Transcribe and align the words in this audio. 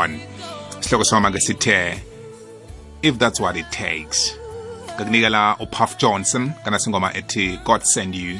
on. 0.00 0.20
Sihloko 0.80 1.04
sama 1.04 1.30
ke 1.30 1.40
sithe 1.40 2.00
if 3.02 3.18
that's 3.18 3.40
what 3.40 3.56
it 3.56 3.70
takes. 3.70 4.36
Ngakunikela 4.96 5.56
upuff 5.60 5.98
johnson 5.98 6.52
kana 6.64 6.78
singoma 6.78 7.12
ethi 7.14 7.64
god 7.64 7.82
send 7.82 8.14
you. 8.14 8.38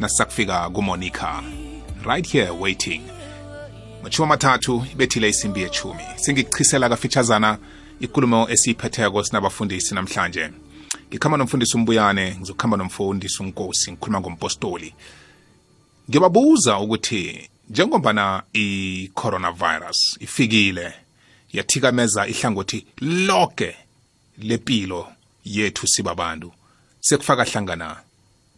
Nasisakufika 0.00 0.70
kumonica 0.70 1.42
right 2.04 2.26
here 2.26 2.50
waiting. 2.50 3.02
Machumi 4.02 4.24
amathathu 4.24 4.86
ibethile 4.92 5.28
isimbi 5.28 5.62
yechumi. 5.62 6.02
Singikuchisela 6.16 6.88
kafitshazana 6.88 7.58
ikulumo 8.00 8.48
esiyiphetheko 8.48 9.24
sinabafundisi 9.24 9.94
namhlanje. 9.94 10.50
Ngikhamba 11.08 11.38
nomfundisi 11.38 11.76
umbuyane 11.76 12.36
ngizokuhamba 12.36 12.76
nomfundisi 12.76 13.42
unkosi 13.42 13.92
ngikhuluma 13.92 14.20
ngompostoli. 14.20 14.94
Ngibabuza 16.10 16.78
ukuthi 16.78 17.50
njengombana 17.72 18.42
i-coronavirus 18.52 20.16
ifikile 20.20 20.94
yathikameza 21.52 22.26
ihlangothi 22.26 22.86
lonke 23.00 23.76
lempilo 24.38 25.12
yethu 25.44 25.86
sibabantu. 25.86 26.52
Sekufaka 27.00 27.44
hlangana 27.44 28.00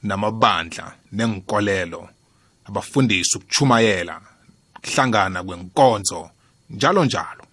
namabandla 0.02 0.95
nenkolelo 1.12 2.08
abafundisi 2.64 3.38
ukuchumayela 3.38 4.20
kuhlangana 4.82 5.44
kwenkonzo 5.44 6.30
njalo 6.70 7.05
njalo. 7.05 7.46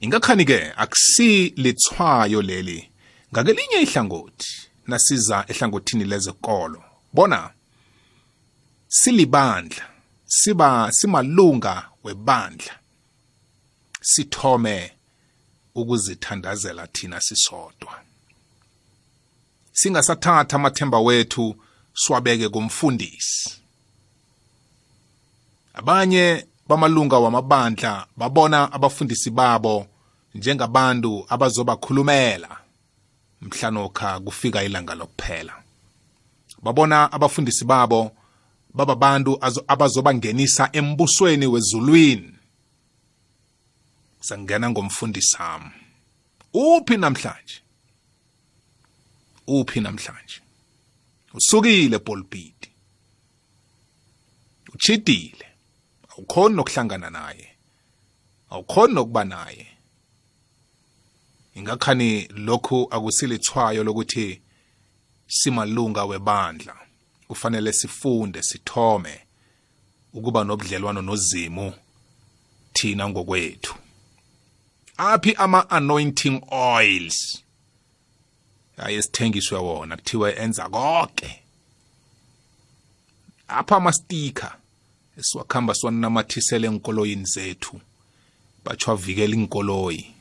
Ingakhani 0.00 0.44
ke 0.44 0.72
akusi 0.76 1.48
lithwayo 1.56 2.42
leli 2.42 2.88
ngakelinye 3.32 3.82
ihlangothi 3.82 4.52
nasiza 4.86 5.44
ehlangothini 5.48 6.04
lezekolo 6.04 6.84
bona 7.12 7.50
silibandla. 8.88 9.91
Siba 10.34 10.92
simalunga 10.92 11.88
webandla. 12.04 12.72
Sithome 14.00 14.92
ukuzithandazela 15.74 16.86
thina 16.86 17.20
sisodwa. 17.20 18.00
Singasathatha 19.72 20.56
amathemba 20.56 21.00
wethu 21.00 21.56
siwabeke 21.94 22.48
kumfundisi. 22.48 23.50
Abanye 25.74 26.46
bamalunga 26.68 27.18
wamabandla 27.18 28.06
babona 28.16 28.72
abafundisi 28.72 29.30
babo 29.30 29.86
njengabantu 30.34 31.26
abazobakhulumela 31.28 32.58
mhlanokha 33.40 34.20
kufika 34.20 34.62
ilanga 34.62 34.94
lokuphela. 34.94 35.62
Babona 36.62 37.12
abafundisi 37.12 37.64
babo 37.64 38.16
bababantu 38.74 39.38
abazobangenisa 39.68 40.68
embusweni 40.72 41.46
wezulwini. 41.46 42.32
Sangena 44.20 44.70
ngomfundisi 44.70 45.28
sami. 45.28 45.70
Uphi 46.54 46.96
namhlanje? 46.96 47.60
Uphi 49.46 49.80
namhlanje? 49.80 50.40
Usukile 51.34 51.98
pulpit 51.98 52.68
uchidile 54.74 55.46
awukhoni 56.08 56.56
nokuhlangana 56.56 57.10
naye. 57.10 57.48
Awukhoni 58.50 58.94
nokuba 58.94 59.24
naye. 59.24 59.66
Ingakhani 61.54 62.28
lokhu 62.28 62.88
akusilithwayo 62.90 63.84
lokuthi 63.84 64.42
simalunga 65.28 66.04
webandla. 66.04 66.81
Kufanele 67.32 67.72
sifunde 67.72 68.42
sithome 68.42 69.20
ukuba 70.12 70.44
nobudlelwano 70.44 71.02
nozimu 71.02 71.72
thina 72.72 73.08
ngokwethu. 73.08 73.74
Aphi 74.96 75.34
ama-anointing 75.34 76.42
oils? 76.50 77.42
Ayesithengiswe 78.76 79.58
wona 79.58 79.96
kuthiwe 79.96 80.32
enza 80.32 80.68
konke. 80.68 81.42
Apha 83.48 83.76
amastika 83.76 84.56
esiwakhamba 85.18 85.74
siwanamathisele 85.74 86.66
enkoloyini 86.66 87.24
zethu 87.24 87.80
batsho 88.64 88.92
avikela 88.92 89.34
inkoloyi 89.34 90.14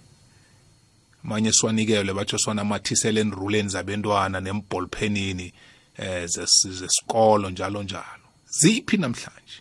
manye 1.23 1.51
siwanikelwe 1.51 2.13
batsho 2.13 2.37
siwanamathisele 2.37 3.21
enruleni 3.21 3.69
zabentwana 3.69 4.41
nembholphenini 4.41 5.53
zesikolo 6.25 7.49
njalo 7.49 7.83
njalo. 7.83 8.27
Ziphi 8.49 8.97
namhlanje? 8.97 9.57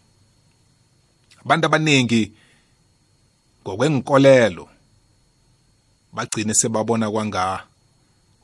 Abantu 1.44 1.66
abaningi 1.66 2.32
ngokwenkolelo 3.62 4.68
bagcine 6.12 6.54
sebabona 6.54 7.10
kwanga 7.10 7.66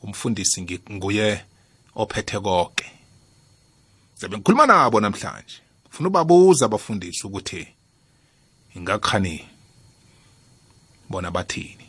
umfundisi 0.03 0.81
nguye 0.91 1.45
ophethe 1.95 2.41
konke 2.41 2.87
zabe 4.19 4.37
ngikhuluma 4.37 4.67
nabo 4.67 5.01
namhlanje. 5.01 5.61
Ufuna 5.91 6.09
ubabuza 6.09 6.67
abafundisi 6.67 7.27
ukuthi 7.27 7.69
ingakhani 8.75 9.49
bona 11.09 11.31
bathini. 11.31 11.87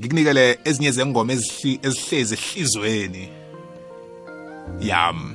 Ngikunikele 0.00 0.58
ezinye 0.64 0.90
zengoma 0.90 1.32
ezihlezi 1.32 2.34
ehlizweni. 2.34 3.47
Yam 4.80 5.34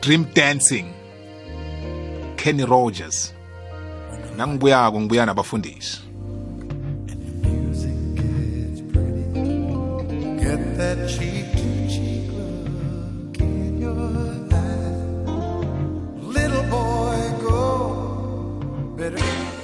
dream 0.00 0.26
dancing 0.34 0.86
kenny 2.36 2.64
rogers 2.64 3.34
nangibuyako 4.36 5.00
ngibuya 5.00 5.26
nabafundisi 5.26 6.00
Get 10.44 10.76
that 10.76 11.08
cheek 11.08 11.50
to 11.56 11.88
cheek. 11.88 12.30
Little 16.22 16.62
boy, 16.70 17.20
go. 17.42 18.60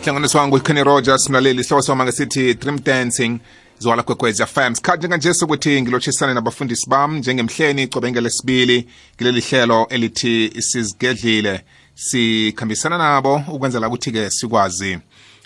Hlanganisi 0.02 0.36
wangu 0.36 0.60
rogers 0.84 1.30
mlaleli 1.30 1.64
sihloko 1.64 1.82
soma 1.82 2.04
ngesithi 2.04 2.54
dream 2.54 2.78
dancing 2.78 3.40
zwala 3.80 4.02
kwekwezi 4.02 4.46
fm 4.46 4.74
sikhathi 4.74 4.98
njenganje 4.98 5.34
sokuthi 5.34 5.82
ngilotshisane 5.82 6.34
nabafundisi 6.34 6.90
bam 6.90 7.16
njengemhleni 7.16 7.86
cobe 7.86 8.10
ngelesibili 8.10 8.88
kileli 9.18 9.40
hlelo 9.40 9.86
elithi 9.88 10.62
sizigedlile. 10.62 11.64
Sikhambisana 11.94 12.98
nabo 12.98 13.42
ukwenzela 13.48 13.88
ukuthi-ke 13.88 14.30
sikwazi 14.30 14.98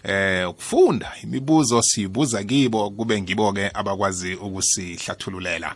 eh 0.02 0.50
ukufunda 0.50 1.12
imibuzo 1.22 1.82
siyibuza 1.82 2.44
kibo 2.44 2.90
kube 2.90 3.22
ngibo-ke 3.22 3.70
abakwazi 3.74 4.34
ukusihlathululela. 4.34 5.74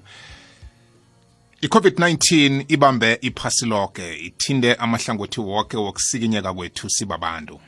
I-covid-19 1.63 2.65
ibambe 2.69 3.19
iphasi 3.21 3.67
lonke 3.67 4.19
ithinde 4.19 4.75
amahlangothi 4.75 5.41
wonke 5.41 5.77
wokusikinyeka 5.77 6.55
kwethu 6.55 6.91
sibabantu. 6.91 7.61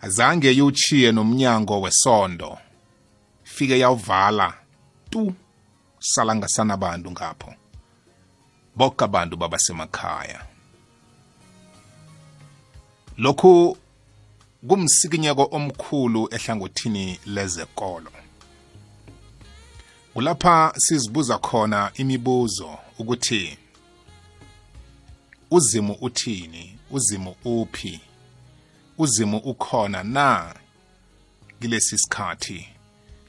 Azange 0.00 0.52
yiwuchiye 0.52 1.12
nomnyango 1.12 1.80
wesondo. 1.80 2.58
Fike 3.58 3.78
yawuvala 3.78 4.54
tu 5.10 5.34
sala 5.98 6.36
ngasanabantu 6.36 7.10
ngapho. 7.10 7.54
Bonke 8.76 9.04
abantu 9.04 9.36
babasemakhaya. 9.36 10.46
Lokhu 13.16 13.76
kumsikinyeko 14.68 15.48
omkhulu 15.50 16.28
ehlangothini 16.34 17.20
lezekolo. 17.26 18.10
Kulapha 20.14 20.72
sizibuza 20.76 21.38
khona 21.38 21.90
imibuzo 21.94 22.78
ukuthi 22.98 23.58
uzimu 25.50 25.96
uthini? 26.00 26.78
Uzimu 26.90 27.34
uphi? 27.44 28.00
Uzimu 28.98 29.38
ukhona 29.38 30.02
na? 30.02 30.54
Kilesi 31.60 31.98
sikhathi 31.98 32.77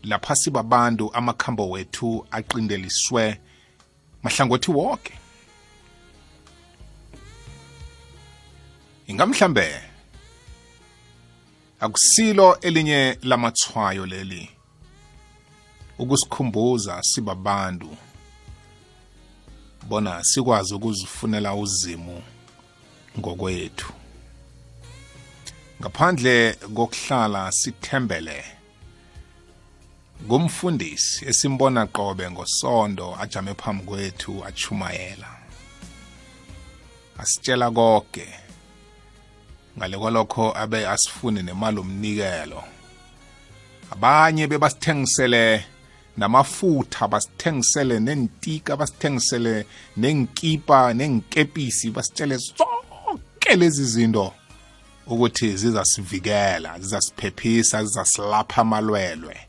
lapha 0.03 0.35
sibabantu 0.35 1.13
amakhambo 1.13 1.69
wethu 1.69 2.25
aqindeliswe 2.31 3.39
mahlangothi 4.23 4.71
wonke 4.71 5.13
ingamhlambe 9.07 9.81
akusilo 11.79 12.59
elinye 12.59 13.17
lamathwayo 13.21 14.05
leli 14.05 14.49
ukusikhumbuza 15.99 17.03
sibabantu 17.03 17.97
bona 19.87 20.23
sikwazi 20.23 20.73
ukuzifunela 20.73 21.55
uzimu 21.55 22.23
ngokwethu. 23.19 23.93
Ngaphandle 25.81 26.53
kokuhlala 26.53 27.51
sithembele 27.51 28.58
ngumfundisi 30.25 31.25
esimbona 31.29 31.85
qobe 31.85 32.31
ngosondo 32.31 33.17
ajame 33.21 33.53
phambi 33.53 33.83
kwethu 33.83 34.45
achumayela. 34.45 35.29
Asitshela 37.17 37.71
konke. 37.71 38.27
Ngale 39.77 39.97
kwalokho 39.97 40.53
abe 40.57 40.87
asifune 40.87 41.41
nemali 41.41 41.79
omnikelo 41.79 42.63
abanye 43.91 44.47
bebasithengisele 44.47 45.65
namafutha 46.17 47.07
basithengisele 47.07 47.99
nentika 47.99 48.77
basithengisele 48.77 49.65
nenkipa 49.97 50.93
nenkepisi 50.93 51.91
basitshele 51.91 52.37
zonke 52.37 53.55
lezi 53.55 53.85
zinto 53.85 54.33
ukuthi 55.07 55.57
zizasivikela 55.57 56.79
zizasiphephisa 56.79 57.83
zizasilapha 57.83 58.61
amalwelwe. 58.61 59.48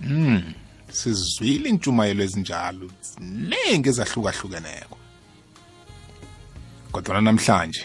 Mm 0.00 0.54
sizwile 0.94 1.68
intshumayelo 1.68 2.24
ezinjalo. 2.24 2.90
Ziningi 3.02 3.88
ezahlukahlukeneko. 3.88 4.96
Kodwa 6.92 7.20
namhlanje 7.20 7.84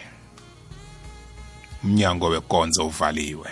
umnyango 1.83 2.25
wekonzo 2.27 2.87
uvaliwe. 2.87 3.49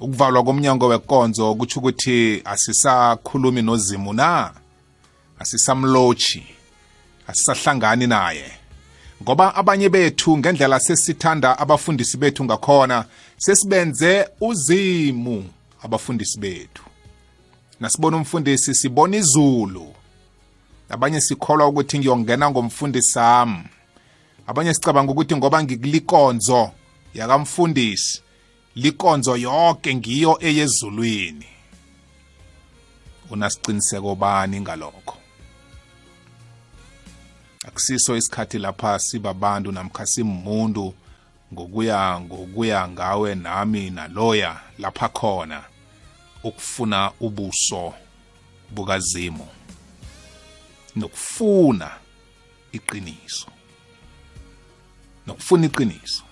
Ukuvalwa 0.00 0.44
komnyango 0.44 0.86
wekonzo 0.86 1.54
kutsho 1.54 1.80
ukuthi 1.80 2.42
asisakhulumi 2.44 3.62
nozimu 3.62 4.12
na? 4.12 4.52
Asisamlotshi 5.38 6.46
asisahlangani 7.26 8.06
naye. 8.06 8.52
Ngoba 9.22 9.54
abanye 9.54 9.88
bethu 9.88 10.38
ngendlela 10.38 10.80
sesithanda 10.80 11.58
abafundisi 11.58 12.16
bethu 12.16 12.44
ngakhona 12.44 13.04
sesibenze 13.36 14.28
uzimu. 14.40 15.57
Abafundisi 15.82 16.38
bethu. 16.38 16.84
Nasibona 17.80 18.16
umfundisi 18.16 18.74
sibona 18.74 19.16
izulu. 19.16 19.94
Abanye 20.88 21.20
sikholwa 21.20 21.68
ukuthi 21.68 21.98
ngiyongena 21.98 22.50
ngomfundisi 22.50 23.10
sami. 23.10 23.64
Abanye 24.46 24.74
sicabanga 24.74 25.12
ukuthi 25.12 25.36
ngoba 25.36 25.62
ngikulikonzo 25.62 26.70
yakamfundisi 27.14 28.22
likonzo 28.76 29.36
yonke 29.36 29.94
ngiyo 29.94 30.38
eyezulwini. 30.40 31.46
Unasiqiniseko 33.30 34.14
bani 34.14 34.60
ngalokho? 34.60 35.16
Akusiso 37.66 38.16
isikhathi 38.16 38.58
lapha 38.58 38.98
sibabantu 38.98 39.72
namkha 39.72 40.06
simuntu 40.06 40.94
ngokuya 41.52 42.20
ngokuya 42.20 42.88
ngawe 42.88 43.34
nami 43.34 43.90
naloya 43.90 44.60
lapha 44.78 45.08
khona 45.08 45.64
ukufuna 46.44 47.12
ubuso 47.20 47.94
bukazimu 48.70 49.48
nokufuna 50.96 51.90
iqiniso 52.72 53.50
nokufuna 55.28 55.66
iqiniso. 55.66 56.22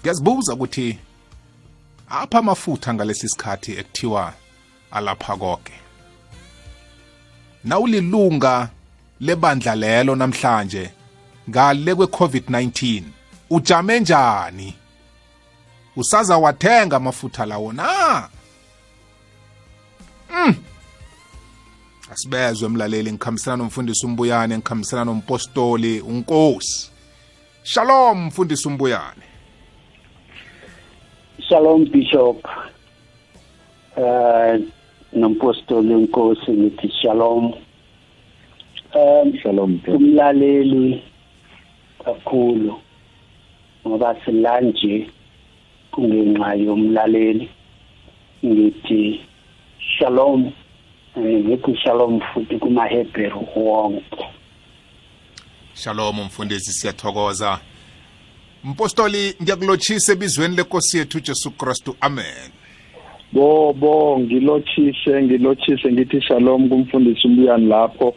Ngiyazibuza 0.00 0.54
ukuthi 0.54 0.98
apha 2.08 2.38
amafutha 2.38 2.94
ngalesi 2.94 3.28
sikhathi 3.28 3.72
ekuthiwa 3.80 4.34
alapha 4.90 5.36
konke 5.36 5.72
nawulilunga 7.64 8.68
lebandla 9.20 9.74
lelo 9.74 10.16
namhlanje 10.16 10.90
ngale 11.50 11.94
kwe-covid-19 11.94 13.02
ujame 13.50 14.00
njani 14.00 14.74
usaza 15.96 16.38
wathenga 16.38 16.96
amafutha 16.96 17.46
lawo 17.46 17.72
na 17.72 18.28
mm. 20.30 20.54
asibezwe 22.12 22.68
mlaleli 22.68 23.12
ngikhambisana 23.12 23.56
nomfundisi 23.56 24.06
umbuyane 24.06 24.56
ngikhambisana 24.56 25.04
nompostoli 25.04 26.00
unkosi 26.00 26.90
shalom 27.62 28.26
mfundisi 28.26 28.68
umbuyane 28.68 29.22
Shalom 31.48 31.84
Bishop. 31.84 32.44
Uh 33.96 34.58
nompostoli 35.12 35.92
inkosi 35.92 36.50
ngithi 36.52 36.92
shalom. 37.02 37.54
Um 38.94 39.32
Shalom. 39.42 39.80
umlaleli 39.86 41.02
kakhulu 42.04 42.80
ngoba 43.86 44.16
silanje 44.24 45.10
kungenxa 45.92 46.54
yomlaleli 46.54 47.48
ngithi 48.44 49.20
shalom 49.98 50.52
eh, 51.16 51.44
ngithi 51.44 51.76
shalom 51.76 52.20
futhi 52.20 52.58
kumaHebheru 52.58 53.48
wonke. 53.56 54.24
shalom 55.74 56.20
mfundisi 56.20 56.72
siyathokoza 56.72 57.58
mpostoli 58.64 59.34
ngiyakulotshisa 59.42 60.12
ebizweni 60.12 60.56
lenkosi 60.56 60.98
yethu 60.98 61.20
jesu 61.20 61.50
kristu 61.50 61.96
amen 62.00 62.50
Bo 63.32 63.72
bo 63.72 64.18
ngilochise 64.18 65.22
ngilochise 65.22 65.92
ngithi 65.92 66.20
shalom 66.22 66.68
kumfundisi 66.68 67.26
umbuyani 67.28 67.66
lapho. 67.66 68.14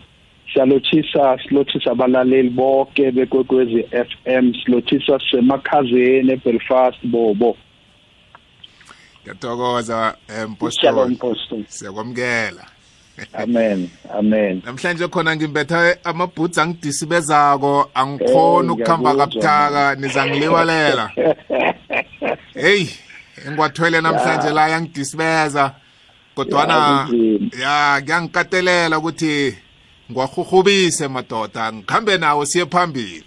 Siyalochisa 0.53 1.37
silochisa 1.47 1.91
abalaleli 1.91 2.49
bonke 2.49 3.11
bekwekwezi 3.11 3.83
FM 3.83 4.53
silochisa 4.65 5.19
semakhazeni 5.31 6.31
eBelfast 6.31 6.97
bobo. 7.03 7.57
ngiyathokoza 9.23 10.15
eh, 10.29 10.35
Shalom 10.35 10.51
mpostoli 10.51 11.15
Pastor. 11.15 11.59
siyakwamukela 11.67 12.65
Amen. 13.33 13.89
Amen. 14.13 14.61
namhlanje 14.65 15.07
khona 15.07 15.35
ngimbetha 15.35 15.97
amabhutsi 16.03 16.59
angidisibezako 16.61 17.89
angikhoni 17.93 18.67
Eh, 18.67 18.73
ukuhamba 18.73 19.13
ngiyakuzwa, 19.13 19.41
kabuthaka 19.43 19.95
nizangiliwalela 19.95 21.11
heyi 22.61 22.89
engiwathwele 23.47 24.01
namhlanje 24.01 24.49
la 24.49 24.67
yangidisibeza 24.67 25.71
Ya, 26.37 26.45
kunzima. 26.45 27.09
ya 27.61 28.01
kuyangikatelela 28.01 28.97
ukuthi 28.97 29.57
ngiwahuhubise 30.11 31.07
madoda. 31.07 31.73
Ngikhambe 31.73 32.17
nawo 32.17 32.45
siye 32.45 32.65
phambili. 32.65 33.23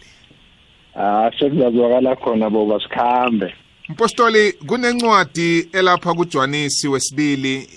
Ah 0.96 1.30
sekuzazwakala 1.38 2.16
khona 2.16 2.50
boba 2.50 2.80
sikhambe. 2.80 3.54
mpostoli 3.88 4.52
kunencwadi 4.52 5.68
elapha 5.72 6.14
kuJohanisi 6.14 6.88
wesibili 6.88 7.68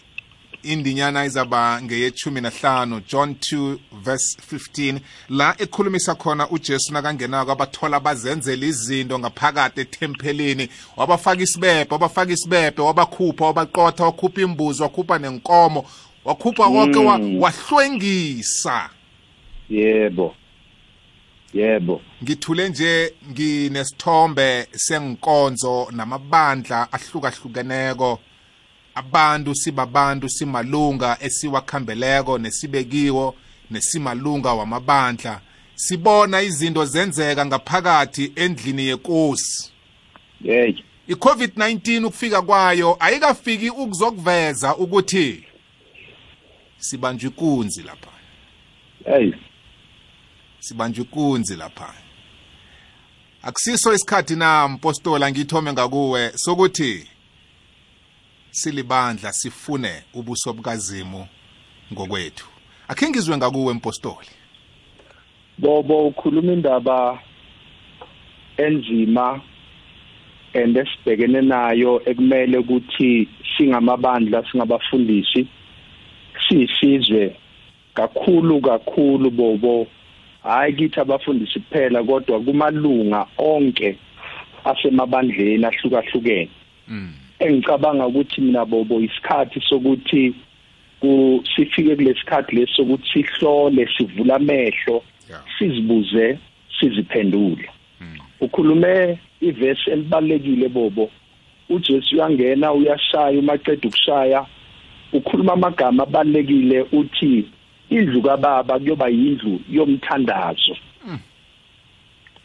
indinyana 0.63 1.25
izaba 1.25 1.81
ngeyethumi 1.81 2.41
nahlanu 2.41 3.01
John 3.11 3.31
2 3.31 3.77
verse 4.03 4.37
15 4.55 4.99
la 5.29 5.55
ekhulumisa 5.57 6.15
khona 6.15 6.49
uJesu 6.49 6.93
nakangenako 6.93 7.51
abathola 7.51 7.99
bazenzela 7.99 8.65
izinto 8.65 9.19
ngaphakathi 9.19 9.81
etempelini 9.81 10.69
wabafaka 10.97 11.41
isibebe 11.43 11.87
wabafaka 11.93 12.31
isibebe 12.31 12.81
wabakhupha 12.81 13.45
wabaqotha 13.45 14.03
wakhupha 14.05 14.41
imbuzi 14.41 14.81
wakhupha 14.83 15.19
nenkomo. 15.19 15.85
Wakhupha 16.25 16.63
konke 16.67 16.99
wa- 16.99 17.17
Mm. 17.19 17.41
wahlwengisa. 17.41 18.89
Yebo. 19.69 20.35
Yebo. 21.53 22.01
ngithule 22.23 22.69
nje 22.69 23.13
nginesithombe 23.31 24.67
senkonzo 24.71 25.87
namabandla 25.91 26.87
ahlukahlukeneko 26.93 28.19
abantu 28.95 29.55
sibabantu 29.55 30.29
simalunga 30.29 31.17
esiwakhambeleko 31.21 32.37
nesibekiwo 32.37 33.35
nesimalunga 33.71 34.53
wamabandla 34.53 35.41
sibona 35.75 36.41
izinto 36.41 36.85
zenzeka 36.85 37.45
ngaphakathi 37.45 38.31
endlini 38.35 38.85
yenkosi 38.87 39.71
Hey. 40.43 40.73
i-covid-19 41.09 42.05
ukufika 42.05 42.41
kwayo 42.41 42.97
ayikafiki 42.99 43.69
ukuzokuveza 43.69 44.75
ukuthi 44.75 45.43
sibanjwa 46.77 47.31
ikunzi 47.31 47.83
lapha 47.83 48.09
Hey. 49.05 49.31
Sibanjwa 50.59 51.05
ikunzi 51.05 51.55
lapha. 51.55 51.93
Akusiso 53.41 53.93
isikhathi 53.93 54.35
na 54.35 54.67
mpostola 54.67 55.31
ngithome 55.31 55.73
ngakuwe 55.73 56.31
sokuthi 56.35 57.07
silibandla 58.51 59.33
sifune 59.33 60.03
ubuso 60.13 60.53
bukazimu 60.53 61.27
ngokwethu. 61.93 62.47
Akhe 62.87 63.09
ngizwe 63.09 63.37
ngakuwe 63.37 63.73
mpostoli 63.73 64.27
Bobo 65.57 66.07
ukhuluma 66.07 66.53
indaba 66.53 67.19
enzima 68.57 69.41
and 70.53 70.77
esibhekene 70.77 71.41
nayo 71.41 72.01
ekumele 72.05 72.57
ukuthi 72.57 73.29
singamabandla 73.57 74.43
singabafundisi. 74.51 75.47
Sisizwe 76.47 77.35
kakhulu 77.93 78.61
kakhulu 78.61 79.31
bobo. 79.31 79.87
Hayi 80.43 80.73
kithi 80.73 80.99
abafundisi 80.99 81.59
kuphela 81.59 82.03
kodwa 82.03 82.39
kumalunga 82.39 83.25
onke 83.37 83.95
asemabandleni 84.65 85.65
ahlukahlukene. 85.65 86.49
Mm. 86.87 87.13
engicabanga 87.39 88.07
ukuthi 88.07 88.41
mina 88.41 88.65
bobo 88.65 88.99
isikhathi 88.99 89.61
sokuthi 89.69 90.33
ku 90.99 91.43
sifike 91.55 91.95
kulesikhathi 91.95 92.55
lesokuthi 92.55 93.07
sihlole 93.13 93.87
sivula 93.97 94.35
amehlo 94.35 95.03
sizibuze 95.57 96.39
siziphendule. 96.79 97.69
Ukhulume 98.41 99.19
ivesi 99.41 99.89
elibalekile 99.89 100.69
bobo. 100.69 101.09
uJesu 101.69 102.15
uyangena 102.15 102.73
uyashaya 102.73 103.39
umaqeda 103.39 103.87
ukushaya. 103.87 104.45
Ukhuluma 105.13 105.53
amagama 105.53 106.03
abalekile 106.03 106.81
uthi 106.91 107.45
indlu 107.89 108.21
kaBaba 108.21 108.79
kuyoba 108.79 109.07
yindlu 109.07 109.59
yomthandazo. 109.69 110.77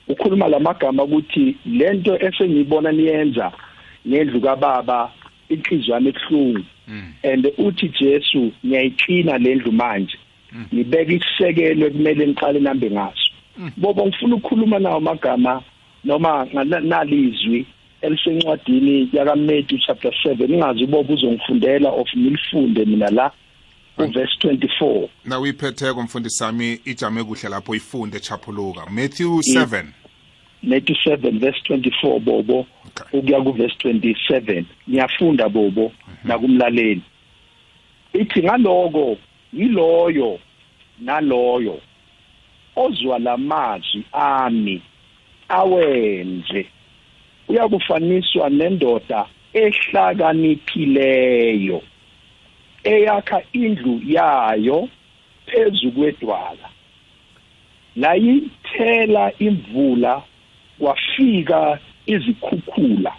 Ukhuluma 0.08 0.48
lamagama 0.48 1.02
ukuthi 1.02 1.56
lento 1.66 2.18
esengiyibona 2.18 2.92
niyenza 2.92 3.52
ngendlu 4.08 4.40
kaBaba 4.40 5.10
inhliziyo 5.48 5.94
yami 5.94 6.08
ebuhlungu. 6.08 6.64
And 7.22 7.46
uthi 7.58 7.88
Jesu 7.88 8.52
ngiyayiqina 8.66 9.38
lendlu 9.38 9.72
manje. 9.72 10.18
Ngibeka 10.74 11.12
isisekelo 11.12 11.86
ekumele 11.86 12.26
niqale 12.26 12.60
nambe 12.60 12.90
ngaso. 12.90 13.30
Bobo 13.76 14.06
ngifuna 14.06 14.34
ukukhuluma 14.36 14.78
nawo 14.78 14.96
amagama 14.96 15.62
noma 16.04 16.46
nalizwi 16.82 17.66
elisencwadini 18.02 19.08
yaka 19.12 19.36
Matthew 19.36 19.78
chapter 19.78 20.12
7 20.24 20.52
ingazi 20.52 20.86
bobo 20.86 21.14
uzongifundela 21.14 21.90
of 21.90 22.14
nilifunde 22.14 22.84
mina 22.84 23.10
la. 23.10 23.30
Uverse 23.98 24.48
24 24.48 25.08
na 25.24 25.40
uyiphetheko 25.40 26.02
mfundisi 26.02 26.36
sami 26.36 26.80
ijame 26.84 27.24
kuhle 27.24 27.48
lapho 27.48 27.74
ifunde 27.74 28.20
chapuluka 28.20 28.86
Matthew 28.90 29.28
7 29.28 29.84
Matthew 30.64 30.96
7 31.04 31.38
verse 31.38 31.60
24 31.68 32.18
bobo. 32.20 32.66
Ukuya 33.12 33.40
ku 33.42 33.52
verse 33.52 33.76
27 33.84 34.64
ngiyafunda 34.88 35.48
bobo 35.48 35.92
nakumlaleli. 36.24 37.02
Ithi 38.12 38.42
ngaloko 38.42 39.16
yiloyo 39.52 40.38
naloyo 41.00 41.80
ozwa 42.76 43.18
lamazwi 43.18 44.04
ami 44.12 44.82
awenze. 45.48 46.66
Uyakufaniswa 47.48 48.50
nendoda 48.50 49.26
ehlakaniphileyo. 49.52 51.82
Eyakha 52.84 53.42
indlu 53.52 54.00
yayo 54.06 54.88
phezu 55.46 55.90
kwedwala. 55.92 56.68
Layithela 57.96 59.32
imvula 59.38 60.22
kwafika 60.78 61.78
izikhukhula 62.06 63.12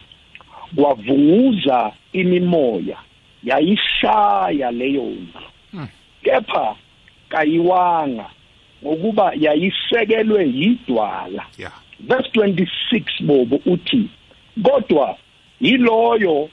kwavunguza 0.76 1.92
imimoya 2.14 2.98
yayishaya 3.44 4.72
leyo 4.72 5.04
ndlu. 5.04 5.88
Kepha 6.24 6.76
kayiwanga 7.30 8.30
ngokuba 8.84 9.34
yayisekelwe 9.40 10.46
yidwala. 10.50 11.46
Verse 12.00 12.30
26 12.34 13.04
bobo 13.22 13.60
uthi 13.66 14.10
kodwa 14.64 15.18
yiloyo 15.62 16.50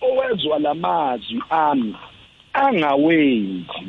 owezwa 0.00 0.58
lamazwi 0.58 1.42
ami. 1.50 1.94
Angawenzi. 2.66 3.84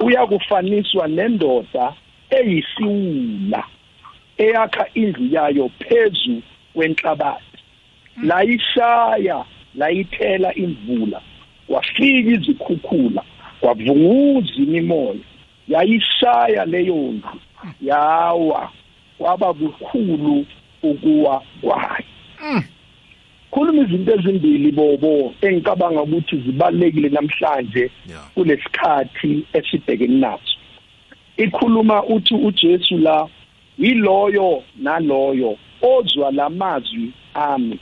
Uyakufaniswa 0.00 1.08
nendoda 1.08 1.92
eyisiwula 2.30 3.64
eyakha 4.38 4.86
indlu 4.94 5.26
yayo 5.30 5.70
phezu 5.78 6.42
kwenhlabathi. 6.74 7.58
Layishaya 8.22 9.44
layithela 9.74 10.54
imvula 10.54 11.20
kwafika 11.66 12.30
izikhukhula 12.30 13.22
kwavunguza 13.60 14.54
imimoya. 14.56 15.24
Yayishaya 15.68 16.64
leyo 16.64 16.94
ndlu 16.94 17.40
yawa 17.82 18.70
kwaba 19.18 19.54
kukhulu 19.54 20.46
ukuwa 20.82 21.42
kwayo. 21.60 22.04
Khuluma 23.52 23.82
izinto 23.82 24.12
ezimbili 24.14 24.72
bobo 24.72 25.34
engicabanga 25.42 26.02
ukuthi 26.02 26.36
zibalekile 26.44 27.08
namhlanje 27.08 27.90
kulesikhathi 28.34 29.46
esibhekene 29.52 30.18
naso. 30.24 30.56
Ikhuluma 31.36 32.04
uthi 32.04 32.34
uJesu 32.34 32.98
la 32.98 33.28
yiloyo 33.78 34.62
naloyo 34.76 35.58
ozwa 35.82 36.30
lamazwi 36.30 37.12
ami. 37.34 37.78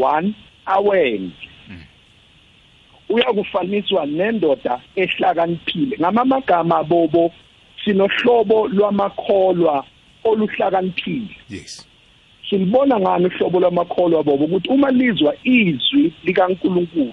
One 0.00 0.34
awenze. 0.66 1.48
Uyakufaniswa 3.08 4.06
nendoda 4.06 4.80
ehlakaniphile. 4.96 5.96
Ngamamagama 6.00 6.84
bobo 6.84 7.32
sinohlobo 7.84 8.68
lwamakholwa 8.68 9.84
oluhlakaniphile. 10.24 11.36
Yes. 11.50 11.86
Silibona 12.50 13.00
ngani 13.00 13.26
uhlobo 13.26 13.60
lwamakholwa 13.60 14.22
bobo 14.22 14.44
ukuthi 14.44 14.68
uma 14.68 14.90
lizwa 14.90 15.34
izwi 15.44 16.12
likaNkuluNkulu 16.24 17.12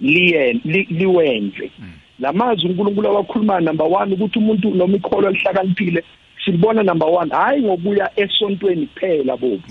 liyen 0.00 0.60
li- 0.64 0.88
liwenze 0.90 1.70
lamazwi 2.18 2.70
uNkulunkulu 2.70 3.08
awakhuluma 3.08 3.60
number 3.60 3.86
1 3.86 4.12
ukuthi 4.12 4.38
umuntu 4.38 4.74
noma 4.74 4.96
ikholwa 4.96 5.30
lihlakaniphile 5.30 6.04
silibona 6.44 6.82
number 6.82 7.08
1 7.08 7.30
hayi 7.36 7.62
ngokuya 7.62 8.10
esontweni 8.16 8.86
kuphela 8.86 9.36
bobo. 9.36 9.62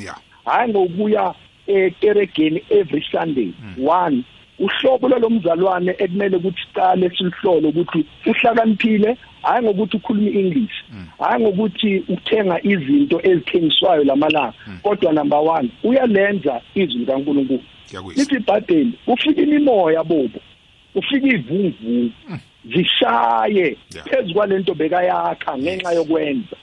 Hayi 0.46 0.70
ngokuya 0.72 1.34
ekeregeni 1.68 2.62
every 2.70 3.06
sunday. 3.12 3.54
One 3.88 4.24
uhlobo 4.60 5.08
lwalomzalwane 5.10 5.96
ekumele 5.98 6.38
ukuthi 6.38 6.62
siqale 6.68 7.10
silihlole 7.18 7.68
ukuthi 7.68 8.06
uhlakaniphile 8.26 9.18
hayi 9.44 9.64
ngokuthi 9.66 9.98
ukhuluma 9.98 10.30
english 10.30 10.84
hayi 11.20 11.44
ngokuthi 11.44 12.04
uthenga 12.10 12.60
izinto 12.64 13.20
ezithengiswayo 13.24 14.04
lamalanga 14.04 14.54
kodwa 14.84 15.14
number 15.14 15.40
1 15.40 15.68
uyalenza 15.84 16.62
izwi 16.76 17.00
likaNkulunkulu. 17.00 17.64
Lithi 18.16 18.36
ibhadeli 18.36 18.94
kufika 19.06 19.42
imimoya 19.42 20.04
bobo. 20.04 20.40
Kufika 20.94 21.28
ivunguvungu. 21.28 22.12
Zishaye 22.76 23.78
phezu 24.04 24.34
kwalento 24.34 24.74
bekayakha 24.74 25.58
ngenxa 25.58 25.92
yokwenza. 25.94 26.56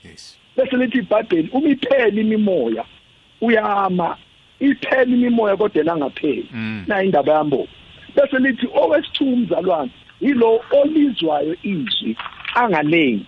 Bese 0.57 0.77
lithi 0.77 0.97
ibhayibheli 0.97 1.49
uma 1.51 1.69
iphela 1.69 2.21
imimoya. 2.21 2.83
Uyama 3.41 4.17
iphela 4.59 5.03
imimoya 5.03 5.57
kodwa 5.57 5.83
langapheli 5.83 6.45
Mm. 6.53 6.83
na 6.87 7.03
indaba 7.03 7.33
yambo? 7.33 7.67
Bese 8.15 8.39
lithi 8.39 8.67
owesithu 8.73 9.23
umzalwane 9.23 9.91
yilo 10.21 10.61
olizwayo 10.81 11.55
izwi. 11.63 12.17
Angalengi. 12.55 13.25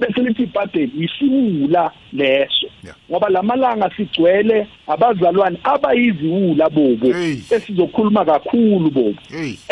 Bese 0.00 0.20
lithi 0.22 0.42
ibhayibheli 0.42 0.92
yisiwula 1.02 1.90
leso. 2.12 2.66
Ngoba 3.10 3.28
lamalanga 3.28 3.90
sigcwele 3.96 4.66
abazalwane 4.86 5.58
abayiziwula 5.64 6.70
bobo 6.70 7.08
esizokhuluma 7.50 8.24
kakhulu 8.24 8.90
bobo. 8.90 9.20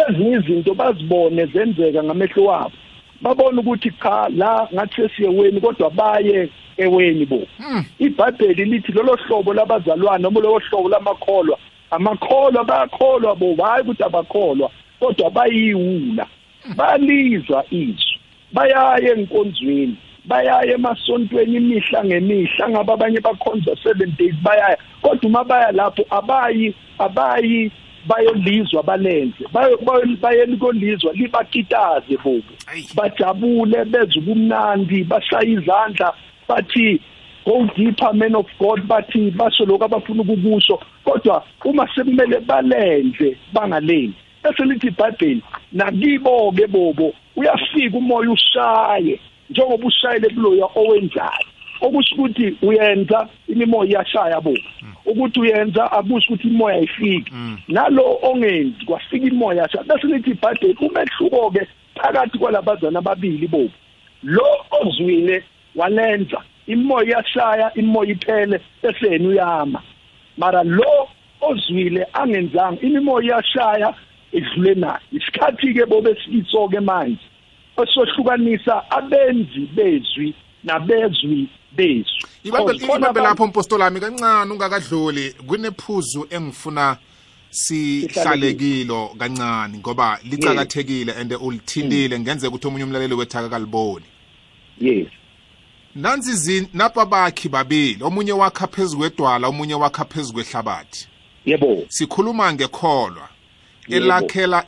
Ezinye 0.09 0.37
izinto 0.37 0.75
bazibone 0.75 1.47
zenzeka 1.47 2.02
ngamehlo 2.02 2.44
wabo. 2.44 2.73
Babona 3.20 3.61
ukuthi 3.61 3.90
cha 4.02 4.28
la 4.28 4.68
ngathi 4.75 4.94
sesiyeweni 4.97 5.61
kodwa 5.61 5.90
baye 5.90 6.49
eweni 6.76 7.26
bo 7.26 7.42
ibhayibheli 7.99 8.64
lithi 8.64 8.92
lolo 8.92 9.16
hlobo 9.16 9.54
labazalwane 9.54 10.23
noma 10.23 10.40
lolo 10.40 10.59
hlobo 10.59 10.88
lamakholwa 10.88 11.59
amakholwa 11.90 12.64
bayakholwa 12.64 13.37
bo 13.37 13.54
hayi 13.64 13.82
ukuthi 13.82 14.02
abakholwa 14.02 14.70
kodwa 15.00 15.30
bayiwula. 15.30 16.26
Balizwa 16.76 17.64
izwi. 17.70 18.10
Bayaya 18.52 19.12
enkonzweni 19.16 19.97
bayaya 20.25 20.75
emasontweni 20.75 21.57
imihla 21.57 22.04
ngemihla 22.04 22.69
ngabe 22.71 22.92
abanye 22.92 23.21
bakhonza 23.21 23.73
7 23.73 24.07
days 24.19 24.35
bayaya 24.42 24.76
kodwa 25.02 25.28
uma 25.28 25.45
baya 25.45 25.73
lapho 25.73 26.04
abayi 26.11 26.75
abayi 26.99 27.71
bayolizwa 28.07 28.83
balenze. 28.83 29.45
Bayo 29.52 29.76
bayo- 29.76 30.16
bayelikolizwa 30.21 31.12
libakitaze 31.12 32.16
bobo. 32.25 32.42
Ayi. 32.66 32.87
bajabule 32.95 33.85
bezwe 33.85 34.23
ubumnandi 34.23 35.04
bashaya 35.04 35.45
izandla 35.45 36.12
bathi 36.49 37.00
go 37.45 37.69
deeper 37.76 38.12
men 38.14 38.35
of 38.35 38.47
god 38.59 38.80
bathi 38.87 39.30
basho 39.30 39.64
lokho 39.64 39.85
abafuna 39.85 40.23
ukukusho. 40.23 40.80
Kodwa 41.04 41.45
uma 41.64 41.88
sekumele 41.95 42.40
balenze 42.40 43.37
bangalenzi 43.52 44.14
bese 44.42 44.64
lithi 44.64 44.87
ibhayibheli 44.87 45.42
nakibo 45.73 46.52
ke 46.52 46.66
bobo. 46.66 47.12
Uyafika 47.40 47.99
umoya 47.99 48.30
ushaye 48.30 49.20
njengoba 49.50 49.87
ushayele 49.87 50.28
kuloya 50.28 50.66
owenzayo. 50.75 51.47
Okusho 51.80 52.14
ukuthi 52.14 52.56
uyenza 52.62 53.28
imimoya 53.49 53.90
iyashaya 53.90 54.40
bo. 54.40 54.54
Ukuthi 55.06 55.40
uyenza 55.40 55.92
akusho 55.92 56.32
ukuthi 56.32 56.49
imoya 56.49 56.76
ayifiki. 56.76 57.32
Nalo 57.68 58.18
ongenzi 58.23 58.85
kwafika 58.85 59.26
imoya 59.26 59.62
yashaya. 59.62 59.85
Bese 59.85 60.06
lithi 60.06 60.30
ibhayibheli 60.30 60.76
umehluko 60.80 61.50
ke 61.50 61.66
phakathi 61.94 62.38
kwalabazana 62.38 62.99
ababili 62.99 63.47
bo. 63.49 63.68
Lo 64.23 64.47
ozwile 64.70 65.44
walenza 65.76 66.42
imoya 66.66 67.06
iyashaya 67.06 67.75
imoya 67.75 68.11
iphele 68.11 68.61
bese 68.82 69.12
yena 69.12 69.28
uyama. 69.28 69.82
Mara 70.37 70.62
lo 70.62 71.09
ozwile 71.40 72.06
angenzanga 72.12 72.80
imimoya 72.82 73.25
iyashaya 73.26 73.94
idlule 74.32 74.75
nayo. 74.75 75.00
Isikhathi 75.12 75.75
ke 75.75 75.87
bobe 75.87 76.14
sisoke 76.25 76.80
manje. 76.80 77.30
Osohlukanisa 77.81 78.91
abenzi 78.91 79.61
bezwi 79.75 80.35
nabezwi 80.65 81.49
bethu 81.73 82.27
ibambe 82.45 83.21
lapho 83.21 83.47
mpostolami 83.47 84.01
kancane 84.01 84.53
ungakadluli. 84.53 85.35
Kunephuzu 85.47 86.27
engifuna 86.31 86.97
sihlalekilo 87.51 89.11
kancane 89.19 89.79
ngoba 89.79 90.19
licakathekile 90.25 91.13
and 91.13 91.33
ulithintile. 91.33 92.21
Ngenzeka 92.21 92.49
ukuthi 92.49 92.67
omunye 92.67 92.85
umlaleli 92.85 93.15
wethu 93.15 93.39
akakaliboni 93.39 94.05
yes. 94.81 95.09
Nansi 95.95 96.33
zi 96.33 96.69
napa 96.75 97.07
bakhi 97.07 97.49
babili. 97.49 98.05
Omunye 98.05 98.33
wakha 98.33 98.67
phezu 98.67 98.99
kwedwala 98.99 99.49
omunye 99.49 99.75
wakha 99.75 100.05
phezu 100.05 100.33
kwehlabathi. 100.33 101.09
Yebo. 101.47 101.85
Sikhuluma 101.89 102.53
ngekholwa. 102.53 103.29
Elakhela 103.90 104.66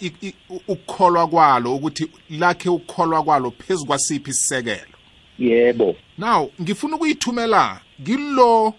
ukukholwa 0.68 1.28
kwalo 1.28 1.74
ukuthi 1.76 2.08
lakhe 2.30 2.68
ukukholwa 2.68 3.22
kwalo 3.22 3.50
phezu 3.50 3.86
kwasiphi 3.86 4.30
isisekelo. 4.30 4.96
Yebo. 5.38 5.96
Now 6.18 6.50
ngifuna 6.62 6.96
ukuyithumela 6.96 7.80
kilo 8.04 8.74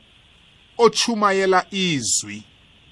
ochumayela 0.77 1.65
izwi 1.71 2.43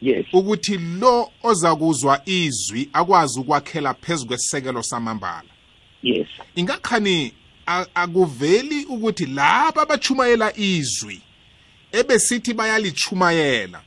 yes. 0.01 0.25
ukuthi 0.33 0.77
lo 0.77 1.31
ozakuzwa 1.43 2.21
izwi 2.25 2.89
akwazi 2.93 3.39
ukwakhela 3.39 3.93
phezu 3.93 4.27
kwesisekelo 4.27 4.83
samambala. 4.83 5.49
Yes. 6.03 6.27
Ingakhani 6.55 7.33
akuveli 7.95 8.85
ukuthi 8.85 9.25
laba 9.25 9.81
abachumayela 9.81 10.57
izwi 10.57 11.21
ebesithi 11.91 12.53
bayalichumayela 12.53 13.81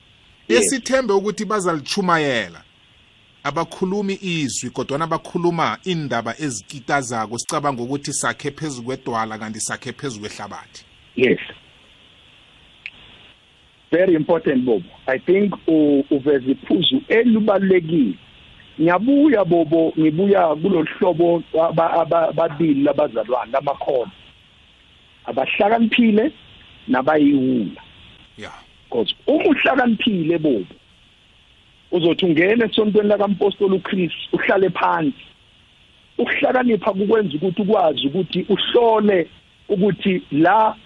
esithembe 0.48 1.12
ukuthi 1.12 1.44
bazalichumayela. 1.44 2.62
Abakhulumi 3.44 4.18
izwi 4.22 4.70
kodwana 4.70 5.06
bakhuluma 5.06 5.78
indaba 5.84 6.34
ezikitazako 6.40 7.38
sicabanga 7.38 7.82
ukuthi 7.82 8.12
sakhe 8.12 8.50
phezu 8.50 8.82
kwedwala 8.82 9.38
kanti 9.38 9.60
sakhe 9.60 9.92
phezu 9.92 10.20
kwehlabathi. 10.20 10.84
Yes. 11.16 11.38
Very 13.92 14.14
important 14.14 14.64
bobo. 14.64 14.84
I 15.06 15.18
think 15.18 15.54
u- 15.68 16.04
uveza 16.10 16.50
iphuzu 16.50 17.02
elibalulekile 17.08 18.14
ngiyabuya 18.80 19.44
bobo 19.44 19.92
ngibuya 19.98 20.56
kulolu 20.56 20.88
hlobo 20.98 21.42
aba- 21.62 21.92
aba- 21.92 22.28
ababili 22.28 22.82
labazalwane 22.82 23.52
lamakhono. 23.52 24.10
Abahlakaniphile 25.26 26.32
nabayiwula. 26.88 27.80
Yeah 28.36 28.52
because 28.94 29.14
uma 29.26 29.44
uhlakaniphile 29.44 30.38
bobo 30.38 30.66
uzothi 31.94 32.26
ungena 32.26 32.64
esontweni 32.66 33.08
lakampostoli 33.08 33.74
uChris 33.74 34.12
uhlale 34.32 34.70
phansi. 34.70 35.24
Ukuhlakanipha 36.18 36.92
kukwenza 36.92 37.36
ukuthi 37.36 37.62
ukwazi 37.62 38.06
ukuthi 38.06 38.46
uhlole 38.48 39.28
ukuthi 39.68 40.22
la 40.32 40.76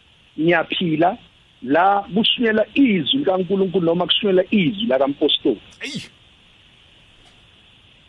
ngiyaphila 0.41 1.17
la 1.63 2.05
kushunyela 2.15 2.67
izwi 2.75 3.19
likaNkuluNkulu 3.19 3.87
noma 3.87 4.07
kushunyela 4.07 4.45
izwi 4.51 4.87
lakampostoli. 4.87 5.61
Eyi. 5.81 6.03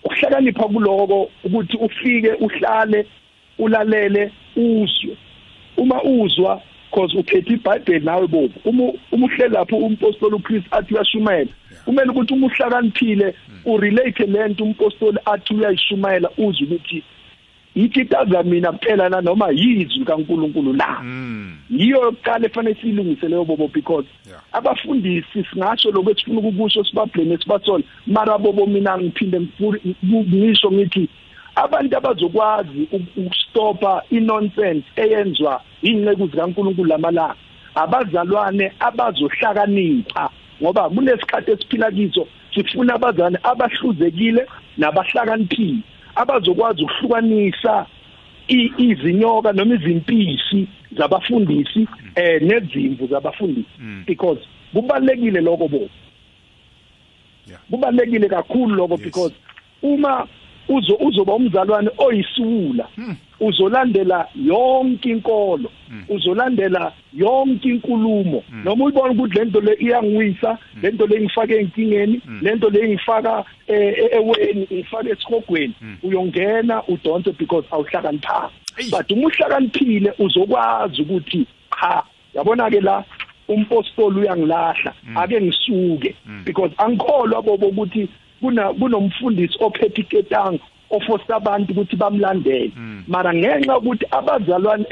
Ukuhlakanipha 0.04 0.64
kuloko 0.64 1.32
ukuthi 1.44 1.78
ufike 1.78 2.32
uhlale 2.34 3.06
ulalele 3.58 4.32
uzwe. 4.56 5.18
Uma 5.78 6.04
uzwa 6.04 6.62
cause 6.92 7.18
ukhetha 7.18 7.54
iBhayibheli 7.54 8.06
nawe 8.06 8.28
bobu 8.28 8.54
uma 8.66 8.84
uma 9.12 9.26
uhleli 9.26 9.54
lapho 9.54 9.78
umpostoli 9.78 10.36
uChris 10.36 10.64
athi 10.72 10.94
uyashumayela 10.94 11.52
kumele 11.86 12.10
ukuthi 12.12 12.34
uma 12.34 12.48
uhlakaniphile 12.48 13.36
urelate 13.66 14.26
lento 14.26 14.64
umpostoli 14.64 15.18
athi 15.26 15.54
uyayishumayela 15.54 16.30
uzwe 16.38 16.66
ukuthi 16.66 17.04
yithi 17.76 18.06
taza 18.06 18.44
mina 18.44 18.72
kuphela 18.72 19.10
na 19.10 19.22
noma 19.22 19.50
yizwi 19.52 20.06
kaNkuluNkulu 20.06 20.74
la 20.74 21.00
mm 21.04 21.56
yiyo 21.70 22.02
yokuqala 22.02 22.46
efanele 22.46 22.76
siyilungise 22.82 23.28
leyo 23.28 23.46
bobo 23.46 23.68
because 23.68 24.08
abafundisi 24.52 25.46
singasho 25.54 25.92
lokho 25.92 26.12
esifuna 26.12 26.40
ukukusho 26.40 26.84
sibablame 26.84 27.38
sibathole. 27.38 27.84
Mara 28.08 28.38
bobo 28.38 28.66
mina 28.66 28.98
ngiphinde 28.98 29.40
ngisho 30.04 30.72
ngithi 30.72 31.10
abantu 31.56 31.98
abazokwazi 31.98 32.88
uk- 32.92 33.18
ukustopa 33.18 34.04
inonsense 34.10 34.84
eyenzwa 34.96 35.62
inceku 35.82 36.28
zikaNkuluNkulu 36.28 36.90
lamalanga 36.90 37.36
abazalwane 37.76 38.72
abazohlakanipha 38.80 40.30
ngoba 40.62 40.90
kunesikhathi 40.90 41.52
esiphila 41.52 41.92
kiso 41.92 42.28
sifuna 42.54 42.94
abazalwane 42.96 43.40
abahluzekile 43.44 44.48
nabahlakaniphile 44.78 45.82
abazokwazi 46.16 46.84
ukuhlukanisa 46.84 47.86
izinyoka 48.78 49.54
noma 49.54 49.76
izimpisi 49.76 50.68
zabafundisi 50.98 51.88
eh 52.16 52.42
nezimvu 52.42 53.08
zabafundisi. 53.08 53.70
Because 54.06 54.42
kubalekile 54.74 55.42
lokho 55.42 55.68
bo. 55.68 55.90
Kubalekile 57.70 58.30
kakhulu 58.30 58.76
lokho 58.76 58.98
because 58.98 59.34
uma 59.82 60.28
uzo 60.70 60.96
uzoba 60.96 61.34
umzalwane 61.34 61.90
oyisiwula 61.98 62.88
uzolandela 63.40 64.28
yonke 64.36 65.10
inkolo. 65.10 65.72
Uzolandela 66.10 66.92
yonke 67.14 67.70
inkulumo. 67.70 68.44
Noma 68.64 68.86
uyibona 68.86 69.12
ukuthi 69.14 69.40
lento 69.40 69.62
le 69.62 69.74
iyangiwisa 69.80 70.58
lento 70.82 71.08
le 71.08 71.22
ngifake 71.22 71.56
enkingeni 71.56 72.22
lento 72.42 72.70
le 72.70 72.88
ngifaka 72.90 73.44
eh, 73.68 73.94
e- 73.98 74.10
eweni 74.16 74.68
ngifaka 74.74 75.10
esikhogweni. 75.10 75.74
Uyongena 76.04 76.84
udonse 76.88 77.32
because 77.38 77.68
awuhlakaniphanga. 77.72 78.50
Eyi. 78.78 78.92
but 78.92 79.12
uma 79.12 79.28
uhlakaniphile 79.28 80.14
uzokwazi 80.20 81.02
ukuthi 81.02 81.48
cha 81.82 82.04
yabona 82.34 82.70
ke 82.70 82.82
la 82.82 83.04
umpostoli 83.48 84.20
uyangilahla. 84.20 84.94
Ake 85.16 85.42
ngisuke 85.42 86.16
because 86.46 86.74
angikholwa 86.78 87.42
bobo 87.42 87.68
ukuthi 87.68 88.00
kuna 88.00 88.10
kunomfundisi 88.80 89.58
ophethe 89.60 90.02
iketanga 90.02 90.60
ofosa 90.90 91.36
abantu 91.36 91.72
ukuthi 91.72 91.96
bamlandele. 91.96 92.72
Mara 93.08 93.34
ngenxa 93.34 93.78
ukuthi 93.78 94.06
abazalwane 94.12 94.86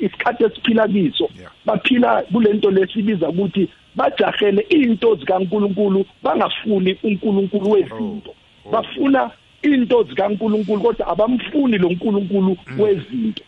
isikhathi 0.00 0.44
esiphila 0.44 0.88
kiso 0.88 1.28
baphila 1.66 2.22
kulento 2.22 2.70
lesibiza 2.70 3.28
ukuthi 3.28 3.68
bajahele 3.94 4.66
into 4.70 5.14
zikaNkuluNkulu 5.14 6.06
bangafuni 6.22 6.96
uNkulunkulu 7.02 7.70
wezinto. 7.70 8.30
Oh. 8.64 8.70
bafuna 8.70 9.30
into 9.62 10.02
zikaNkuluNkulu 10.02 10.80
kodwa 10.82 11.06
abamfuni 11.06 11.78
lo 11.78 11.90
nkulunkulu 11.90 12.56
wezinto. 12.78 13.42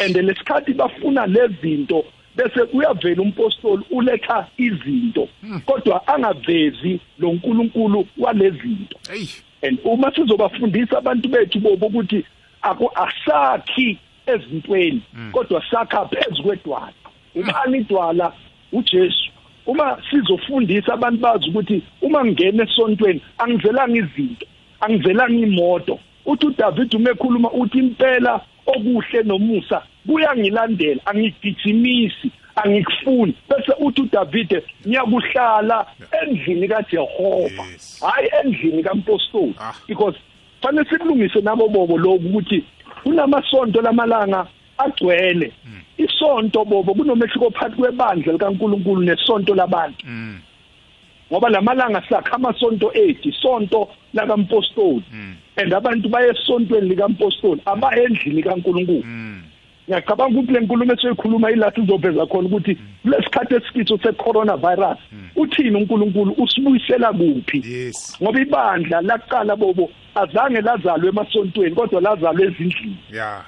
And 0.00 0.16
lesikhathi 0.16 0.74
bafuna 0.74 1.26
lezinto 1.26 2.04
bese 2.36 2.60
uyavela 2.72 3.22
umpostoli 3.22 3.82
uletha 3.90 4.46
izinto 4.58 5.28
kodwa 5.66 6.08
angavezi 6.08 7.00
lo 7.18 7.32
nkulunkulu 7.32 8.06
walezinto. 8.18 8.98
And 9.62 9.78
uma 9.84 10.14
sizobafundisa 10.14 10.98
abantu 10.98 11.28
bethu 11.28 11.60
bobo 11.60 11.86
ukuthi 11.86 12.24
aku 12.62 12.90
asakhi 12.94 13.98
ezintweni 14.26 15.02
kodwa 15.32 15.62
sakha 15.70 16.06
phezukwedwala 16.06 16.92
ubani 17.34 17.78
idwala? 17.78 18.32
uJesu. 18.72 19.30
Uma 19.66 19.98
sizofundisa 20.10 20.92
abantu 20.92 21.20
bazi 21.20 21.48
ukuthi 21.48 21.82
uma 22.02 22.24
ngene 22.24 22.62
esontweni 22.62 23.20
angivelanga 23.38 23.98
izinto 23.98 24.46
angivelanga 24.80 25.46
imoto. 25.46 25.98
Uthi 26.26 26.46
uDavid 26.46 26.94
uma 26.94 27.10
ekhuluma 27.10 27.50
uthi 27.50 27.78
impela 27.78 28.40
okuhle 28.66 29.22
nomusa 29.22 29.82
kuyangilandela 30.06 31.00
angigijimisi 31.06 32.30
angikufuni. 32.56 33.34
Bese 33.48 33.72
uthi 33.78 34.02
uDavid 34.02 34.62
ngiyakuhlala 34.86 35.86
endlini 36.22 36.68
kaJehova. 36.68 37.64
Hayi 38.00 38.28
endlini 38.42 38.82
kampostoli. 38.82 39.54
Ah. 39.58 39.72
because 39.88 40.16
fanele 40.62 40.84
sikulungise 40.90 41.40
nabo 41.40 41.68
bobo 41.68 41.98
lokhu 41.98 42.28
ukuthi 42.28 42.64
kunamasonto 43.02 43.82
lamalanga 43.82 44.46
agcwele. 44.78 45.52
Isonto 45.98 46.64
bobo 46.64 46.94
kunomehluko 46.94 47.50
phakathi 47.50 47.76
kwebandla 47.76 48.32
likaNkuluNkulu 48.32 49.02
nesonto 49.02 49.54
labantu. 49.54 50.06
Mm. 50.06 50.40
Ngoba 51.30 51.48
lamalanga 51.48 52.02
sakha 52.08 52.32
amasonto 52.32 52.92
ethu 52.94 53.28
isonto 53.28 53.88
lakampostoli. 54.14 55.04
And 55.56 55.72
abantu 55.72 56.08
baye 56.08 56.30
esontweni 56.30 56.88
likampostoli 56.88 57.60
abayendlini 57.66 58.42
kaNkuluNkulu. 58.42 59.02
Mm. 59.04 59.42
Ngiyacabanga 59.88 60.38
ukuthi 60.38 60.52
le 60.52 60.60
nkulumo 60.60 60.92
esiyikhuluma 60.92 61.50
yilathi 61.50 61.80
izoveza 61.80 62.26
khona 62.26 62.48
ukuthi 62.48 62.78
kulesikhathi 63.02 63.54
esikitho 63.54 63.98
se-coronavirus 64.02 64.98
uthini 65.36 65.76
uNkulunkulu? 65.76 66.32
Usibuyisela 66.38 67.12
kuphi? 67.12 67.58
Yes. 67.64 68.16
Ngoba 68.22 68.40
ibandla 68.40 69.00
laqala 69.00 69.56
bobo 69.56 69.90
azange 70.14 70.60
lazalwe 70.60 71.08
emasontweni 71.08 71.74
kodwa 71.74 72.00
lazalwe 72.00 72.46
ezindlini. 72.46 72.98
Yeah 73.12 73.44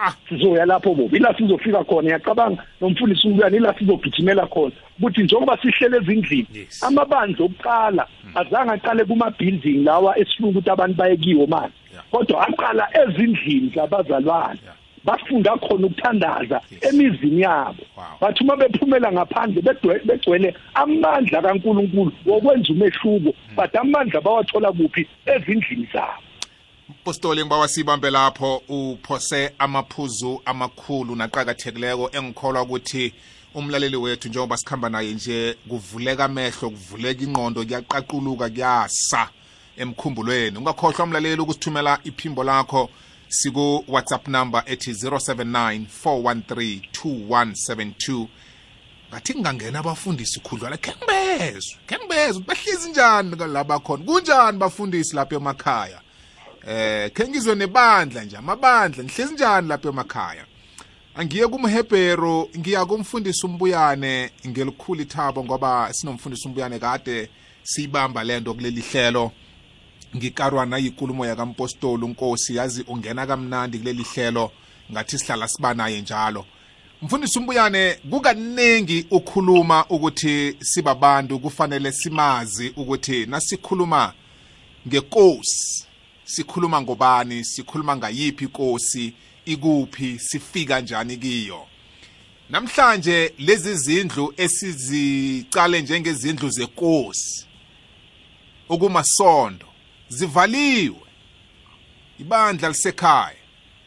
ah. 0.00 0.14
Sizoya 0.28 0.66
lapho 0.66 0.94
bobo 0.94 1.16
ila 1.16 1.34
sizofika 1.36 1.84
khona. 1.84 2.02
Ngiyacabanga 2.02 2.62
nomfundisi 2.80 3.28
umbuyani 3.28 3.56
ila 3.56 3.74
sizogijimela 3.78 4.46
khona. 4.46 4.72
Ukuthi 4.98 5.22
njengoba 5.22 5.58
sihlele 5.62 5.96
ezindlini 5.96 6.46
Yes. 6.54 6.84
amabandla 6.84 7.44
okuqala 7.44 8.06
azange 8.34 8.72
aqale 8.72 9.04
kuma-building 9.04 9.84
lawa 9.84 10.18
esifuna 10.18 10.48
ukuthi 10.48 10.70
abantu 10.70 10.96
baye 10.96 11.16
kiwo 11.16 11.46
manje. 11.46 11.74
Yeah. 11.92 12.04
kodwa 12.10 12.48
aqala 12.48 12.88
ezindlini 13.02 13.72
zabazalwane. 13.74 14.60
bafunda 15.04 15.56
khona 15.56 15.86
ukuthandaza 15.86 16.60
emizini 16.80 17.40
yabo. 17.40 17.84
Bathi 18.20 18.44
uma 18.44 18.56
bephumela 18.56 19.12
ngaphandle 19.12 19.62
begcwele 20.04 20.54
amandla 20.74 21.42
kaNkuluNkulu 21.42 22.12
wokwenza 22.26 22.72
umehluko. 22.72 23.30
Hmm. 23.30 23.56
Bathi 23.56 23.78
amandla 23.78 24.20
bawathola 24.20 24.72
kuphi? 24.72 25.06
Ezindlini 25.26 25.88
zabo. 25.92 26.22
Postoli 27.04 27.40
ngibawa 27.40 27.68
sibambe 27.68 28.10
lapho. 28.10 28.62
Uphose 28.68 29.52
amaphuzu 29.58 30.42
amakhulu 30.44 31.16
naqakathekileko 31.16 32.10
engikholwa 32.12 32.62
ukuthi 32.62 33.12
umlaleli 33.54 33.96
wethu 33.96 34.28
njengoba 34.28 34.56
sikhamba 34.56 34.88
naye 34.88 35.12
nje 35.12 35.56
kuvuleka 35.68 36.24
amehlo 36.24 36.70
kuvuleka 36.70 37.24
ingqondo 37.24 37.64
kuyaqaquluka 37.64 38.48
kuyasa 38.48 39.28
emkhumbulweni. 39.76 40.58
Ungakhohlwa 40.58 41.04
umlaleli 41.04 41.40
ukusithumela 41.40 41.98
iphimbo 42.04 42.44
lakho. 42.44 42.82
0800 42.84 43.09
siku-whatsapp 43.30 44.28
number 44.28 44.62
ethi 44.66 44.92
079 44.92 45.86
413 46.04 46.80
2172 46.92 48.26
ngathi 49.10 49.32
kungangena 49.32 49.78
abafundisi 49.78 50.40
khudlwana 50.40 50.76
khe 50.76 50.92
ngibezwe 50.96 51.78
khe 51.86 51.96
ngibezwe 51.98 52.42
ukuthi 52.42 52.46
bahlezi 52.46 52.90
njani 52.90 53.36
la 53.36 53.64
bakhona? 53.64 54.04
Kunjani 54.04 54.58
bafundisi 54.58 55.16
lapha 55.16 55.36
emakhaya? 55.36 56.00
Eh 56.66 57.12
khe 57.12 57.28
ngizwe 57.28 57.54
nebandla 57.54 58.24
nje 58.24 58.36
amabandla 58.36 59.02
nihlezi 59.02 59.34
njani 59.34 59.68
lapha 59.68 59.88
emakhaya? 59.88 60.44
Angiye 61.14 61.46
kumhebhero 61.46 62.48
ngiya 62.58 62.84
kumfundisi 62.84 63.46
umbuyane 63.46 64.30
ngelikhulu 64.46 65.02
ithabo 65.02 65.44
ngoba 65.44 65.92
sinomfundisi 65.92 66.48
umbuyane 66.48 66.78
kade 66.78 67.30
siyibamba 67.62 68.24
lento 68.24 68.54
kuleli 68.54 68.80
hlelo. 68.80 69.32
Ngikarwa 70.16 70.66
nayikulumo 70.66 71.26
yakampostoli 71.26 72.04
unkosi 72.04 72.56
yazi 72.56 72.84
ungena 72.88 73.26
kamnandi 73.26 73.78
kuleli 73.78 74.02
hlelo 74.02 74.52
ngathi 74.92 75.18
sihlala 75.18 75.48
siba 75.48 75.74
naye 75.74 76.00
njalo. 76.00 76.46
Mfundisi 77.02 77.38
umbuyane 77.38 77.98
kukaningi 78.10 79.06
ukhuluma 79.10 79.84
ukuthi 79.88 80.56
sibabantu 80.60 81.38
kufanele 81.38 81.92
simazi 81.92 82.72
ukuthi 82.76 83.26
nasikhuluma 83.26 84.12
ngekosi 84.88 85.86
sikhuluma 86.24 86.82
ngobani 86.82 87.44
sikhuluma 87.44 87.96
ngayiphi 87.96 88.44
ikosi 88.44 89.12
ikuphi 89.44 90.18
sifika 90.18 90.80
njani 90.80 91.16
kiyo. 91.16 91.66
Namhlanje 92.50 93.34
lezi 93.38 93.74
zindlu 93.74 94.34
esizicale 94.36 95.82
njengezindlu 95.82 96.50
zekosi 96.50 97.46
okumasondo 98.68 99.69
zivaliwe. 100.10 100.96
Ibandla 102.18 102.68
lisekhaya. 102.68 103.36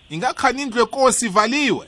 Ingakhani 0.10 0.62
indlu 0.62 0.80
yekosi 0.80 1.26
ivaliwe? 1.26 1.88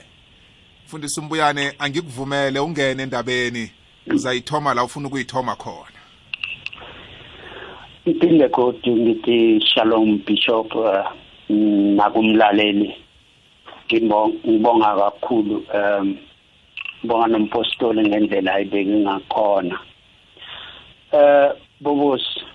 Mfundisi 0.86 1.20
umbuyane 1.20 1.74
angikuvumele 1.80 2.60
ungene 2.60 3.04
endabeni. 3.04 3.72
Uzayithoma 4.08 4.74
la 4.74 4.84
ufuna 4.84 5.08
ukuyithoma 5.08 5.56
khona. 5.56 6.00
Iphinde 8.06 8.50
kodwa 8.50 8.94
ngithi 8.96 9.62
shalom 9.62 10.18
bishop 10.26 10.76
uh, 10.76 11.12
nakumlaleli. 11.50 12.96
Ngibonga 13.94 14.96
kakhulu 14.96 15.66
um 15.74 16.18
ngibonga 17.00 17.28
nompostoli 17.28 18.08
ngendlela 18.08 18.54
ayibeke 18.54 18.90
ngakhona. 18.90 19.80
Eh 21.12 21.52
bobosi 21.82 22.46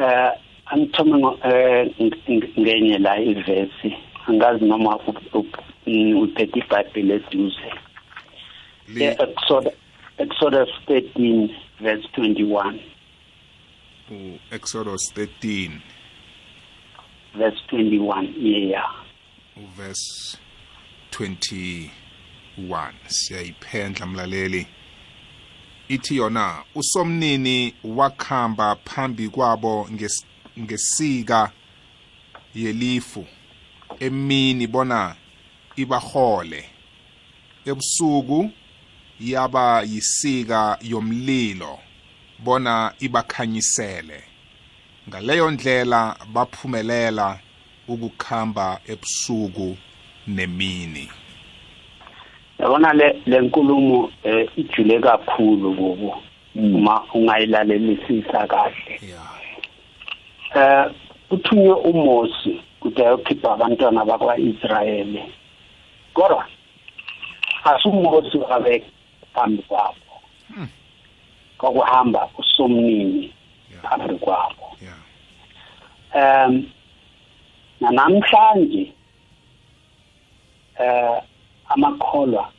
eh 0.00 0.30
angithome 0.66 1.18
ngo- 1.18 1.38
eh, 1.44 1.90
ng- 2.00 2.16
ng- 2.28 2.60
ngenye 2.60 2.98
la 2.98 3.18
ivesi. 3.20 3.96
Angazi 4.26 4.64
noma 4.64 4.96
u- 5.06 5.36
u- 5.38 6.22
uphethe 6.22 6.58
ibhayibheli 6.60 7.12
eduze 7.12 7.70
Li- 8.88 9.04
Exodus 9.04 9.72
Exodus 10.18 10.68
13 10.86 11.48
verse 11.80 12.08
21 12.16 12.78
u-exodus 14.10 15.12
13 15.14 15.70
verse 17.34 17.60
21 17.70 18.34
yeah. 18.40 18.90
Uverse 19.56 20.38
21 21.10 21.90
siyayiphendla 23.06 24.06
mlaleli. 24.06 24.66
Ithi 25.88 26.16
yona 26.16 26.64
usomnini 26.74 27.74
wakhamba 27.84 28.76
phambi 28.76 29.28
kwabo 29.28 29.88
nges- 29.92 30.24
ngesika 30.60 31.52
yelifu 32.54 33.26
emini 34.00 34.66
bona 34.66 35.14
ibahole. 35.76 36.64
Ebusuku 37.66 38.50
yaba 39.20 39.82
yisika 39.82 40.78
yomlilo 40.82 41.78
bona 42.38 42.92
ibakhanyisele. 43.00 44.24
Ngaleyo 45.08 45.50
ndlela 45.50 46.16
baphumelela 46.32 47.40
ukukhamba 47.88 48.80
ebusuku 48.86 49.76
nemini. 50.26 51.08
Yabona 52.58 52.92
le 52.92 53.22
lenkulumo 53.26 54.10
eh, 54.24 54.48
ijule 54.56 55.00
kakhulu 55.00 55.74
kubo 55.74 56.22
uma 56.54 57.04
ungayilalelisisa 57.14 58.46
kahle. 58.46 59.00
Eh 60.54 60.90
uthunywe 61.30 61.74
uMosi 61.74 62.60
ukuthi 62.80 63.02
ayokhipha 63.02 63.52
abantwana 63.52 64.04
bakwaIsrayeli. 64.04 65.22
Kodwa 66.14 66.46
asuMosi 67.64 68.38
abe 68.50 68.84
phambi 69.34 69.62
kwabo. 69.62 69.94
Kwakuhamba 71.58 72.28
usomnini 72.38 73.32
phambi 73.82 74.14
kwabo. 74.14 74.76
Um 76.14 76.70
namhlanje 77.80 78.92
eh 80.80 81.22
amakholwa 81.68 82.50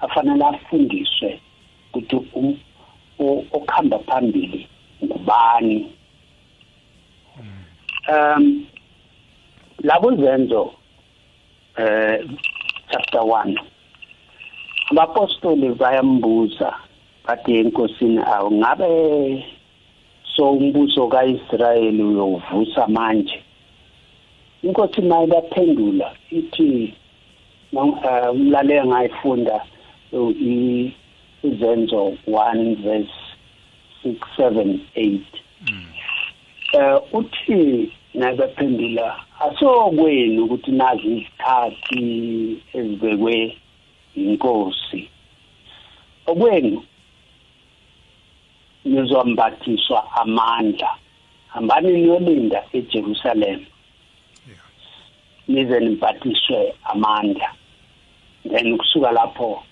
afanele 0.00 0.44
afundiswe 0.44 1.40
ukuthi 1.94 2.16
u- 2.34 2.58
u- 3.18 3.44
okhamba 3.52 3.98
phambili 3.98 4.68
ngubani. 5.04 5.92
Um 8.08 8.66
labo 9.82 10.10
zenzo 10.16 10.74
eh 11.76 12.20
chapter 12.90 13.20
1 13.20 13.56
abapostoli 14.90 15.68
bayambuza 15.74 16.74
bathi 17.26 17.56
enkosini 17.58 18.18
awu 18.18 18.50
ngabe 18.52 19.44
so 20.36 20.50
umbuso 20.52 21.08
kaIsrayeli 21.08 22.02
uyovusa 22.02 22.86
manje? 22.88 23.42
Inkosi 24.62 25.00
nayo 25.00 25.26
baphendula 25.26 26.12
ithi 26.30 26.62
no- 26.62 26.72
eh, 26.82 26.94
umlaleli 27.74 28.88
ngayifunda 28.88 29.56
izenzo 31.42 32.12
1 32.26 32.76
verse 32.82 33.18
6 34.04 34.14
7 34.36 34.78
8 34.96 35.18
eh 36.72 36.98
uthi 37.12 37.92
naye 38.14 38.34
baphendula 38.34 39.16
asokwenu 39.40 40.44
ukuthi 40.44 40.70
nazi 40.70 41.06
izikhathi 41.06 42.04
ezibekwe 42.74 43.56
inkosi. 44.16 45.08
Okwenu 46.26 46.82
nizombathiswa 48.84 49.98
amandla. 50.20 50.90
Hambani 51.48 51.92
niyolinda 51.92 52.64
eJerusalem? 52.72 53.60
Nize 55.48 55.80
nibhathiswe 55.80 56.74
amandla. 56.84 57.48
Then 58.50 58.78
kusuka 58.78 59.12
lapho 59.12 59.62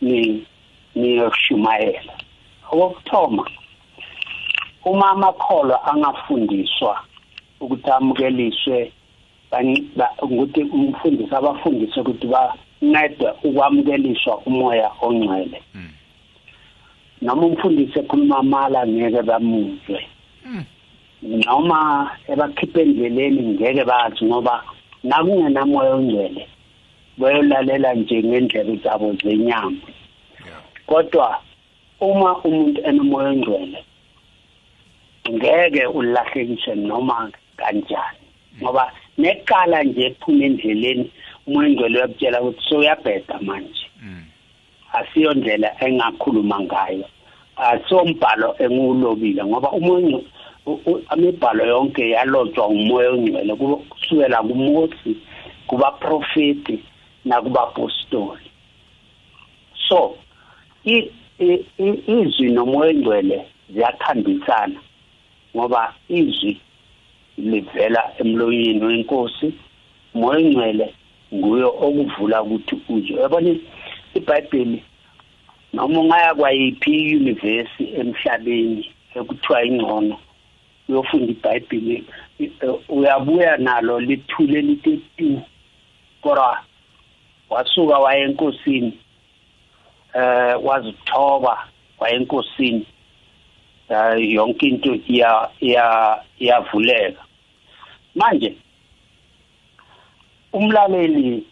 ni 0.00 0.46
niyoshumayela 0.94 2.14
okokuthoma 2.70 3.44
uma 4.84 5.10
amakholwa 5.10 5.84
angafundiswa 5.84 7.00
ukuthi 7.60 7.90
amukeliswe 7.90 8.92
ukuthi 10.22 10.62
umfundisi 10.62 11.34
abafundise 11.34 12.00
ukuthi 12.00 12.26
bancede 12.26 13.28
ukwamukeliswa 13.44 14.38
umoya 14.46 14.90
ongcwele. 15.00 15.62
Noma 17.22 17.46
umfundisi 17.46 17.98
ekhuluma 17.98 18.38
amala 18.38 18.86
ngeke 18.86 19.22
bamuzwe. 19.22 20.00
Noma 21.22 22.10
ebakhipha 22.28 22.80
endleleni 22.80 23.42
ngeke 23.42 23.84
bazi 23.84 24.24
ngoba 24.24 24.62
nakungenamoya 25.04 25.94
ongcwele 25.94 26.46
bayolalela 27.18 27.94
nje 27.94 28.22
ngendlela 28.22 28.74
zabo 28.82 29.12
zenyama. 29.22 29.86
Kodwa 30.86 31.40
uma 32.00 32.38
umuntu 32.46 32.80
enomoya 32.88 33.30
ongcwele 33.30 33.84
ngeke 35.30 35.86
ulahlekise 35.86 36.74
noma 36.74 37.30
kanjani 37.56 38.24
ngoba 38.62 38.92
nekala 39.18 39.82
nje 39.84 40.06
ephuma 40.06 40.44
endleleni 40.44 41.10
umwengcwele 41.46 41.98
uyakutshela 41.98 42.42
ukuthi 42.42 42.62
sowuyabheda 42.68 43.38
manje. 43.40 43.86
Asiyo 44.92 45.34
ndlela 45.34 45.68
engakhuluma 45.84 46.60
ngayo 46.60 47.06
asombhalo 47.56 48.54
engiwulobile 48.62 49.44
ngoba 49.44 49.68
umunye 49.72 50.18
amibhalo 51.08 51.66
yonke 51.66 52.10
yalotshwa 52.10 52.66
umoya 52.68 53.10
ongcwele 53.10 53.52
kusukela 53.90 54.42
kuMosi 54.42 55.10
kuba 55.66 55.90
profeti 57.24 57.28
nakuba 57.28 57.62
apostoli. 57.62 58.50
So 59.88 60.16
izwi 60.84 62.50
nomoya 62.50 62.90
ongcwele 62.90 63.46
ziyakhambisana 63.70 64.80
ngoba 65.56 65.94
izwi 66.08 66.60
livela 67.38 68.12
emlonyeni 68.18 68.84
wenkosi 68.84 69.52
moya 70.14 70.38
ongcwele 70.38 70.94
nguyo 71.34 71.68
okuvula 71.68 72.42
ukuthi 72.42 72.76
uzwe. 72.88 73.20
Yabona 73.20 73.56
iBhayibheli 74.14 74.82
noma 75.72 76.00
ungaya 76.00 76.34
kwayiphi 76.34 76.90
iyunivesi 76.90 77.84
emhlabeni 78.00 78.90
ekuthiwa 79.14 79.64
ingcono 79.64 80.16
uyofunda 80.88 81.32
iBhayibheli 81.32 82.04
uyabuya 82.88 83.56
nalo 83.56 84.00
lithule 84.00 84.60
litethu 84.60 85.42
kodwa 86.22 86.67
wasuka 87.50 87.98
waye 87.98 88.22
enkosini 88.22 88.98
eh 90.14 90.64
wazithoba 90.64 91.68
waye 91.98 92.16
enkosini 92.16 92.86
yonke 94.18 94.66
into 94.66 94.94
iya 95.08 95.50
iyavuleka. 96.38 97.22
Manje 98.14 98.54
umlaleli 100.52 101.44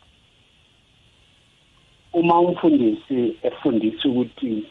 uma 2.13 2.41
umfundisi 2.41 3.37
efundisa 3.43 4.09
ukuthi 4.09 4.65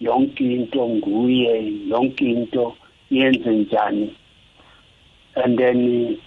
yonke 0.00 0.44
into 0.44 0.88
nguye 0.88 1.72
yonke 1.88 2.24
into 2.24 2.76
yenze 3.10 3.50
njani 3.50 4.14
and 5.34 5.58
then 5.58 6.18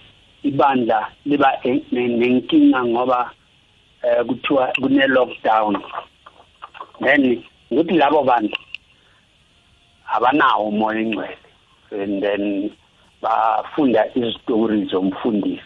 ibandla 0.42 1.08
liba 1.26 1.58
nenkinga 1.92 2.84
ngoba 2.84 3.30
eh 4.02 4.24
kuthiwa 4.26 4.72
kune 4.80 5.06
lockdown. 5.06 5.82
Then 7.00 7.44
ukuthi 7.70 7.94
labo 7.94 8.22
bantu 8.22 8.58
abanawo 10.14 10.68
umoya 10.68 11.00
ingcwele 11.00 11.38
and 11.90 12.22
then 12.22 12.70
bafunda 13.22 14.06
izitori 14.14 14.84
zomfundisi. 14.84 15.62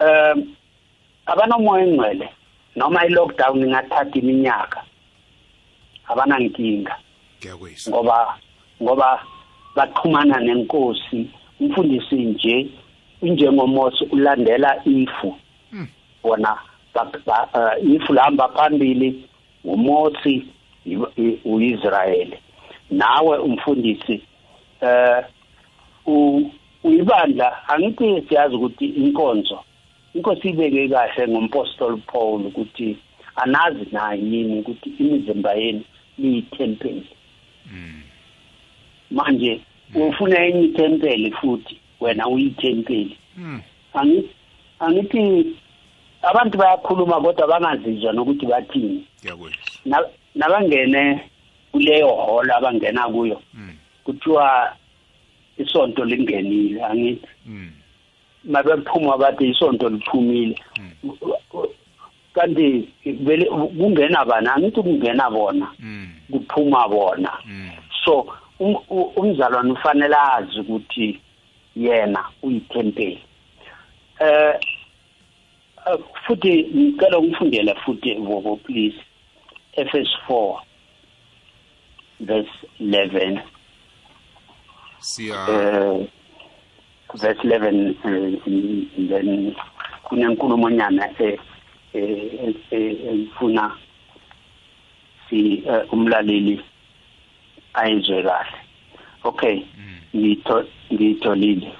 Um 0.00 0.56
abanomoya 1.26 1.86
ingcwele 1.86 2.28
noma 2.76 3.06
i-lockdown 3.06 3.64
ingathatha 3.64 4.18
iminyaka 4.18 4.84
abanankinga. 6.08 6.96
Ngoba 7.88 8.38
ngoba 8.82 9.22
baxhumana 9.74 10.40
nenkosi 10.40 11.30
umfundisi 11.60 12.14
nje 12.14 12.66
injengomosi 13.22 14.04
ulandela 14.04 14.82
ifu. 14.84 15.36
Wona 16.28 16.58
ifu 17.94 18.12
lahamba 18.12 18.48
phambili 18.48 19.24
umosi 19.64 20.46
uIsrayeli 21.44 22.38
nawe 22.90 23.38
umfundisi 23.38 24.22
eh 24.80 25.24
uyibandla 26.84 27.68
angithi 27.68 28.22
siyazi 28.28 28.54
ukuthi 28.56 28.86
inkonzo 28.86 29.58
inkosi 30.14 30.48
ibeke 30.48 30.88
kahle 30.88 31.28
ngompostoli 31.28 31.96
Paul 31.96 32.46
ukuthi 32.46 32.96
anazi 33.36 33.86
na 33.92 34.14
yini 34.14 34.58
ukuthi 34.58 34.88
imizimba 34.98 35.52
yenu 35.54 35.82
liyithempeli 36.18 37.06
manje 39.10 39.60
ufuna 39.94 40.46
enye 40.46 40.62
ithempeli 40.64 41.30
futhi 41.32 41.78
wena 42.00 42.28
uyithempeli. 42.28 43.16
Angithi 43.94 44.34
angithi 44.78 45.46
abantu 46.30 46.58
bayakhuluma 46.58 47.20
kodwa 47.20 47.46
bangazizwa 47.46 48.12
nokuthi 48.12 48.46
bathini. 48.46 49.06
Nabangene 50.34 51.20
kuleyo 51.72 52.14
hall 52.14 52.50
abangena 52.50 53.08
kuyo 53.08 53.42
kuthiwa 54.04 54.76
isonto 55.58 56.04
lingenile 56.04 56.84
angithi. 56.84 57.28
Mabephuma 58.44 59.18
bathi 59.18 59.48
isonto 59.48 59.88
liphumile 59.88 60.58
kanti 62.34 62.88
vele 63.04 63.44
kungena 63.46 64.24
bana 64.24 64.54
angithi 64.54 64.82
kungena 64.82 65.30
bona. 65.30 65.66
Kuphuma 66.30 66.88
bona. 66.88 67.32
So 68.04 68.26
umzalwane 69.16 69.72
ufanele 69.72 70.16
azi 70.16 70.60
ukuthi 70.60 71.20
yena 71.76 72.24
uyithempeli. 72.42 73.22
Eh 74.20 74.54
futhi 76.26 76.64
ngicela 76.74 77.20
ngifundele 77.20 77.74
futhi 77.74 78.14
vovo 78.14 78.56
please. 78.56 78.96
Ephes 79.72 80.08
4 80.28 80.60
verse 82.20 82.50
11 82.80 83.40
siya. 85.00 85.36
Eh 85.48 86.06
verse 87.14 87.40
11 87.44 87.94
uh, 88.04 89.08
then 89.08 89.54
kunenkulumo 90.04 90.70
nyana 90.70 91.08
eh 91.18 91.38
efuna 92.70 93.76
si 95.28 95.62
uh, 95.66 95.92
umlaleli 95.92 96.60
ayizwe 97.74 98.22
kahle. 98.22 98.58
Okay 99.24 99.62
ngitho 100.16 100.64
ngitholile. 100.92 101.72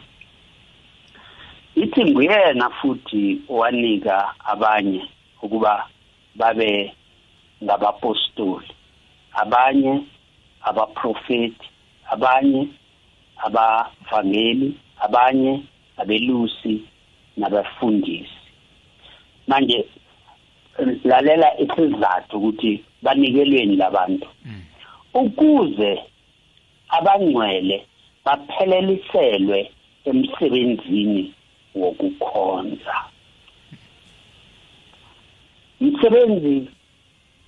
Ithi 1.77 2.05
nguyena 2.05 2.71
futhi 2.71 3.41
wanika 3.49 4.35
abanye 4.45 5.03
ukuba 5.43 5.87
babe 6.35 6.95
ngabapostoli. 7.65 8.71
Abanye 9.33 10.03
abaprofeti 10.63 11.69
abanye 12.13 12.69
abavangeli 13.37 14.75
abanye 15.05 15.63
abelusi 15.97 16.83
nabafundisi 17.37 18.41
manje 19.47 19.85
lalela 21.05 21.61
isizathu 21.61 22.37
ukuthi 22.37 22.85
banikelweni 23.03 23.77
labantu. 23.77 24.29
Ukuze 25.15 26.03
abangcwele 26.89 27.87
bapheleliselwe 28.25 29.71
emsebenzini 30.05 31.35
wokukhonza. 31.81 32.95
Umsebenzi 35.81 36.69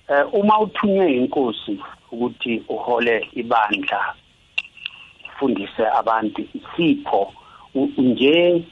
eh, 0.07 0.33
uma 0.33 0.59
uthunywe 0.59 1.13
inkosi 1.13 1.79
ukuthi 2.11 2.63
uhole 2.69 3.27
ibandla 3.33 4.15
ufundise 5.27 5.83
abantu 5.99 6.41
isipho 6.57 7.33
nje 7.97 8.63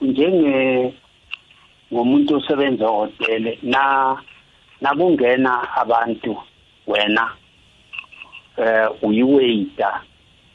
njenge 0.00 0.92
ngomuntu 1.92 2.36
osebenza 2.36 2.84
ehotele 2.84 3.58
na 3.62 3.82
nakungena 4.80 5.52
abantu 5.76 6.36
wena 6.86 7.24
eh 8.56 8.88
uyiwaiter 9.02 10.00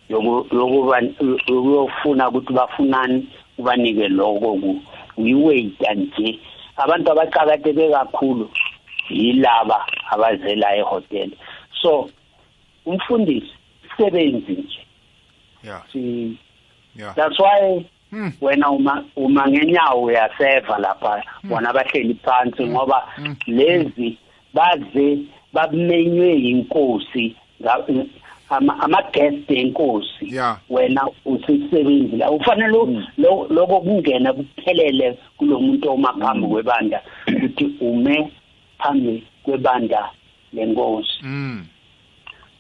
yokuba 0.10 1.02
yokufuna 1.48 2.30
ukuthi 2.30 2.54
bafunani 2.54 3.28
ubanike 3.62 4.08
lokho 4.08 4.50
ku 4.62 4.72
uyiwaiter 5.18 5.96
nje. 5.96 6.40
Abantu 6.78 7.12
abaqhakathe 7.12 7.90
kakhulu 7.92 8.50
yilaba 9.10 9.86
abazela 10.12 10.76
ehotel 10.76 11.30
so 11.82 12.10
umfundisi 12.86 13.54
sebenzi 13.98 14.52
nje. 14.52 14.82
Yeah. 15.64 15.82
Si 15.94 16.38
yeah. 16.96 17.14
that's 17.16 17.40
why 17.40 17.86
Hmm. 18.12 18.28
wena 18.42 18.70
uma 18.70 19.06
uma 19.16 19.48
ngenyawo 19.48 20.04
uyaseva 20.04 20.78
lapha 20.78 21.24
bona 21.44 21.74
bahleli 21.74 22.14
phansi 22.14 22.68
ngoba 22.68 23.08
lezi 23.48 24.18
baze 24.54 25.18
bamenywe 25.54 26.34
inkosi 26.36 27.36
nga- 28.52 28.58
ama 28.58 28.80
ama 28.84 29.02
guest 29.14 29.52
enkosi 29.52 30.36
wena 30.70 31.08
usisebenzi 31.26 32.18
la 32.18 32.32
ufanele 32.32 32.78
lokho 33.50 33.80
kungena 33.82 34.34
kuphelele 34.34 35.18
kulomuntu 35.38 35.92
omaphambi 35.92 36.48
kwebandla 36.48 37.02
ukuthi 37.28 37.66
ume 37.82 38.32
phambi 38.78 39.24
kwebandla 39.44 40.10
lenkosi. 40.54 41.20
Mm 41.24 41.66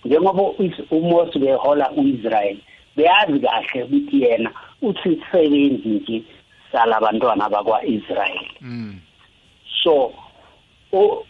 njengoba 0.06 0.43
uMose 0.91 1.39
behola 1.39 1.91
uIsrael 1.91 2.58
beyazi 2.95 3.39
kahle 3.39 3.84
ukuthi 3.84 4.21
yena 4.21 4.51
usisebenzi 4.82 5.89
nje 5.89 6.23
salabantwana 6.71 7.49
bakwa-israyeli 7.49 8.51
Mm. 8.62 8.99
so 9.84 10.13
u- 10.91 11.23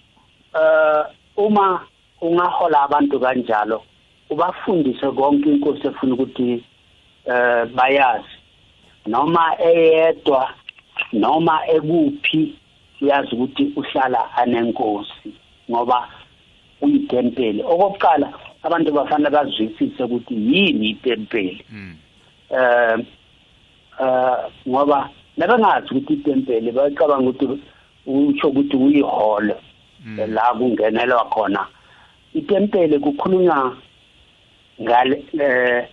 eh 0.56 1.04
uma 1.38 1.82
ungahola 2.22 2.82
abantu 2.82 3.20
kanjalo 3.20 3.84
ubafundise 4.32 5.12
konke 5.12 5.50
inkosi 5.50 5.88
efuna 5.88 6.14
ukuthi 6.14 6.64
eh 7.26 7.66
bayazi. 7.76 8.36
Noma 9.08 9.44
eyedwa 9.60 10.54
noma 11.14 11.60
ekuphi 11.68 12.56
uyazi 13.02 13.36
ukuthi 13.36 13.74
uhlala 13.76 14.38
anenkosi 14.38 15.30
ngoba 15.70 16.08
uyitempeli 16.82 17.64
okokuqala 17.64 18.34
abantu 18.64 18.92
bafanele 18.92 19.30
bazwisise 19.30 20.04
ukuthi 20.04 20.34
yini 20.34 20.90
itempeli 20.90 21.66
Mm. 21.72 21.96
eh 22.50 22.98
eh 24.02 24.38
ngoba 24.68 25.10
nabangazi 25.38 25.88
ukuthi 25.92 26.14
itempeli 26.14 26.72
bayacabanga 26.72 27.30
ukuthi 27.30 27.62
utsho 28.06 28.48
ukuthi 28.48 28.76
uyiholo 28.78 29.56
la 30.28 30.54
kungenelwa 30.54 31.26
khona. 31.26 31.68
Itempeli 32.34 33.00
kukhulunywa 33.00 33.78
ngale 34.82 35.24
eh 35.40 35.88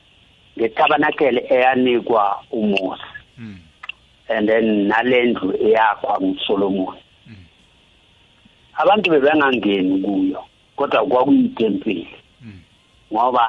ngetabanakele 0.59 1.47
eyanikwa 1.51 2.43
uMose 2.51 3.03
Mm. 3.39 3.59
and 4.29 4.49
then 4.49 4.89
nalendlu 4.89 5.55
eyakwa 5.63 6.19
nguSolomon. 6.21 6.97
Abantu 8.77 9.11
bebengangeni 9.11 10.03
kuyo 10.03 10.45
kodwa 10.77 11.07
kwakuyitempeli 11.07 12.09
Mm. 12.43 12.61
ngoba 13.13 13.47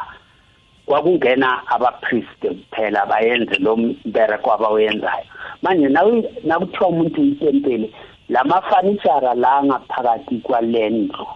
kwakungena 0.86 1.68
abapriest 1.68 2.40
kuphela 2.42 3.06
bayenze 3.06 3.56
lo 3.60 3.78
mbereko 3.78 4.54
abawenzayo. 4.54 5.26
Manje 5.62 5.88
nakuthiwa 6.44 6.88
umuntu 6.90 7.24
itempeli 7.24 7.94
lamafanishara 8.30 9.34
la 9.34 9.64
ngaphakathi 9.64 10.38
kwalendlu 10.42 11.28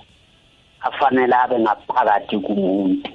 afanele 0.82 1.36
abe 1.36 1.60
ngaphakathi 1.60 2.38
kumuntu. 2.40 3.12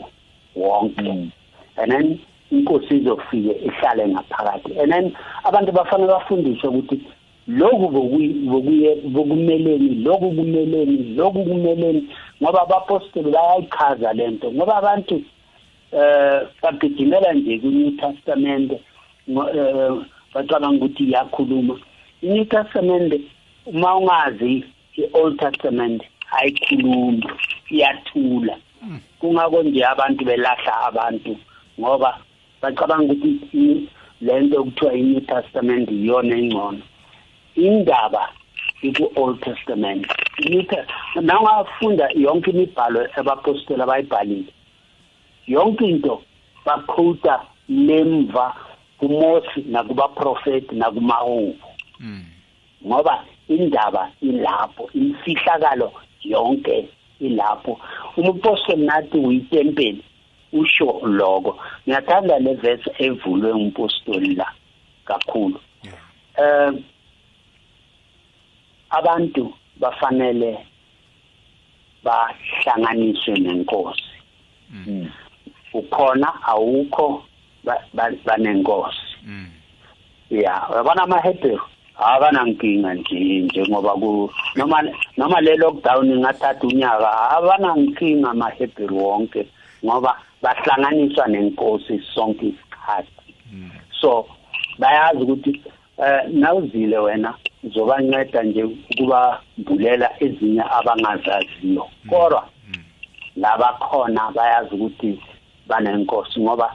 Wonke. 0.58 1.30
And 1.76 1.92
then 1.92 2.20
inkosi 2.52 2.96
izofike 2.96 3.52
ihlale 3.66 4.08
ngaphakathi. 4.08 4.80
And 4.82 4.92
then 4.92 5.12
abantu 5.44 5.72
bafanele 5.72 6.08
bafundiswe 6.08 6.68
ukuthi 6.68 7.00
lokhu 7.48 7.88
bokuye- 7.88 9.00
bokumeleni 9.08 10.04
lokhu 10.04 10.30
kumeleni 10.30 11.14
lokhu 11.16 11.44
kumeleni 11.44 12.08
ngoba 12.42 12.62
abapostoli 12.62 13.30
bayayichaza 13.30 14.12
lento 14.12 14.52
ngoba 14.52 14.76
abantu 14.76 15.22
eh 15.92 16.40
bagijimela 16.62 17.32
nje 17.32 17.58
ku-New 17.58 17.90
Testament 17.96 18.72
eh, 18.72 19.92
bacabanga 20.34 20.84
ukuthi 20.84 21.04
iyakhuluma. 21.04 21.78
i-New 22.22 22.44
Testament 22.44 23.14
uma 23.66 23.96
ungazi 23.96 24.64
i-Old 24.96 25.38
Testament 25.38 26.02
ayikhulumi 26.30 27.24
iyathula. 27.70 28.56
Kungako 29.20 29.62
nje 29.62 29.84
abantu 29.84 30.24
belahla 30.24 30.72
abantu 30.86 31.36
ngoba 31.80 32.18
bacabanga 32.62 33.12
ukuthi 33.12 33.88
lento 34.20 34.60
okuthiwa 34.60 34.92
i-New 34.94 35.20
Testament 35.20 35.90
iyona 35.90 36.36
engcono. 36.36 36.82
Indaba 37.54 38.28
iku-Old 38.82 39.40
Testament. 39.40 40.06
Nawungafunda 41.20 42.08
yonke 42.14 42.50
imibhalo 42.50 43.06
abapostoli 43.16 43.82
abayibhalile 43.82 44.52
yonke 45.46 45.84
into 45.84 46.22
baqhuta 46.64 47.42
lemva 47.68 48.54
kuMose 48.98 49.64
nakubaprofeti 49.66 50.74
nakumahubo 50.74 51.68
Mm. 52.00 52.24
ngoba 52.86 53.24
indaba 53.48 54.10
ilapho 54.22 54.90
imfihlakalo 54.94 55.92
yonke 56.22 56.88
ilapho 57.20 57.80
umapostoli 58.16 58.86
nathi 58.86 59.18
uyitempeli 59.18 60.02
usho 60.52 61.00
lokho. 61.04 61.58
Ngiyathanda 61.88 62.38
le 62.38 62.54
verse 62.54 62.90
evulwe 62.98 63.52
umpostoli 63.52 64.34
la 64.34 64.46
kakhulu. 65.04 65.60
Eh 66.38 66.72
abantu 68.90 69.52
bafanele 69.76 70.58
bahlanganiswe 72.04 73.34
nenkosi. 73.38 74.02
Mm. 74.70 75.08
ukhona 75.72 76.28
awukho 76.42 77.24
ba- 77.64 77.84
ba- 77.94 78.12
banenkosi. 78.24 79.16
Mm. 79.26 79.50
ya 80.30 80.68
yabona 80.76 81.02
amaHebrew? 81.02 81.58
Abanankinga 81.98 82.94
nje 82.94 83.40
njengoba 83.40 83.92
ku 83.94 84.30
noma 84.56 84.82
noma 85.16 85.40
le 85.40 85.56
lockdown 85.56 86.10
ingathatha 86.10 86.66
unyaka 86.66 87.10
abanankinga 87.36 88.30
amaHebrew 88.30 88.96
wonke 88.96 89.46
ngoba 89.84 90.14
bahlanganiswa 90.42 91.26
nenkosi 91.28 92.00
sonke 92.14 92.46
isikhathi. 92.46 93.34
So 94.00 94.26
bayazi 94.78 95.22
ukuthi 95.22 95.62
eh 95.98 96.22
nawuzile 96.30 96.98
wena 96.98 97.34
uzobanceda 97.64 98.42
nje 98.42 98.62
ukuba 98.64 99.40
mbulela 99.58 100.10
ezinye 100.20 100.62
abangazaziyo. 100.62 101.86
Kodwa 102.08 102.48
laba 103.36 103.72
khona 103.72 104.30
bayazi 104.30 104.74
ukuthi 104.74 105.20
banenkosi 105.66 106.40
ngoba 106.40 106.74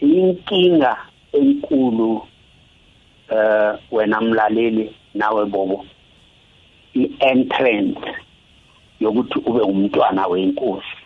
inkinga 0.00 0.96
enkulu 1.32 2.26
eh 3.30 3.78
wena 3.90 4.20
mlaleli 4.20 4.94
nawe 5.14 5.44
bobo 5.46 5.86
i-entrance 6.94 8.14
yokuthi 9.00 9.38
ube 9.38 9.60
umntwana 9.60 10.26
wenkosi. 10.26 10.96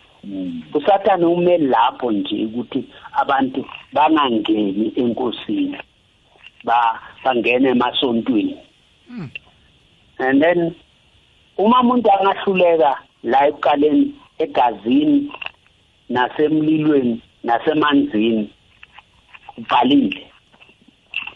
Usathane 0.73 1.25
ume 1.25 1.57
lapho 1.57 2.11
nje 2.11 2.45
ukuthi 2.45 2.85
abantu 3.13 3.65
bangangeni 3.93 4.93
enkosini 4.95 5.77
ba 6.63 6.99
bangene 7.23 7.69
emasontweni. 7.69 8.57
And 10.17 10.41
then 10.41 10.75
uma 11.57 11.81
umuntu 11.81 12.09
angahluleka 12.11 12.97
la 13.23 13.47
ekuqaleni 13.47 14.13
egazini 14.39 15.31
nasemlilweni 16.09 17.21
nasemanzini 17.43 18.49
ubhalile. 19.57 20.31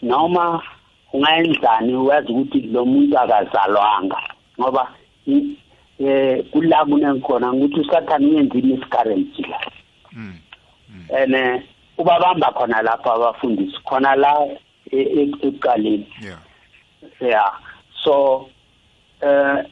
Noma 0.02 0.62
ungayenzani 1.12 1.94
uyazi 1.94 2.32
ukuthi 2.32 2.60
lo 2.60 2.84
muntu 2.84 3.18
akazalwanga 3.18 4.20
ngoba 4.60 4.92
eh 6.00 6.44
kula 6.50 6.84
kunekhona 6.84 7.52
ukuthi 7.52 7.80
usathane 7.80 8.26
uyenza 8.26 8.58
imiscarriage 8.58 9.42
la 9.48 9.58
Mm. 10.12 10.34
ene 11.18 11.62
ubabamba 11.98 12.52
khona 12.52 12.82
lapha 12.82 13.14
abafundisi 13.14 13.78
khona 13.84 14.14
la 14.16 14.46
e- 14.90 15.10
e- 15.20 15.34
ekuqaleni 15.42 16.06
Yeah. 17.20 17.52
so 18.02 18.48
eh 19.22 19.64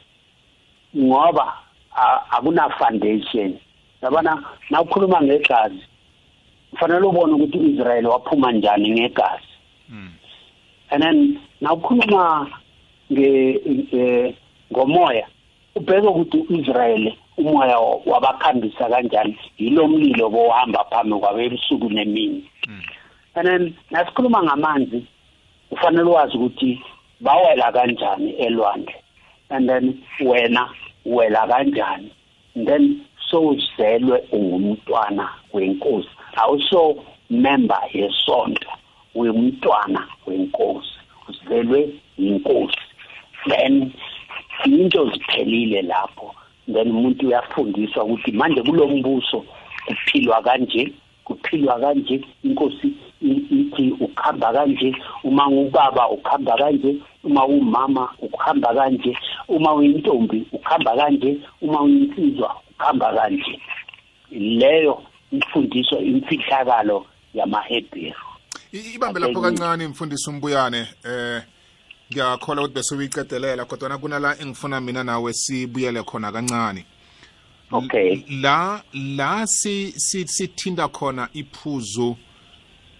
ngoba 0.97 1.53
akuna 2.31 2.69
foundation 2.69 3.57
yabona 4.01 4.43
nawukhuluma 4.69 5.21
ngegazi 5.21 5.83
kufanele 6.71 7.05
ubone 7.05 7.33
ukuthi 7.33 7.57
uIsrael 7.57 8.05
waphuma 8.05 8.51
njani 8.51 8.89
ngegazi 8.91 9.49
Mm. 9.89 10.11
And 10.91 11.03
then 11.03 11.39
nawukhuluma 11.61 12.47
nge 13.11 14.35
ngomoya. 14.73 15.27
Ubheke 15.75 16.07
ukuthi 16.07 16.37
uIsrael 16.49 17.13
umoya 17.37 17.79
wa- 17.79 18.01
wabakhambisa 18.05 18.89
kanjani? 18.89 19.37
Yilo 19.57 19.87
mlilo 19.87 20.29
bohamba 20.29 20.83
phambi 20.89 21.15
kwabe 21.19 21.45
ebusuku 21.45 21.89
nemini. 21.89 22.43
Mm. 22.67 22.81
and 23.35 23.47
then 23.47 23.73
nasikhuluma 23.91 24.43
ngamanzi 24.43 25.05
kufanele 25.69 26.03
wazi 26.09 26.37
ukuthi 26.37 26.81
bawela 27.21 27.71
kanjani 27.71 28.31
elwandle. 28.31 28.95
And 29.49 29.69
then 29.69 30.01
wena 30.19 30.69
wela 31.05 31.47
kanjani? 31.47 32.11
Then 32.55 33.01
sowuzelwe 33.31 34.23
ungumntwana 34.31 35.29
wenkosi. 35.53 36.09
Awuso 36.35 36.95
member 37.29 37.79
yesonto. 37.93 38.69
Uyumntwana 39.15 40.07
wenkosi 40.27 40.99
uzelwe 41.29 41.89
yinkosi. 42.17 42.77
Then 43.47 43.93
into 44.65 45.11
ziphelile 45.11 45.81
lapho. 45.81 46.35
Then 46.67 46.91
umuntu 46.91 47.27
uyafundiswa 47.27 48.03
ukuthi 48.03 48.31
manje 48.31 48.61
kulombuso 48.61 49.45
kuphilwa 49.85 50.41
kanje 50.41 50.93
kuphilwa 51.25 51.79
kanje 51.79 52.21
inkosi 52.43 52.93
ithi 53.21 53.91
ukuhamba 53.99 54.53
kanje 54.53 54.95
uma 55.23 55.49
ngubaba 55.49 56.09
ukuhamba 56.09 56.57
kanje 56.57 56.95
uma 57.23 57.45
umama 57.45 58.09
ukuhamba 58.21 58.73
kanje 58.73 59.17
uma 59.47 59.73
uyintombi 59.73 60.47
ukuhamba 60.51 60.95
kanje 60.95 61.37
uma 61.61 61.81
uyinsizwa 61.81 62.55
ukuhamba 62.71 63.13
kanje. 63.13 63.59
Leyo 64.31 65.01
imfundiso 65.31 65.99
imfihlakalo 65.99 67.05
yamaHebheru. 67.33 68.28
Ibambe 68.71 69.19
lapho 69.19 69.41
kancane 69.41 69.87
mfundisi 69.87 70.29
umbuyane 70.29 70.87
eh 71.05 71.41
ngiyakholwa 72.11 72.63
ukuthi 72.63 72.73
bese 72.75 72.95
uyicedelela 72.95 73.65
kodwa 73.65 73.97
kunala 73.97 74.37
engifuna 74.39 74.81
mina 74.81 75.03
nawe 75.03 75.33
sibuyele 75.33 76.03
khona 76.03 76.31
kancane. 76.31 76.85
Okay. 77.71 78.23
la 78.41 78.81
la 78.93 79.45
si 79.47 79.93
si- 79.97 80.27
sithinta 80.27 80.87
khona 80.87 81.29
iphuzu 81.33 82.17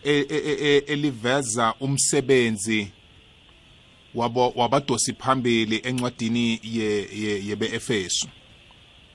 e- 0.04 0.26
e- 0.30 0.58
e- 0.62 0.84
eliveza 0.88 1.74
umsebenzi 1.80 2.92
wabo 4.16 4.50
wabadosi 4.56 5.14
phambili 5.14 5.82
encwadini 5.84 6.60
ye 6.64 7.08
ye- 7.14 7.46
yebe-efesu 7.48 8.28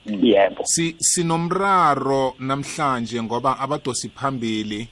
yebo. 0.05 0.65
Si 0.65 0.95
sinomraro 0.99 2.35
namhlanje 2.39 3.23
ngoba 3.23 3.59
abadosi 3.59 4.09
phambili 4.09 4.87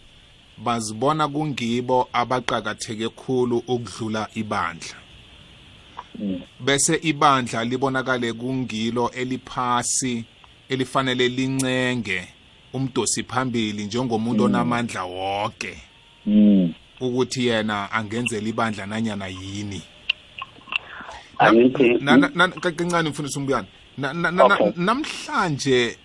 bazibona 0.57 1.27
kungibo 1.27 2.09
abaqakatheke 2.13 3.09
khulu 3.09 3.57
ukudlula 3.67 4.27
ibandla. 4.35 4.95
Bese 6.59 6.99
ibandla 7.01 7.63
libonakale 7.63 8.33
kungilo 8.33 9.11
eliphasi 9.11 10.25
elifanele 10.69 11.27
lincenge 11.27 12.27
umdosi 12.73 13.23
phambili 13.23 13.85
njengomuntu 13.85 14.43
onamandla 14.43 15.03
wonke 15.03 15.77
Mm. 16.25 16.73
ukuthi 17.01 17.47
yena 17.47 17.91
angenzela 17.91 18.47
ibandla 18.47 18.85
nanyana 18.85 19.27
yini. 19.27 19.81
Kancane 22.61 23.09
mfundisi 23.09 23.39
umbuyane 23.39 23.67
namhlanje 24.75 25.97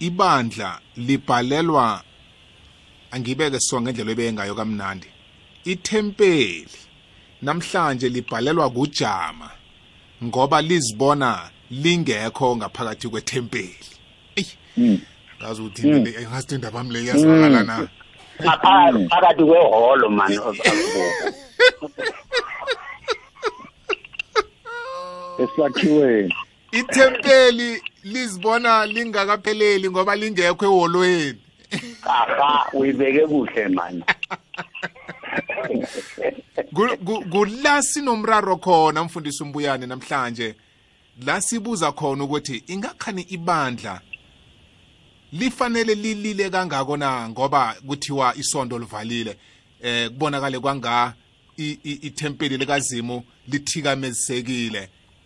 ibandla 0.00 0.80
libhalelwa 0.96 2.02
angibeke 3.12 3.60
so 3.60 3.80
ngendlela 3.80 4.12
ebengayo 4.12 4.54
kamnandi. 4.54 5.08
Ithempeli 5.64 6.78
namhlanje 7.42 8.08
libhalelwa 8.08 8.70
kujama 8.70 9.50
ngoba 10.24 10.62
lizibona 10.62 11.50
lingekho 11.70 12.56
ngaphakathi 12.56 13.08
kwethempeli. 13.08 13.86
Eyi 14.36 14.46
Mm. 14.76 15.00
ngazi 15.38 15.62
ukuthi 15.62 15.82
le 15.82 16.26
ngathi 16.28 16.54
indaba 16.54 16.78
yami 16.78 16.92
le 16.92 17.02
iyazwakala 17.02 17.62
na? 17.62 17.88
Ngaphakathi 18.42 19.08
phakathi 19.08 19.44
kwehholo 19.44 20.08
man 20.08 20.32
esakhiweni 25.42 26.34
ithempeli 26.72 27.82
lizibona 28.04 28.86
lingakapheleli 28.86 29.90
ngoba 29.90 30.16
lingekho 30.16 30.64
eholweni. 30.64 31.41
Aha 32.02 32.68
uyibeke 32.72 33.26
kuhle 33.26 33.68
man. 33.68 34.04
Ku- 36.74 36.96
ku- 37.04 37.24
kula 37.30 37.82
sinomraro 37.82 38.56
khona 38.56 39.04
mfundisi 39.04 39.42
umbuyane 39.42 39.86
namhlanje. 39.86 40.54
La 41.24 41.40
sibuza 41.40 41.92
khona 41.92 42.24
ukuthi 42.24 42.64
ingakhani 42.66 43.22
ibandla? 43.22 44.00
Lifanele 45.32 45.94
lilile 45.94 46.50
kangako 46.50 46.96
na? 46.96 47.28
Ngoba 47.28 47.74
kuthiwa 47.86 48.34
isondo 48.36 48.78
livalile. 48.78 49.36
Eh 49.82 50.08
kubonakale 50.10 50.58
kwanga 50.60 51.14
ithempeli 51.56 52.56
likazimu 52.56 53.22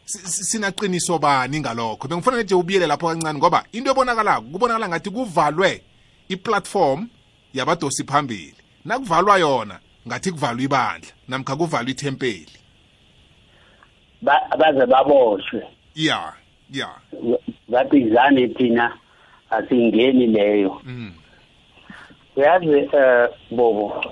si- 0.05 0.45
sinaqiniso 0.45 1.19
bani 1.19 1.61
ngalokho? 1.61 2.09
Bengifuna 2.09 2.43
nje 2.43 2.55
ubiyele 2.55 2.87
lapho 2.87 3.09
kancane 3.09 3.39
ngoba 3.39 3.65
into 3.73 3.91
ebonakalako 3.91 4.43
kubonakala 4.53 4.89
ngathi 4.89 5.11
kuvalwe. 5.11 5.83
Iplatform 6.29 7.09
yabadosi 7.55 8.05
phambili. 8.05 8.55
Nakuvalwa 8.85 9.39
yona 9.39 9.79
ngathi 10.09 10.33
kuvalwa 10.33 10.63
ibandla 10.63 11.11
namkha 11.29 11.57
kuvalwa 11.57 11.91
ithempeli. 11.91 12.49
Ba- 14.23 14.49
baze 14.59 14.87
baboshwe. 14.87 15.63
Ya 15.95 16.33
ya. 16.71 16.89
Babizane 17.69 18.49
thina 18.49 18.99
asingeni 19.51 20.27
leyo. 20.27 20.81
Mm. 20.85 21.13
uyazi 22.37 22.69
eh 22.93 23.29
bobo 23.51 24.05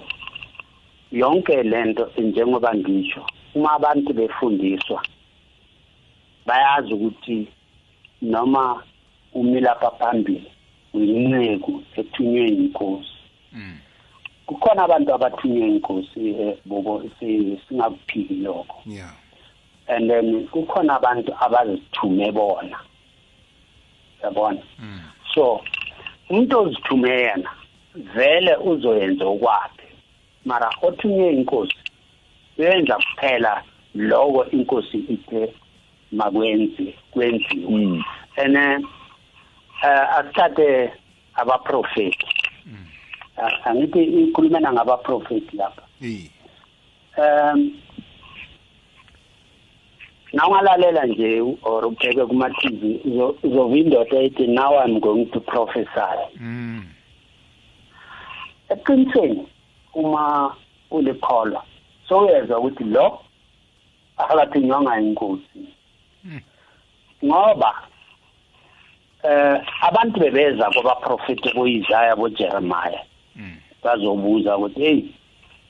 yonke 1.13 1.63
lento 1.63 2.11
njengoba 2.19 2.75
ngisho 2.75 3.27
uma 3.55 3.73
abantu 3.73 4.13
befundiswa 4.13 5.03
bayazi 6.47 6.93
ukuthi 6.95 7.49
noma 8.23 8.83
umilapha 9.35 9.91
phambili 9.91 10.51
uyinceku 10.95 11.83
ethunywe 11.97 12.49
inkosi 12.49 13.11
Mm. 13.53 13.79
kukhona 14.47 14.85
abantu 14.85 15.15
abathunywe 15.15 15.69
inkosi 15.69 16.29
eh, 16.31 16.57
bobo 16.65 17.03
si- 17.21 17.59
singakuphiki 17.69 18.35
lokho. 18.35 18.83
And 19.89 20.11
then 20.11 20.49
kukhona 20.49 20.97
abantu 20.97 21.33
abazithume 21.41 22.33
bona. 22.33 22.79
Yabona? 24.23 24.63
Mm. 24.79 25.01
so 25.35 25.61
umuntu 26.31 26.59
ozithume 26.61 27.11
yena 27.11 27.51
vele 27.95 28.57
uzoyenza 28.57 29.25
okwakhe. 29.27 29.87
Mara 30.45 30.71
othunywe 30.83 31.33
inkosi 31.33 31.77
uyenza 32.59 32.97
kuphela 32.97 33.63
loko 33.95 34.47
inkosi 34.51 34.99
ithe 34.99 35.55
makwenzi 36.13 36.95
kwenziwe. 37.11 37.69
Mm. 37.71 38.03
and 38.37 38.85
uh, 39.85 40.19
asithathe 40.19 40.93
abaprofeti. 41.35 42.27
Ah, 43.37 43.51
angithi 43.71 44.03
ikhulumela 44.05 44.73
ngabaprofeti 44.73 45.57
lapha. 45.57 45.83
Um 47.19 47.73
nawungalalela 50.33 51.07
nje 51.07 51.41
or 51.63 51.85
ubheke 51.87 52.27
kuma-tv 52.27 53.01
uzo- 53.05 53.37
uzova 53.43 53.77
indoda 53.77 54.19
ethi 54.23 54.47
now 54.47 54.79
i'm 54.85 55.01
going 55.01 55.27
to 55.27 55.41
prophesy. 55.41 56.19
Mm. 56.41 56.87
eqinisweni 58.69 59.47
uma 59.95 60.55
ulikholwa 60.91 61.65
sowuyezwa 62.09 62.59
ukuthi 62.59 62.85
lo 62.85 63.21
akathinywanga 64.17 65.01
inkosi 65.01 65.69
ngoba 67.25 67.75
eh 69.25 69.61
abantu 69.81 70.21
bebeza 70.21 70.71
kwabaprofeti 70.71 71.55
boIsaya 71.55 72.17
boJeremiah. 72.17 73.03
Mm. 73.37 73.57
bazobuza 73.83 74.57
ukuthi 74.57 74.81
hey 74.81 75.03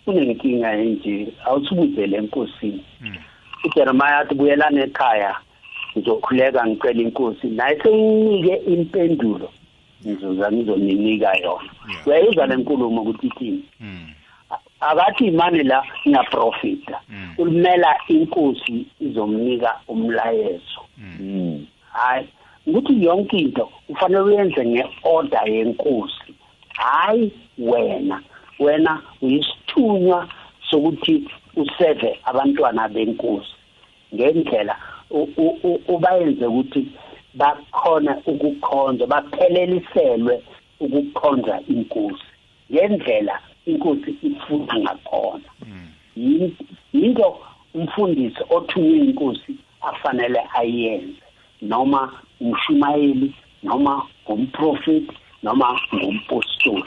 kunenkinga 0.04 0.72
enje? 0.72 1.28
Awusibuzele 1.44 2.16
enkosini 2.16 2.84
Mm. 3.00 3.16
uJeremiah 3.64 4.18
athi 4.18 4.34
buyelana 4.34 4.84
ekhaya 4.84 5.36
ngizokhuleka 5.96 6.66
ngicela 6.66 7.02
inkosi. 7.02 7.46
Naye 7.46 7.78
seyinike 7.82 8.54
impendulo. 8.66 9.50
Ngizoza 10.06 10.52
ngizoninika 10.52 11.36
yona. 11.36 11.70
Uyayizwa 12.06 12.46
le 12.46 12.56
nkulumo 12.56 13.02
ukuthi 13.02 13.26
ithini? 13.26 13.64
Mm. 13.80 14.10
akathi 14.80 15.26
imani 15.26 15.62
la 15.62 15.84
ngiyaprofita 16.08 17.00
ulimela 17.38 17.96
inkosi 18.08 18.86
izomnika 19.00 19.80
umlayezo. 19.88 20.80
Mm. 20.98 21.66
Ukuthi 22.66 23.04
yonke 23.04 23.36
into 23.38 23.68
kufanele 23.86 24.20
uyenze 24.20 24.64
nge-order 24.66 25.48
yenkosi. 25.48 26.34
Hayi 26.74 27.32
wena. 27.58 28.22
Wena 28.58 29.02
uyisithunywa 29.22 30.28
sokuthi 30.70 31.24
useve 31.56 32.18
abantwana 32.24 32.88
benkosi. 32.88 33.54
Ngendlela 34.14 34.76
ubayenze 35.88 36.46
ukuthi 36.46 36.86
bakhona 37.34 38.16
ukukhonza 38.26 39.06
bapheleliselwe 39.06 40.42
ukukhonza 40.80 41.60
inkosi. 41.68 42.24
Ngendlela 42.72 43.40
inkosi 43.66 44.14
ifuna 44.22 44.78
ngakhona. 44.78 45.48
Yin- 46.16 46.56
yinto 46.92 47.38
umfundisi 47.74 48.38
othunywe 48.50 48.98
inkosi 48.98 49.54
afanele 49.82 50.40
ayenze. 50.54 51.22
Noma 51.62 52.12
umshumayeli 52.40 53.34
noma 53.62 54.02
ngumprofeti 54.24 55.12
noma 55.42 55.80
ngumpostoli 55.94 56.84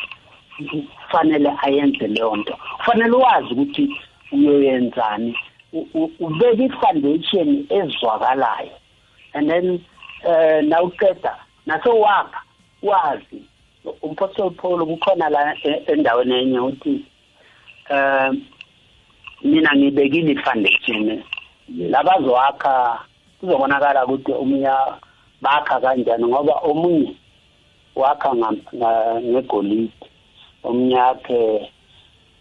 kufanele 1.08 1.52
ayenze 1.62 2.08
leyo 2.08 2.36
nto. 2.36 2.58
Kufanele 2.78 3.16
wazi 3.16 3.54
ukuthi 3.54 3.96
uyoyenzani 4.32 5.36
U- 5.74 5.88
u- 5.94 6.12
ubeke 6.20 6.64
i-foundation 6.66 7.66
ezwakalayo. 7.70 8.72
And 9.34 9.50
then 9.50 9.84
eh 10.26 10.64
nawuqeda 10.64 11.36
nasowakha 11.66 12.42
wazi. 12.82 13.44
Umpostoli 14.02 14.56
Paul 14.56 14.86
kukhona 14.86 15.30
la 15.30 15.54
e- 15.64 15.84
endaweni 15.88 16.36
enye 16.36 16.60
uthi 16.60 17.06
eh 17.90 18.32
mina 19.44 19.76
ngibekile 19.76 20.32
i-foundation. 20.32 21.24
Labazoakha 21.70 23.00
kuzobonakala 23.40 24.06
ukuthi 24.06 24.32
omunye 24.32 24.70
bakha 25.42 25.80
kanjani? 25.80 26.26
Ngoba 26.28 26.54
omunye 26.70 27.16
wakha 27.96 28.36
ngegolide 28.36 30.08
omunye 30.64 31.00
akhe 31.00 31.72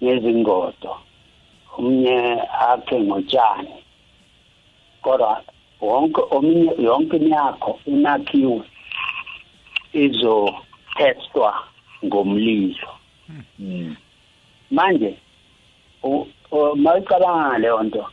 ngezingodo 0.03 0.92
omunye 1.76 2.16
akhe 2.70 3.01
ngotshani. 3.01 3.74
Kodwa 5.03 5.42
wonke 5.80 6.20
omunye 6.30 6.72
yonke 6.78 7.16
imyakho 7.16 7.78
inakhiwe 7.86 8.62
izotestwa 9.92 11.51
ngomlilo. 12.05 12.88
Mm. 13.59 13.97
manje 14.70 15.14
mawucabanga 16.74 17.59
leyo 17.59 17.82
nto 17.82 18.07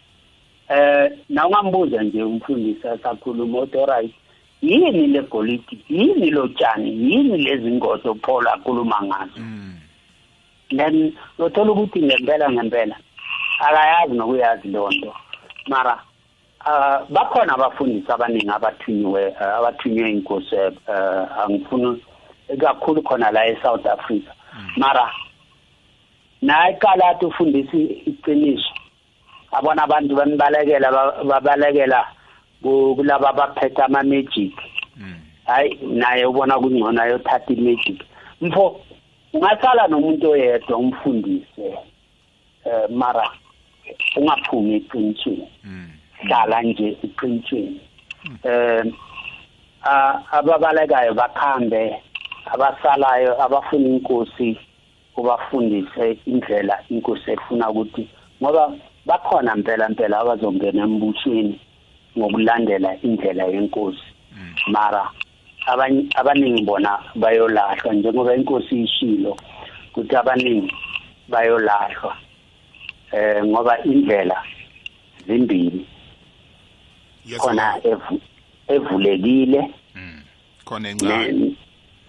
um 0.69 1.09
nawungambuza 1.29 2.03
nje 2.03 2.23
umfundisi 2.23 2.87
asakhuluma 2.87 3.59
uthi 3.59 3.77
alright 3.77 4.13
yini 4.63 5.07
le 5.07 5.21
golidi 5.21 5.77
yini 5.89 6.31
lo 6.31 6.47
tshani 6.47 6.89
yini 6.89 7.37
lezi 7.37 7.71
ngodo 7.71 8.13
Paul 8.15 8.47
akhuluma 8.47 8.97
ngazo? 9.03 9.37
Mm. 9.39 9.73
then 10.77 11.13
uthola 11.39 11.71
ukuthi 11.71 12.01
ngempela 12.01 12.49
ngempela 12.51 12.95
akayazi 13.59 14.13
nokuyazi 14.13 14.67
leyo 14.67 14.89
nto. 14.91 15.13
Mara 15.67 15.99
uh, 16.65 17.05
bakhona 17.09 17.53
abafundisi 17.53 18.11
abaningi 18.11 18.49
abathunyiwe 18.49 19.27
uh, 19.27 19.41
abathunywe 19.59 20.09
inkosi 20.11 20.55
uh, 20.55 21.43
angifuni 21.43 22.03
kakhulu 22.59 23.01
khona 23.03 23.31
la 23.31 23.45
e-south 23.47 23.85
africa. 23.85 24.31
Mara 24.77 25.11
naye 26.41 26.73
qala 26.79 27.07
athi 27.09 27.25
ufundisa 27.25 27.77
iqiniso 27.77 28.73
abona 29.51 29.83
abantu 29.83 30.15
banibalekela 30.15 30.91
ba- 30.91 31.23
babalekela 31.23 31.99
ku- 32.03 32.13
kulaba 32.63 33.29
abaphethe 33.29 33.81
ama-magic. 33.81 34.53
Mm. 34.97 35.15
hayi 35.45 35.79
naye 35.81 36.25
ubona 36.25 36.59
kungcono 36.59 37.01
ayothatha 37.01 37.53
i-magic. 37.53 37.99
Mfo 38.41 38.79
ungasala 39.33 39.87
nomuntu 39.87 40.29
oyedwa 40.31 40.77
umfundise 40.77 41.77
eh 42.65 42.89
mara 42.89 43.29
ungaphumi 44.15 44.75
eqinisweni 44.75 45.47
Mm. 45.63 45.89
hlala 46.21 46.61
nje 46.61 46.97
eqinisweni 47.03 47.79
eh 48.43 48.83
a- 49.83 50.19
ababalekayo 50.31 51.13
bakhambe 51.13 51.95
abasalayo 52.45 53.43
abafuna 53.43 53.87
inkosi 53.87 54.57
ubafundise 55.17 56.17
indlela 56.25 56.79
inkosi 56.89 57.31
efuna 57.31 57.69
ukuthi 57.69 58.07
ngoba 58.41 58.71
bakhona 59.05 59.55
mpela 59.55 59.89
mpela 59.89 60.19
abazongena 60.19 60.83
embusweni. 60.83 61.59
Ngokulandela 62.17 62.95
indlela 63.03 63.43
yenkosi. 63.43 64.03
Mara 64.67 65.09
abanye 65.67 66.05
abaningi 66.15 66.63
bona 66.63 66.99
bayolahlwa. 67.15 67.93
Njengoba 67.93 68.35
inkosi 68.35 68.83
ishilo 68.83 69.37
ukuthi 69.91 70.15
abaningi 70.15 70.73
bayolahlwa. 71.29 72.17
Eh 73.11 73.43
ngoba 73.45 73.83
indlela 73.85 74.43
zimbili 75.27 75.85
khona 77.37 77.79
evulekile. 78.67 79.61
Mm. 79.95 80.21
khona 80.65 80.89
encane 80.89 81.31
ne- 81.31 81.55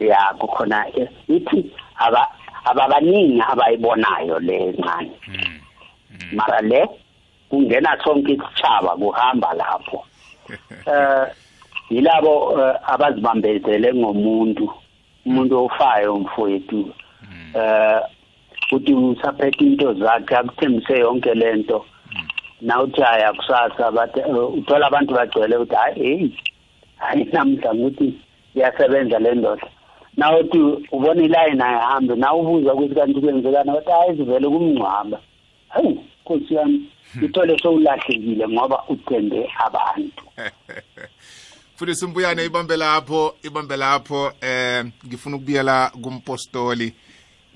ya 0.07 0.35
kukhona 0.39 0.87
e- 0.99 1.09
ithi 1.29 1.71
aba 1.97 2.29
ababaningi 2.65 3.41
abayibonayo 3.41 4.39
le 4.41 4.73
ncane 4.73 5.11
Mm. 5.29 6.33
mara 6.37 6.61
le 6.61 6.89
kungena 7.55 7.99
sonke 8.05 8.33
isitshaba 8.33 8.97
kuhamba 8.97 9.55
lapho. 9.55 10.05
Eh 10.87 11.27
yilabo 11.91 12.61
eh, 12.61 12.75
abazibambezele 12.87 13.95
ngomuntu 13.95 14.71
umuntu 15.27 15.65
ofayo 15.65 16.17
mfowethu. 16.19 16.95
Eh 17.55 18.01
uthi 18.73 18.95
usaphethe 18.95 19.65
into 19.65 19.95
zakhe 19.95 20.37
akuthembise 20.37 20.99
yonke 20.99 21.35
lento 21.35 21.85
nawuthi 22.61 23.03
aya 23.03 23.33
kusasa 23.33 23.91
bathi 23.91 24.21
eh, 24.21 24.55
uthola 24.59 24.87
abantu 24.87 25.15
bagcwele 25.15 25.57
ukuthi 25.57 25.75
hayi 25.75 26.03
hey 26.03 26.29
hayi 26.97 27.25
namhla 27.33 27.75
nguthi 27.75 28.15
iyasebenza 28.55 29.19
le 29.19 29.35
ndoda. 29.35 29.67
Nawuthi 30.17 30.59
ubona 30.93 31.23
ilayini 31.23 31.63
ayihambe 31.63 32.15
nawe 32.15 32.41
ubuza 32.41 32.75
ukuthi 32.75 32.95
kanti 32.95 33.21
kwenzekani 33.21 33.71
bathi 33.73 33.91
hayi 33.91 34.17
zivele 34.17 34.49
kumngcwaba. 34.49 35.19
Hayi 35.69 36.01
nkosi 36.23 36.55
yami. 36.55 36.89
uthole 37.25 37.59
sowulahlekile 37.59 38.49
ngoba 38.49 38.85
uthembe 38.89 39.51
abantu. 39.67 40.25
Futhi 41.77 42.05
umbuyane 42.05 42.45
ibambe 42.45 42.77
lapho 42.77 43.37
ibambe 43.43 43.77
lapho 43.77 44.33
eh 44.41 44.85
ngifuna 45.07 45.37
ukubuyela 45.37 45.93
kumpostoli. 46.03 46.93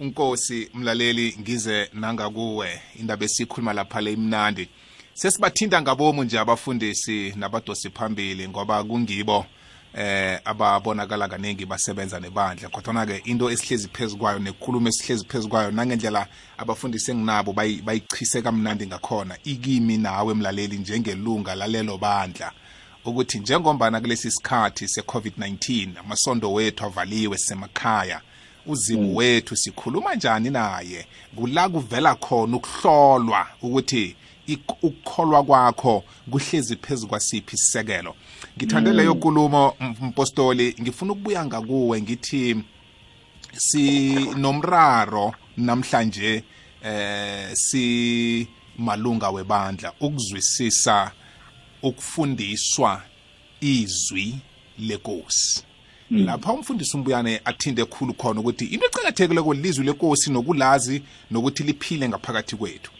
Unkosi 0.00 0.70
mlaleli 0.74 1.36
ngize 1.40 1.88
nangakuwe. 1.92 2.80
Indaba 3.00 3.24
esikhuluma 3.24 3.72
lapha 3.72 4.00
le 4.00 4.12
imnandi. 4.12 4.68
Sesibathinta 5.14 5.82
ngabomu 5.82 6.24
nje 6.24 6.38
abafundisi 6.38 7.32
nabadosi 7.36 7.90
phambili 7.90 8.48
ngoba 8.48 8.84
kungibo 8.84 9.46
eh 9.94 10.40
ababonakala 10.44 11.28
kaningi 11.28 11.66
basebenza 11.66 12.20
nebandla. 12.20 12.68
Kodwa 12.68 13.06
ke 13.06 13.22
into 13.24 13.50
esihlezi 13.50 13.88
phezu 13.88 14.16
kwayo 14.16 14.38
nekhulumo 14.38 14.88
esihlezi 14.88 15.24
phezu 15.24 15.48
kwayo 15.48 15.70
nangendlela 15.70 16.26
abafundisi 16.58 17.10
enginabo 17.10 17.52
bayi- 17.52 17.82
bayichise 17.82 18.42
kamnandi 18.42 18.86
ngakhona. 18.86 19.36
Ikimi 19.44 19.98
nawe 19.98 20.34
mlaleli 20.34 20.78
njengelunga 20.78 21.54
lalelo 21.54 21.98
bandla. 21.98 22.52
Ukuthi 23.04 23.38
njengombana 23.38 24.00
kulesi 24.00 24.30
sikhathi 24.30 24.84
se-covid-19 24.88 25.98
amasondo 26.00 26.52
wethu 26.52 26.84
avaliwe 26.84 27.38
semakhaya 27.38 28.20
uzimu 28.66 29.16
wethu 29.16 29.56
sikhuluma 29.56 30.14
njani 30.14 30.50
naye? 30.50 31.06
Kula 31.36 31.68
kuvela 31.68 32.14
khona 32.14 32.56
ukuhlolwa 32.56 33.46
ukuthi 33.62 34.16
ukukholwa 34.56 35.44
kwakho 35.44 36.04
kuhlezi 36.30 36.76
phezu 36.76 37.06
kwasiphi 37.08 37.54
isisekelo. 37.56 38.14
Ngithande 38.58 38.92
leyo 38.92 39.14
nkulumo 39.14 39.74
m- 39.80 39.94
mpostoli 40.00 40.76
ngifuna 40.82 41.12
ukubuya 41.12 41.46
ngakuwe 41.46 42.02
ngithi 42.02 42.56
sinomraro 43.56 45.34
namhlanje 45.56 46.44
eh 46.84 47.50
si 47.54 48.48
malunga 48.78 49.30
webandla 49.30 49.92
ukuzwisisa 50.00 51.10
ukufundiswa 51.82 53.02
izwi 53.60 54.34
lenkosi 54.78 55.62
lapha 56.10 56.52
umfundisi 56.52 56.96
umbuyane 56.96 57.40
athinde 57.44 57.84
khulu 57.84 58.14
khona 58.14 58.40
ukuthi 58.40 58.64
into 58.64 58.86
ecakathekile 58.86 59.42
kolizwi 59.42 59.84
lenkosi 59.84 60.30
nokulazi 60.30 61.02
nokuthi 61.30 61.62
liphile 61.62 62.08
ngaphakathi 62.08 62.56
kwethu. 62.56 62.90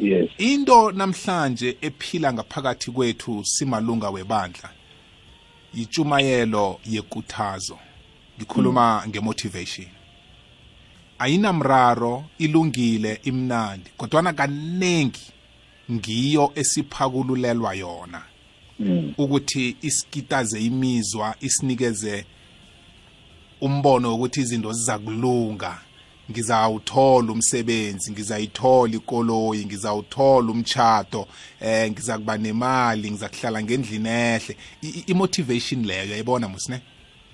Yes. 0.00 0.30
Into 0.38 0.92
namhlanje 0.92 1.76
ephila 1.80 2.32
ngaphakathi 2.32 2.90
kwethu 2.90 3.44
simalunga 3.44 4.10
webandla 4.10 4.70
yitshumayelo 5.74 6.80
yekuthazo 6.84 7.78
ngikhuluma 8.38 9.04
ngemotivation. 9.08 9.88
Ayinamraro 11.18 12.24
ilungile 12.38 13.20
imnandi 13.24 13.90
kodwana 13.96 14.32
kaningi 14.32 15.32
ngiyo 15.92 16.52
esiphakululelwa 16.54 17.74
yona. 17.74 18.22
Mm. 18.78 19.14
ukuthi 19.18 19.76
isikitaze 19.82 20.60
imizwa 20.60 21.34
isinikeze 21.40 22.24
umbono 23.60 24.10
wokuthi 24.10 24.40
izinto 24.40 24.72
ziza 24.72 24.98
kulunga. 24.98 25.78
Ngizawuthola 26.30 27.32
umsebenzi 27.32 28.12
ngizayithola 28.12 28.94
ikoloyi 28.94 29.64
ngizawuthola 29.64 30.50
umtshato 30.52 31.26
eh 31.60 31.90
ngiza 31.90 32.18
kuba 32.18 32.38
nemali 32.38 33.10
ngiza 33.10 33.28
kuhlala 33.28 33.62
ngendlini 33.62 34.08
ehle. 34.08 34.56
Imotivation 35.06 35.86
leyo 35.86 36.04
yayibona 36.10 36.48
musine? 36.48 36.80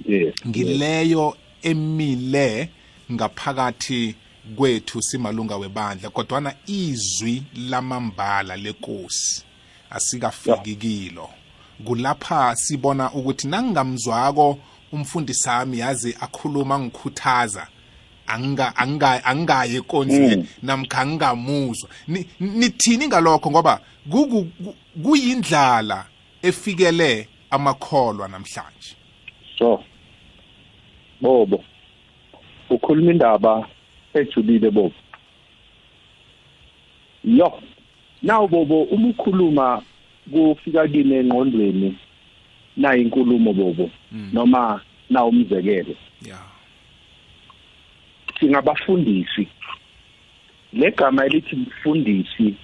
Yes 0.07 0.34
ngileyo 0.49 1.36
emile 1.62 2.68
ngaphakathi 3.12 4.14
kwethu 4.57 5.03
simalunga 5.03 5.57
webandla 5.57 6.11
kodwana 6.11 6.55
izwi 6.66 7.43
lamambala 7.57 8.57
lenkosi 8.57 9.43
asikafiki 9.90 10.76
kilo. 10.76 11.28
Kulapha 11.84 12.57
sibona 12.57 13.12
ukuthi 13.12 13.49
nangingamzwako 13.49 14.59
umfundisi 14.93 15.40
sami 15.40 15.78
yazi 15.78 16.16
akhuluma 16.20 16.78
ngikhuthaza 16.78 17.66
anga 18.33 18.76
anga 18.76 19.24
angaye 19.24 19.80
konzweni 19.80 20.37
Mm. 20.37 20.47
namkha 20.62 20.99
angamuzwa. 21.01 21.89
Ni- 22.09 22.26
nithini 22.41 23.07
ngalokho? 23.09 23.51
Ngoba 23.51 23.80
kuku- 24.11 24.49
ku- 24.64 24.74
kuyindlala 25.03 26.07
efikele 26.43 27.28
amakholwa 27.51 28.28
namhlanje. 28.28 28.97
So 29.59 29.85
bobo 31.20 31.64
ukhuluma 32.70 33.11
indaba 33.12 33.68
ejulile 34.14 34.70
bobo. 34.70 34.95
Yo 37.24 37.53
naw 38.22 38.47
bobo 38.49 38.83
uma 38.83 39.09
ukhuluma 39.09 39.83
kufika 40.33 40.89
kini 40.89 41.14
engqondweni 41.14 41.99
na 42.76 42.97
inkulumo 42.97 43.53
bobo 43.53 43.91
noma 44.33 44.80
na 45.11 45.24
umzekelo. 45.24 45.95
Yeah 46.26 46.51
singabafundisi 48.43 49.49
legama 50.72 51.24
elithi 51.26 51.57
mfundisi 51.57 52.55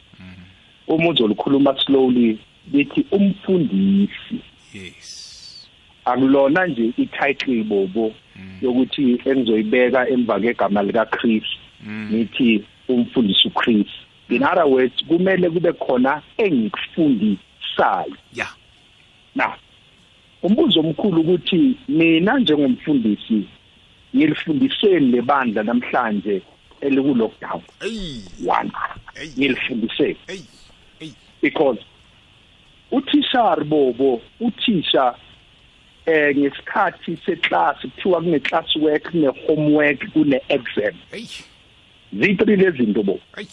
uma 0.88 1.08
uzolikhuluma 1.08 1.80
slowly 1.80 2.38
lithi 2.72 3.06
umfundisi. 3.10 4.40
Yes. 4.74 5.68
Akulona 6.04 6.66
nje 6.66 6.92
ititle 6.96 7.62
bobo 7.62 8.14
yokuthi 8.62 9.20
engizoyibeka 9.24 10.08
emva 10.08 10.40
kwegama 10.40 10.82
lika 10.82 11.06
Chris 11.06 11.44
ngithi 11.86 12.64
umfundisi 12.88 13.48
uChris 13.48 13.86
in 14.28 14.42
other 14.42 14.64
words 14.64 15.04
kumele 15.04 15.50
kube 15.50 15.72
khona 15.72 16.22
engikufundisayo. 16.38 18.16
Yeah 18.34 18.54
na 19.38 19.56
umbuzo 20.42 20.80
omkhulu 20.80 21.20
ukuthi 21.20 21.76
mina 21.88 22.38
njengomfundisi 22.38 23.44
ngilifundiseni 24.16 25.12
lebandla 25.12 25.62
namhlanje 25.62 26.42
eliku 26.80 27.14
lockdown 27.14 27.62
hey 27.80 28.20
one. 28.46 28.70
Hey. 29.14 29.28
ngilifundiseni 29.38 30.16
hey 30.26 30.40
hey 30.98 31.12
because 31.42 31.80
uthishar 32.90 33.64
bobo 33.64 34.20
uthisha 34.40 35.14
eh 36.06 36.36
ngesikhathi 36.36 37.18
seclass 37.26 37.80
kuthiwa 37.80 38.20
kune 38.22 38.40
class 38.40 38.76
work 38.76 39.10
kune 39.10 39.28
homework 39.46 40.12
kune 40.12 40.40
exam. 40.48 40.94
Hey 41.10 41.26
zitri 42.12 42.56
lezinto 42.56 43.02
bo 43.02 43.20
hey 43.36 43.46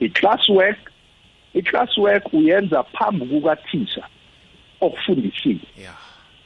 i-class 0.00 0.48
work 0.48 0.92
i-class 1.54 1.98
work 1.98 2.32
uyenza 2.32 2.82
phambi 2.82 3.26
kukathisha 3.26 4.06
okufundisile. 4.80 5.60
Yeah 5.80 5.96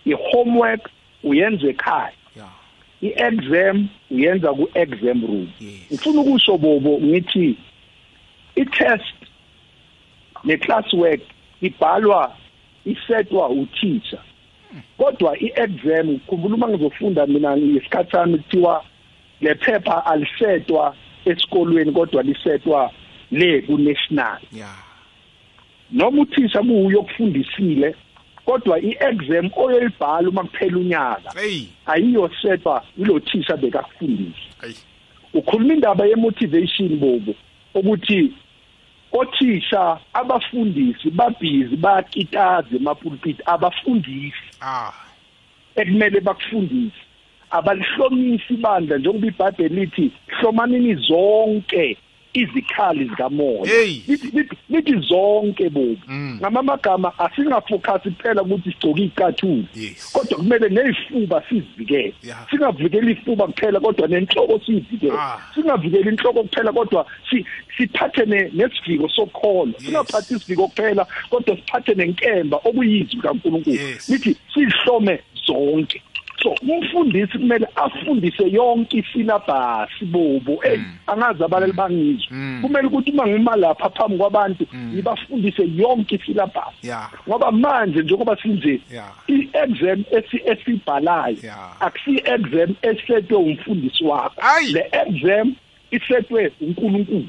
i-homework 0.06 0.90
uyenza 1.22 1.68
ekhaya. 1.68 2.12
I-exam 3.02 3.88
uyenza 4.10 4.52
ku-exam 4.54 5.20
room. 5.26 5.48
Yes. 5.60 5.72
ngifuna 5.92 6.20
ukusho 6.20 6.58
bobo 6.58 6.98
ngithi 7.00 7.56
i-test 8.56 9.14
ne-class 10.44 10.92
work 10.92 11.20
ibhalwa 11.60 12.36
isetwa 12.84 13.48
uthisha. 13.48 14.18
Kodwa 14.98 15.38
i-exam 15.38 16.18
khumbula 16.26 16.54
uma 16.54 16.68
ngizofunda 16.68 17.26
mina 17.26 17.56
ngesikhathi 17.56 18.10
sami 18.10 18.38
kuthiwa 18.38 18.84
le 19.40 19.54
phepha 19.54 20.06
alisetwa 20.06 20.96
esikolweni 21.24 21.92
kodwa 21.92 22.22
lisetwa 22.22 22.90
le 23.30 23.62
ku-national. 23.62 24.38
Yeah 24.52 24.86
noma 25.90 26.22
uthisha 26.22 26.62
kuyo 26.62 27.00
okufundisile 27.00 27.94
kodwa 28.46 28.80
i-exam 28.80 29.50
oyoyibhala 29.56 30.28
uma 30.28 30.44
kuphela 30.44 30.78
unyaka 30.78 31.30
ayiyosetwa 31.86 32.84
yilo 32.98 33.20
thisha 33.20 33.56
bekakufundisa 33.56 34.46
ukhuluma 35.34 35.74
indaba 35.74 36.06
ye-motivation 36.06 36.88
bobo 36.96 37.34
ukuthi 37.74 38.32
othisha 39.12 39.98
abafundisi 40.12 41.10
babhizi 41.10 41.76
bayakitaza 41.76 42.76
emapulpiti 42.76 43.42
abafundisi. 43.46 44.48
Ah. 44.60 44.92
Ekumele 45.76 46.20
bakufundise. 46.20 47.00
Abalihlomisi 47.50 48.54
ibandla 48.54 48.98
njengoba 48.98 49.26
ibhayibheli 49.26 49.74
lithi 49.74 50.12
hlomanini 50.26 50.94
zonke. 50.94 51.96
Izikhali 52.32 53.04
zikamoya 53.04 53.72
Hey. 53.72 54.02
lithi 54.08 54.26
lithi- 54.28 54.56
lithi 54.70 54.94
zonke 55.08 55.68
bobo 55.70 55.96
Mm. 56.08 56.38
ngamamagama 56.40 57.12
asingafocus 57.18 58.02
kuphela 58.02 58.42
ukuthi 58.42 58.70
sigcoke 58.72 59.02
icathulo 59.04 59.64
Yes. 59.74 60.12
kodwa 60.12 60.38
kumele 60.38 60.68
nezifuba 60.68 61.42
sizivikele 61.48 62.14
Yeah. 62.22 62.50
singavikeli 62.50 63.12
ifuba 63.12 63.46
kuphela 63.46 63.80
kodwa 63.80 64.08
nenhloko 64.08 64.60
siyivikele 64.66 65.12
Ah. 65.18 65.38
singavikeli 65.54 66.08
inhloko 66.10 66.42
kuphela 66.42 66.72
kodwa 66.72 67.06
si- 67.30 67.44
siphathe 67.76 68.24
ne- 68.26 68.50
nesiviko 68.54 69.08
sokholwa 69.08 69.66
Yes. 69.66 69.84
singaphathi 69.84 70.34
isiviko 70.34 70.68
kuphela 70.68 71.06
kodwa 71.30 71.56
siphathe 71.56 71.94
nenkemba 71.94 72.56
okuyizwi 72.64 73.20
kaNkulunkulu 73.20 73.76
Yes. 73.76 74.08
lithi 74.08 74.36
sihlome 74.54 75.20
zonke 75.46 76.02
so 76.42 76.54
umfundisi 76.68 77.38
kumele 77.38 77.66
afundise 77.74 78.50
yonke 78.50 78.98
isilabhasi 78.98 80.04
bobo. 80.04 80.56
Hey 80.62 80.78
angazi 81.06 81.44
abalali 81.44 81.72
bangizwe 81.72 82.26
Mm. 82.30 82.58
kumele 82.62 82.86
ukuthi 82.86 83.10
uma 83.10 83.26
ngima 83.26 83.56
lapha 83.56 83.90
phambi 83.90 84.18
kwabantu 84.18 84.66
ngibafundise 84.92 85.62
yonke 85.76 86.14
isilabhasi 86.14 86.86
yeah 86.86 87.10
ngoba 87.28 87.52
manje 87.52 88.02
njengoba 88.02 88.36
sinje 88.42 88.80
Yeah. 88.92 89.12
i-exam 89.28 90.04
esi 90.10 90.40
esibhalayo 90.46 91.36
Yeah. 91.42 91.76
akusiyi 91.80 92.22
exam 92.24 92.74
esetwe 92.82 93.36
umfundisi 93.36 94.04
wakho. 94.04 94.34
Ayi. 94.40 94.72
le 94.72 94.90
exam 94.92 95.54
isetwe 95.90 96.52
uNkulunkulu. 96.60 97.28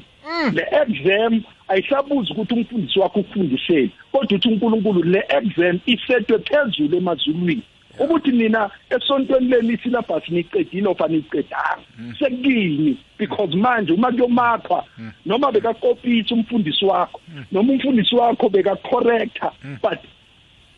Le 0.52 0.66
exam 0.82 1.42
ayisabuzi 1.68 2.32
ukuthi 2.32 2.54
umfundisi 2.54 2.98
wakho 2.98 3.20
ukufundiseni 3.20 3.90
kodwa 4.12 4.36
uthi 4.38 4.48
uNkulunkulu 4.48 5.02
le 5.02 5.24
exam 5.28 5.80
isetwe 5.86 6.38
phezulu 6.38 6.96
emazulwini. 6.96 7.62
Ukuthi 7.98 8.32
mina 8.32 8.70
esontweni 8.90 9.48
leli 9.48 9.78
syllabus 9.82 10.28
niqedile 10.28 10.88
ofana 10.88 11.16
niqedanga. 11.16 11.84
Sekini 12.18 12.96
because 13.18 13.54
manje 13.56 13.92
uma 13.92 14.10
kuyomakhwa 14.12 14.84
noma 15.26 15.52
bekakopisa 15.52 16.34
umfundisi 16.34 16.84
wakho 16.84 17.20
noma 17.52 17.72
umfundisi 17.72 18.14
wakho 18.14 18.48
bekacorrecta 18.48 19.52
but 19.82 19.98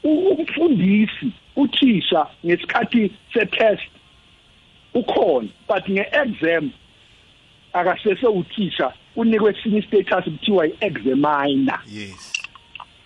umfundisi 0.05 1.33
uthisha 1.57 2.27
ngesikhathi 2.47 3.13
setest 3.33 3.91
ukhona 4.95 5.49
but 5.69 5.89
ngeexam 5.89 6.71
akasese 7.73 8.27
uthisha 8.27 8.93
unikwe 9.17 9.51
esinye 9.51 9.79
istatus 9.79 10.25
kuthiwa 10.25 10.67
i-examiner 10.67 11.81
yes. 11.87 12.33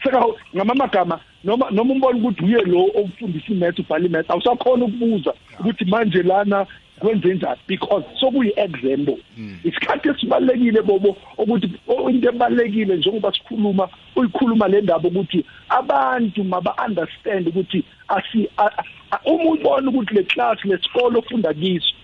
Seka 0.04 0.24
ngamamagama 0.56 1.20
noma 1.44 1.70
noma 1.70 1.92
umbona 1.92 2.18
ukuthi 2.18 2.44
uye 2.44 2.60
lo 2.64 2.84
okufundisa 2.94 3.52
imath 3.52 3.78
ubhala 3.78 4.06
imath 4.06 4.30
awusakhona 4.30 4.84
ukubuza 4.84 5.32
ukuthi 5.60 5.84
manje 5.84 6.22
lana 6.22 6.66
kwenze 6.98 7.34
njani? 7.34 7.60
Because 7.66 8.04
sokuyi-exam 8.20 9.04
bo 9.04 9.18
isikhathi 9.64 10.08
esibalulekile 10.08 10.82
bobo 10.82 11.16
ukuthi 11.38 11.70
into 12.10 12.28
ebalulekile 12.28 12.96
njengoba 12.96 13.32
sikhuluma 13.32 13.88
uyikhuluma 14.16 14.68
le 14.68 14.80
ndaba 14.80 15.08
ukuthi 15.08 15.44
abantu 15.68 16.44
maba-understand 16.44 17.48
ukuthi 17.48 17.84
uma 19.24 19.50
ubona 19.52 19.90
ukuthi 19.90 20.14
le 20.14 20.22
class 20.22 20.64
lesikolo 20.64 21.18
ofunda 21.18 21.54
kiso 21.54 21.94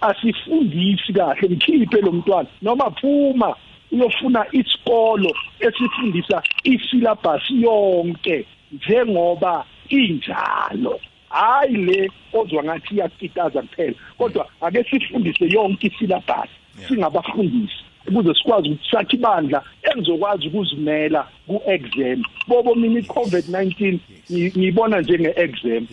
asifundisi 0.00 1.12
kahle 1.12 1.48
mkhiphe 1.48 2.00
lo 2.00 2.12
mntwana. 2.12 2.48
Noma 2.62 2.90
phuma 2.90 3.56
uyofuna 3.92 4.46
isikolo 4.52 5.34
esifundisa 5.60 6.42
isyllabus 6.64 7.50
yonke. 7.50 8.46
Njengoba 8.72 9.64
injalo. 9.88 11.00
Hayi 11.28 11.76
le 11.76 12.10
ozwa 12.32 12.64
ngathi 12.64 12.94
iyakitaza 12.94 13.62
kuphela 13.62 13.94
kodwa 14.18 14.46
ake 14.60 14.84
sifundise 14.90 15.44
yonke 15.48 15.86
isyllabus 15.86 16.50
singabafundisi 16.88 17.84
ukuze 18.08 18.34
sikwazi 18.34 18.68
ukuthi 18.68 18.90
sakhe 18.90 19.16
ibandla 19.16 19.62
engizokwazi 19.82 20.48
ukuzimela 20.48 21.28
ku-exam. 21.46 22.22
Bobo 22.46 22.74
mina 22.74 23.00
i-covid-19 23.00 23.98
ngi- 24.30 24.52
ngiyibona 24.58 25.00
njenge-exam 25.00 25.86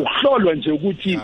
ukuhlolwa 0.00 0.54
nje 0.54 0.70
ukuthi 0.70 1.18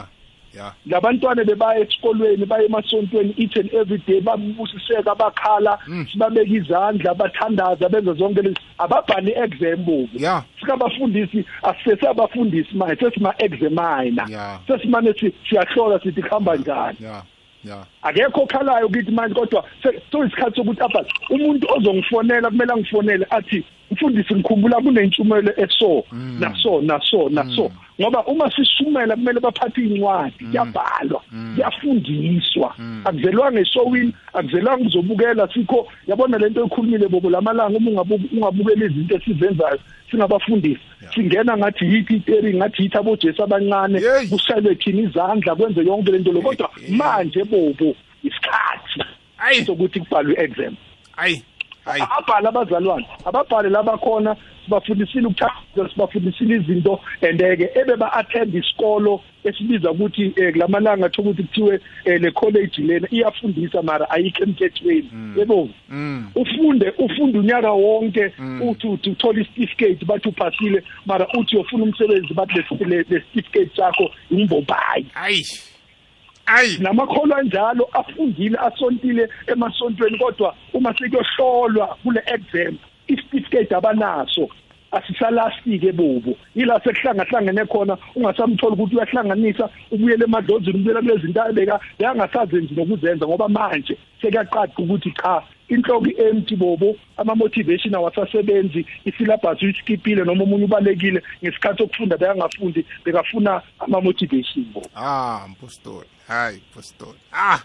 labantwana 0.86 1.44
bebaya 1.44 1.80
esikolweni 1.80 2.46
baye 2.46 2.66
emasontweni 2.66 3.34
each 3.38 3.57
and 3.57 3.74
every 3.74 3.98
day 4.07 4.20
babusiseka 4.20 5.14
bakhala 5.14 5.78
sibabeka 6.12 6.50
izandla 6.54 7.14
bathandaza 7.14 7.88
benza 7.88 8.12
zonke 8.12 8.42
lezi. 8.42 8.57
Ababhali 8.78 9.32
exam 9.32 9.84
bobu 9.84 10.09
yeah. 10.18 10.42
Sikabafundisi 10.61 11.44
asesabafundisi 11.62 12.74
manje 12.76 12.96
sesima-examiner 13.00 14.26
Yeah. 14.30 14.59
sesimane 14.66 15.12
si- 15.20 15.32
siyahlola 15.48 16.00
sithi 16.00 16.22
kuhamba 16.22 16.57
njani? 16.57 16.96
Yeah. 17.00 17.22
Yeah. 17.64 17.84
Akekho 18.09 18.40
okhalayo 18.42 18.88
kithi 18.88 19.11
manje 19.11 19.34
kodwa 19.34 19.64
se- 19.82 20.00
soyisikhathi 20.12 20.57
sokuthi 20.57 20.80
apha 20.82 21.04
umuntu 21.30 21.66
ozongifonela 21.76 22.50
kumele 22.50 22.72
angifonele 22.72 23.26
athi 23.30 23.64
mfundisi 23.90 24.34
ngikhumbula 24.34 24.76
kunentshumayelo 24.80 25.52
eso 25.57 26.04
naso 26.40 26.80
naso 26.82 27.28
naso. 27.28 27.70
Ngoba 28.00 28.24
uma 28.26 28.50
sisumela 28.50 29.16
kumele 29.16 29.40
baphathe 29.40 29.80
incwadi 29.82 30.44
kuyabhalwa 30.44 31.22
kuyafundiswa. 31.54 32.74
Akuzelwanga 33.04 33.61
esowini 33.61 34.12
akuzelwanga 34.34 34.86
uzobukela 34.86 35.48
sikho 35.54 35.88
yabona 36.07 36.38
lento 36.38 36.64
ekhulumile 36.64 37.09
bobo 37.09 37.30
lamalanga 37.30 37.78
uma 37.78 37.90
ungabu- 37.90 38.28
ungabukela 38.36 38.86
izinto 38.86 39.16
esizenzayo 39.16 39.78
singabafundisi. 40.11 40.80
Singena 41.14 41.57
ngathi 41.57 41.84
yithi 41.84 42.14
iteri 42.16 42.54
ngathi 42.54 42.82
yithi 42.82 42.96
abojesu 42.98 43.42
abancane 43.42 44.00
Yeyi. 44.00 44.28
kusalwe 44.28 44.74
thina 44.74 45.00
izandla 45.02 45.54
kwenze 45.54 45.80
yonke 45.84 46.12
lento 46.12 46.32
lo. 46.32 46.40
Kodwa 46.42 46.70
manje 46.90 47.44
bobo 47.44 47.95
isikhathi. 48.28 49.00
Ayi. 49.38 49.64
sokuthi 49.64 50.00
kubhalwe 50.00 50.34
exam 50.38 50.76
ayi 51.16 51.42
Hayi. 51.84 52.02
ababhali 52.02 52.46
abazalwane 52.48 53.06
ababhali 53.24 53.68
labakhona 53.70 54.36
sibafundisile 54.64 55.26
ukuthandaza 55.26 55.88
sibafundisile 55.92 56.56
izinto 56.56 57.00
and-ke 57.22 57.70
ebeba-attend 57.80 58.54
isikolo 58.54 59.20
esibiza 59.44 59.90
ukuthi 59.90 60.24
um 60.38 60.52
kulamalanga 60.52 61.06
atho 61.06 61.22
ukuthi 61.22 61.42
kuthiwe 61.42 61.80
um 62.06 62.12
le 62.22 62.30
college 62.30 62.82
lena 62.82 63.08
iyafundisa 63.10 63.82
mara 63.82 64.10
ayikho 64.10 64.42
emthethweni. 64.44 65.10
Yebo? 65.36 65.68
Mm. 65.88 66.30
ufunde 66.34 66.92
ufunde 66.98 67.38
unyaka 67.38 67.70
wonke 67.72 68.32
uthi 68.60 68.86
uthi 68.86 69.10
uthola 69.10 69.40
isitifiketi 69.40 70.04
bathi 70.04 70.28
uphasile 70.28 70.82
mara 71.06 71.26
uthi 71.38 71.56
uyofuna 71.56 71.84
umsebenzi 71.84 72.34
bathi 72.34 72.54
le- 72.58 72.86
le 72.86 72.96
le 72.96 73.04
certificate 73.04 73.70
sakho 73.76 74.10
imbobhayi 74.30 75.06
ayi 75.14 75.34
ayi. 75.34 75.44
Namakholwa 76.78 77.42
njalo 77.42 77.88
afundile 77.92 78.59
asontile 78.59 79.28
emasontweni 79.47 80.18
kodwa 80.18 80.55
uma 80.72 80.94
sekuyohlolwa 80.99 81.86
kule 82.03 82.22
exam 82.26 82.78
isitifiketi 83.09 83.74
abanaso 83.74 84.49
asisalastike 84.92 85.92
bobo. 85.92 86.36
Ila 86.55 86.80
sekuhlangahlangene 86.80 87.64
khona 87.66 87.99
ungasamthola 88.14 88.74
ukuthi 88.74 88.97
uyahlanganisa 88.97 89.68
ubuyele 89.90 90.24
emadlozini 90.24 90.78
ubuyela 90.78 91.01
kulezi 91.03 91.22
zinto 91.26 91.42
abeka 91.42 91.80
yangasazenzi 91.99 92.74
nokuzenza 92.74 93.26
ngoba 93.26 93.49
manje 93.49 93.99
sekuyaqaqa 94.20 94.82
ukuthi 94.82 95.11
cha 95.11 95.42
inhloko 95.68 96.06
empty 96.18 96.56
bobo 96.56 96.96
ama-motivation 97.16 97.94
awasasebenzi 97.94 98.86
isyllabus 99.04 99.62
uyiskipile 99.62 100.24
noma 100.24 100.42
omunye 100.42 100.64
ubalekile 100.64 101.22
ngesikhathi 101.42 101.78
sokufunda 101.78 102.16
beyangafundi 102.16 102.86
bekafuna 103.04 103.62
ama-motivation 103.78 104.64
bobo. 104.74 104.88
Ah 104.94 105.46
mpostoli. 105.48 106.08
Hayi 106.28 106.62
mpostoli. 106.70 107.18
Ah 107.32 107.58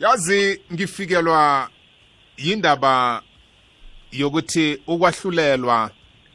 yazi 0.00 0.60
ngifikelwa 0.72 1.68
yindaba 2.36 3.22
yokuthi 4.12 4.78
ukwahlulelwa 4.86 5.90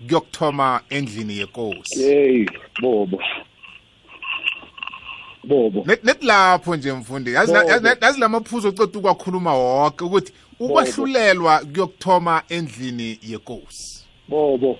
kuyokuthoma 0.07 0.81
endlini 0.89 1.37
yenkosi 1.37 2.03
hey 2.03 2.45
bobo. 2.81 3.21
Bobo. 5.43 5.85
Net 6.03 6.23
lapho 6.23 6.75
nje 6.75 6.93
mfundi. 6.93 7.33
Yazi 7.33 7.53
yazi 8.01 8.19
lamaphuzu 8.19 8.67
oceda 8.67 8.99
ukwakhuluma 8.99 9.53
wonke 9.53 10.03
ukuthi 10.03 10.33
ukwahlulelwa 10.59 11.59
kuyokuthoma 11.59 12.43
endlini 12.49 13.19
yenkosi 13.21 14.05
bobo. 14.29 14.79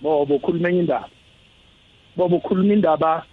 Bobo 0.00 0.38
khuluma 0.38 0.70
indaba 0.70 1.08
bobo 2.16 2.38
khuluma 2.40 2.72
indaba 2.74 3.24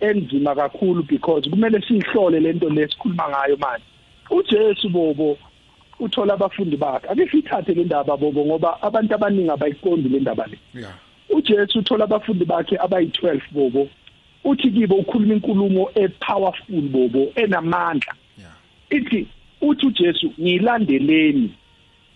enzima 0.00 0.54
kakhulu 0.54 1.02
because 1.02 1.50
kumele 1.50 1.80
siyihlole 1.80 2.40
lento 2.40 2.68
lesikhuluma 2.68 3.28
ngayo 3.28 3.56
manje. 3.56 3.84
uJesu 4.30 4.88
bobo 4.88 5.38
uthola 6.00 6.34
abafundi 6.34 6.76
bakhe. 6.76 7.08
Ake 7.08 7.28
sithathe 7.30 7.74
le 7.74 7.84
ndaba 7.84 8.16
bobo 8.16 8.44
ngoba 8.44 8.82
abantu 8.82 9.14
abaningi 9.14 9.50
abayiqondi 9.50 10.08
le 10.08 10.20
ndaba 10.20 10.46
le. 10.46 10.58
Yeah 10.74 10.94
uJesu 11.30 11.78
uthola 11.78 12.04
abafundi 12.04 12.44
bakhe 12.44 12.76
abayi12 12.76 13.40
bobo. 13.52 13.88
Uthi 14.44 14.70
kibo 14.70 14.94
ukhuluma 14.94 15.34
inkulumo 15.34 15.90
epowerful 15.94 16.80
bobo 16.80 17.32
enamandla. 17.34 18.14
Yeah 18.38 18.52
ithi 18.90 19.26
uthi 19.60 19.86
uJesu 19.86 20.32
ngilandeleni 20.40 21.50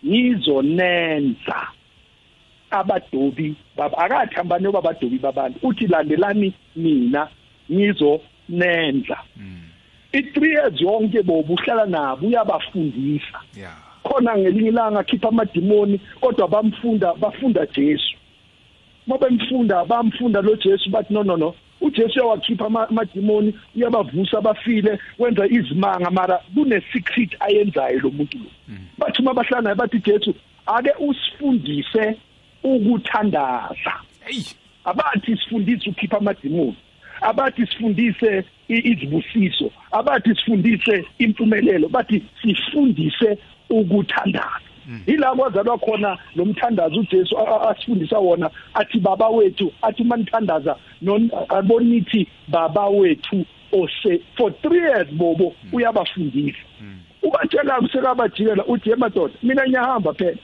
ngizonenza 0.06 1.68
abadobi 2.70 3.54
baba 3.76 3.98
akathi 3.98 4.34
hambani 4.34 4.66
obabadobi 4.66 5.18
babantu 5.18 5.58
uthi 5.62 5.86
landelani 5.86 6.52
mina 6.76 7.28
ngizonenza. 7.70 9.18
I3 10.12 10.46
years 10.46 10.80
yonke 10.80 11.22
bobu 11.22 11.54
uhlala 11.54 11.86
nabo 11.86 12.26
uyabafundisa. 12.26 13.40
Yeah. 13.56 13.76
Khona 14.02 14.36
ngelinye 14.38 14.68
ilanga 14.68 15.00
akhipha 15.00 15.28
amadimoni 15.28 16.00
kodwa 16.20 16.48
bamfunda 16.48 17.14
bafunda 17.14 17.66
Jesu. 17.66 18.16
Ngoba 19.08 19.28
bemfunda 19.28 19.84
bamfunda 19.84 20.40
lo 20.40 20.56
Jesu 20.56 20.90
bathi 20.90 21.14
no 21.14 21.22
no 21.22 21.36
no 21.36 21.54
uJesu 21.80 22.12
uyawakhipha 22.20 22.66
ama- 22.66 22.88
amadimoni 22.88 23.54
uyabavusa 23.76 24.38
abafile 24.38 24.98
wenza 25.18 25.46
izimanga 25.46 26.10
mara 26.10 26.40
kune 26.54 26.82
secret 26.92 27.36
ayenzayo 27.40 28.00
lo 28.00 28.10
muntu 28.10 28.38
lo. 28.38 28.50
Bathi 28.98 29.22
uma 29.22 29.34
bahlala 29.34 29.62
naye 29.62 29.74
bathi 29.74 29.98
Jesu 29.98 30.34
ake 30.66 30.90
usifundise 30.98 32.16
ukuthandaza. 32.62 33.94
Abathi 34.84 35.36
sifundise 35.36 35.90
ukhipha 35.90 36.16
amadimoni 36.18 36.76
abathi 37.20 37.66
sifundise 37.66 38.44
izibusiso 38.68 39.70
abathi 39.92 40.34
sifundise 40.34 41.04
impumelelo 41.18 41.88
bathi 41.88 42.22
sifundise 42.42 43.38
ukuthandaza. 43.70 44.60
Ila 45.06 45.34
kwazalwa 45.34 45.78
khona 45.78 46.18
lo 46.36 46.44
mthandazo 46.44 47.00
uJesu 47.00 47.38
a- 47.38 47.48
a- 47.60 47.70
asifundisa 47.70 48.18
wona 48.18 48.50
athi 48.74 48.98
baba 49.00 49.28
wethu 49.28 49.72
athi 49.82 50.04
manithandaza 50.04 50.76
non- 51.02 51.30
abonithi 51.48 52.28
baba 52.48 52.86
wethu 52.88 53.44
ose 53.72 54.20
for 54.36 54.50
3 54.62 54.76
years 54.76 55.08
bobo 55.12 55.54
uyabafundisa. 55.72 56.58
Ubatshela 57.22 57.74
kusekabajikela 57.80 58.64
uthi 58.66 58.90
emadoda 58.90 59.34
mina 59.42 59.66
ngiyahamba 59.68 60.14
phela. 60.14 60.36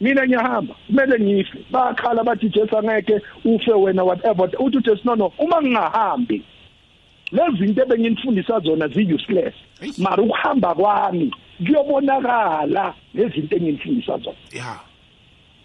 Mina 0.00 0.26
ngiyahamba 0.26 0.74
kumele 0.86 1.18
ngife. 1.20 1.58
Bakhala 1.70 2.24
bathi 2.24 2.48
Jesu 2.48 2.78
angeke 2.78 3.20
ufe 3.44 3.72
wena 3.72 4.04
whatever. 4.04 4.50
Uthi 4.58 4.76
uJesu 4.76 5.00
no 5.04 5.14
no 5.16 5.32
uma 5.38 5.62
ngingahambi 5.62 6.42
lezi 7.32 7.56
zinto 7.66 7.82
ebenginifundisa 7.82 8.60
zona 8.60 8.88
zi-useless. 8.88 9.54
Eish. 9.82 9.98
mara 9.98 10.22
ukuhamba 10.22 10.74
kwami 10.74 11.30
kuyobonakala 11.58 12.94
lezi 13.14 13.40
zinto 13.40 13.56
enginifundisa 13.56 14.18
zona. 14.18 14.36
Yeah 14.52 14.80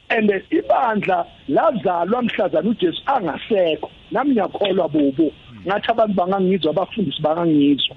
and 0.10 0.30
ibandla 0.52 1.26
lazalwa 1.48 2.22
mhlazana 2.22 2.70
uJesu 2.70 3.02
angasekho. 3.06 3.92
Nami 4.12 4.32
ngiyakholwa 4.32 4.90
bobo. 4.90 5.32
Ngathi 5.68 5.92
abantu 5.92 6.14
bangangizwa 6.14 6.72
abafundisi 6.72 7.22
bangangizwa. 7.22 7.96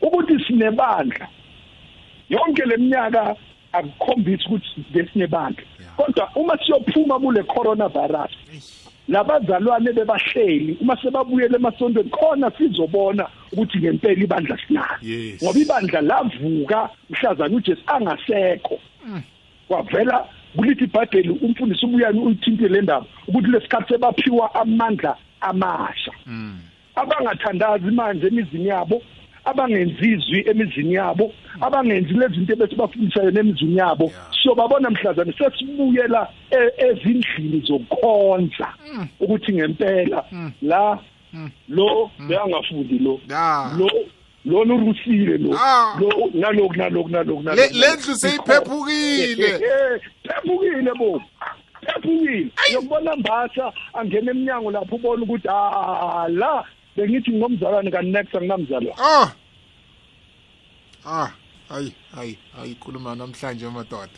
Ukuthi 0.00 0.44
sinebandla. 0.44 1.28
Yonke 2.28 2.64
leminyaka 2.64 3.36
akukhombisi 3.72 4.44
ukuthi 4.46 4.84
lesinebandla 4.94 5.64
Yeah. 5.80 5.96
kodwa 5.96 6.30
uma 6.34 6.58
siyophuma 6.58 7.18
kule 7.18 7.42
coronavirus 7.42 8.30
labazalwane 9.08 9.92
bebahleli 9.92 10.76
uma 10.80 10.96
sebabuyele 10.96 11.56
emasontweni 11.56 12.10
khona 12.10 12.50
sizobona 12.58 13.28
ukuthi 13.52 13.78
ngempela 13.78 14.24
ibandla 14.24 14.58
sinalo. 14.66 14.98
Yes. 15.02 15.42
ngoba 15.42 15.58
ibandla 15.58 16.00
lavuka 16.00 16.90
mhlazana 17.10 17.56
uJesu 17.56 17.82
angasekho. 17.86 18.78
Kwavela 19.68 20.24
kulithi 20.56 20.84
ibhayibheli 20.84 21.30
umfundisi 21.30 21.86
ubuyani 21.86 22.20
uyithintile 22.20 22.68
le 22.68 22.82
ndaba 22.82 23.06
ukuthi 23.28 23.48
lesikhathi 23.50 23.92
sebaphiwa 23.92 24.54
amandla 24.54 25.16
amasha. 25.40 26.12
Abangathandazi 26.96 27.90
manje 27.90 28.26
emizini 28.26 28.68
yabo 28.68 29.02
abangenzi 29.44 30.08
izwi 30.12 30.44
emizini 30.50 30.94
yabo 30.94 31.32
abangenzi 31.60 32.14
lezi 32.14 32.34
zinto 32.34 32.56
bese 32.56 32.76
bafundisayo 32.76 33.30
nemizini 33.30 33.76
yabo. 33.76 34.12
Siyobabona 34.42 34.90
mhlazane 34.90 35.32
sesibuyela 35.32 36.28
e- 36.50 36.86
ezindlini 36.86 37.60
zokukhonza 37.66 38.68
ukuthi 39.20 39.52
ngempela 39.52 40.24
la 40.62 40.98
lo 41.68 42.10
beyangafundi 42.28 42.98
lo 42.98 43.20
lo 43.78 43.90
lona 44.44 44.74
urusile 44.74 45.38
lo 45.38 45.50
lo 45.98 46.30
naloku 46.34 46.74
naloku 46.76 47.08
naloku 47.10 47.42
naloku. 47.42 47.74
lendlu 47.74 48.14
seyiphephukile. 48.14 49.60
Phephukile 50.24 50.92
bo 50.98 51.20
phephukile 51.84 52.48
uyobona 52.70 53.16
mbasa 53.16 53.72
angena 53.94 54.30
eminyango 54.30 54.70
lapho 54.70 54.96
ubona 54.96 55.22
ukuthi 55.22 55.48
ah 55.48 56.28
la 56.28 56.64
bengithi 56.96 57.30
ngomzalwane 57.32 57.90
ka 57.90 58.02
next 58.02 58.34
anginamzalwane 58.34 58.94
ah! 58.98 59.32
Ah 61.06 61.30
hayi 61.68 61.92
hayi 62.14 62.38
hayi 62.56 62.74
khuluma 62.74 63.14
namhlanje 63.14 63.68
madoda. 63.68 64.08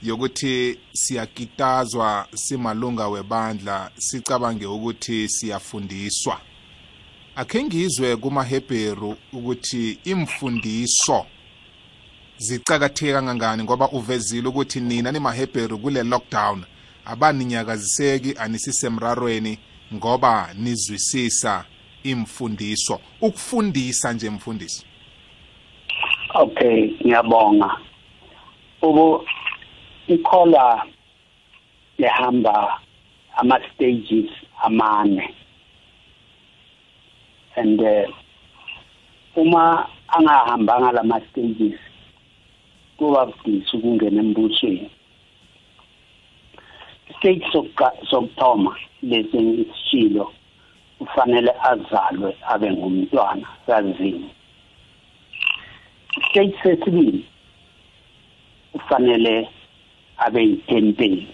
Yokuthi 0.03 0.79
siyakitazwa 0.93 2.27
simalunga 2.35 3.07
webandla 3.07 3.91
sicabange 3.97 4.65
ukuthi 4.65 5.29
siyafundiswa. 5.29 6.39
Akhe 7.35 7.63
ngizwe 7.63 8.15
kumahebheru 8.15 9.17
ukuthi 9.33 9.99
imfundiso 10.03 11.25
zicakatheke 12.37 13.13
kangangani 13.13 13.63
ngoba 13.63 13.89
uvezile 13.89 14.47
ukuthi 14.47 14.79
nina 14.79 15.11
nimahebheru 15.11 15.79
kule 15.79 16.03
lockdown 16.03 16.63
abaninyakaziseki 17.05 18.35
anisisemrarweni 18.37 19.59
ngoba 19.93 20.49
nizwisisa 20.57 21.65
imfundiso. 22.03 22.99
Ukufundisa 23.21 24.13
nje 24.13 24.29
mfundisi. 24.29 24.85
Okay 26.33 26.91
ngiyabonga. 27.05 27.77
Ubu 28.81 29.25
ikhola 30.09 30.85
lehamba 31.97 32.81
ama 33.37 33.59
stages 33.73 34.29
amane. 34.63 35.35
And 37.55 37.79
uh, 37.81 38.07
uma 39.35 39.89
angahambanga 40.07 40.91
lama 40.91 41.21
stages 41.31 41.79
kuba 42.97 43.25
budisi 43.25 43.77
ukungena 43.77 44.21
embusweni. 44.21 44.91
Stage 47.17 47.45
sokuthoma 48.09 48.75
lesi 49.01 49.37
ngisishilo 49.41 50.33
kufanele 50.97 51.53
azalwe 51.63 52.37
abe 52.47 52.71
ngumntwana 52.71 53.47
kazini. 53.65 54.29
Stage 56.29 56.55
sesibili 56.63 57.25
kufanele 58.71 59.49
abe 60.25 60.41
yitempeli 60.49 61.27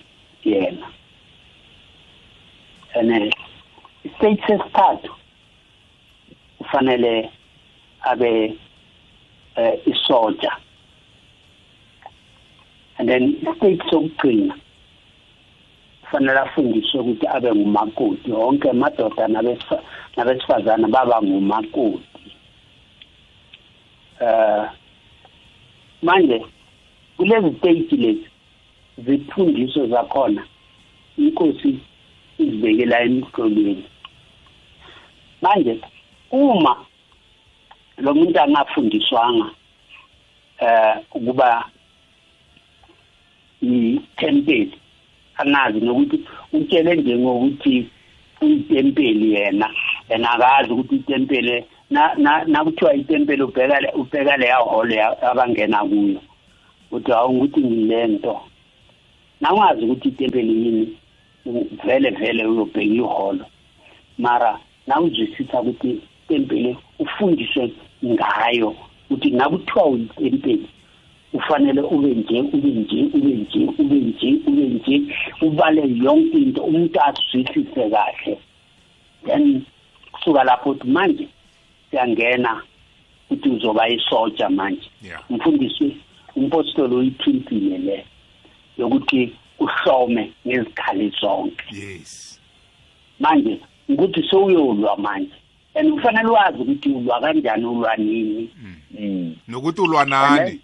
yena 0.43 0.87
ene 2.99 3.31
stage 4.17 4.41
sesithathu 4.47 5.11
kufanele 6.57 7.29
abe 8.01 8.31
eh, 9.55 9.73
isoja 9.85 10.51
and 12.97 13.09
then 13.09 13.35
stage 13.57 13.81
sokugcina 13.89 14.55
kufanele 16.01 16.39
afundiswe 16.39 16.99
ukuthi 16.99 17.27
abe 17.27 17.51
ngumakoti. 17.53 18.31
Wonke 18.31 18.69
amadoda 18.69 19.27
nabesifazane 20.15 20.87
baba 20.87 21.21
ngumakoti. 21.21 21.99
Eh 24.21 24.69
manje 26.01 26.45
kulezi 27.17 27.55
stage 27.57 27.95
lezi 27.95 28.29
zifundiswe 28.97 29.87
zakhona. 29.87 30.43
Inkosi 31.17 31.79
izibekela 32.39 33.01
emhlolweni 33.01 33.85
manje 35.41 35.79
uma 36.31 36.75
lo 37.97 38.13
muntu 38.13 38.39
angafundiswanga 38.39 39.47
eh 40.59 40.95
ukuba 41.15 41.65
itempeli 43.61 44.77
angazi 45.37 45.79
nokuthi 45.79 46.17
utshele 46.53 46.95
nje 46.95 47.17
ngokuthi 47.17 47.89
uyitempeli 48.41 49.33
yena 49.33 49.69
yena 50.09 50.31
akazi 50.31 50.73
ukuthi 50.73 50.95
itempeli 50.95 51.65
na 51.89 52.43
nakuthiwa 52.47 52.95
itempeli 52.95 53.43
ubheka 53.43 54.37
leya 54.37 54.57
hall 54.57 54.91
abangena 55.21 55.85
kuyo. 55.85 56.21
Uthi 56.91 57.11
awungukuthi 57.11 57.61
ngilento 57.61 58.41
nangazi 59.41 59.85
ukuthi 59.85 60.07
itempeli 60.07 60.53
yini 60.65 60.97
vele 61.85 62.09
vele 62.09 62.45
uyobheka 62.45 62.93
iholo 62.93 63.45
mara 64.17 64.59
nawuzwisisa 64.87 65.61
ukuthi 65.61 65.99
itempeli 66.25 66.77
ufundiswe 66.99 67.71
ngayo 68.05 68.75
ukuthi 69.09 69.29
nakuthiwa 69.29 69.85
uyitempeli 69.85 70.67
ufanele 71.33 71.81
ube 71.81 72.07
nje 72.07 72.41
ube 72.41 72.69
nje 72.69 73.03
ube 73.13 73.29
nje 73.29 73.69
ube 73.77 73.95
nje 73.95 74.39
ube 74.47 74.61
nje 74.61 75.01
ubale 75.41 75.81
yonke 76.03 76.37
into 76.37 76.61
umuntu 76.63 76.99
azwisise 77.01 77.89
kahle. 77.89 78.37
Then 79.25 79.65
kusuka 80.11 80.43
lapho 80.43 80.69
uthi 80.69 80.87
manje 80.87 81.27
siyangena 81.91 82.61
ukuthi 83.29 83.49
uzoba 83.49 83.89
isoja 83.89 84.49
manje. 84.49 84.89
Umfundisi 85.29 85.97
umpostoli 86.35 86.95
uyithintile 86.95 87.77
le. 87.77 88.05
Yokuthi 88.77 89.35
uhlome 89.59 90.31
ngezikhali 90.47 91.13
zonke. 91.21 91.65
Yes. 91.71 92.39
Manje 93.19 93.59
ukuthi 93.89 94.23
sowuyolwa 94.29 94.97
manje 94.97 95.33
and 95.75 95.93
kufanele 95.93 96.29
wazi 96.29 96.61
ukuthi 96.61 96.89
ulwa 96.89 97.21
kanjani 97.21 97.65
ulwa 97.65 97.95
nini 97.95 98.49
nokuthi 99.47 99.81
ulwa 99.81 100.05
nani? 100.05 100.59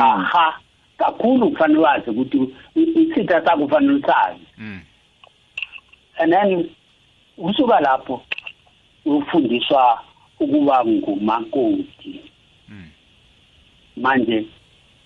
Aha. 0.00 0.60
Kakhulu 0.98 1.50
kufanele 1.50 1.80
wazi 1.80 2.10
ukuthi 2.10 2.54
isitha 2.74 3.44
sakho 3.44 3.66
kufanele 3.66 3.92
usazi. 3.92 4.40
And 6.18 6.32
then 6.32 6.70
usuka 7.38 7.80
lapho 7.80 8.22
ufundiswa 9.04 10.00
ukuba 10.40 10.84
ngumakoti. 10.84 12.20
Manje 13.96 14.46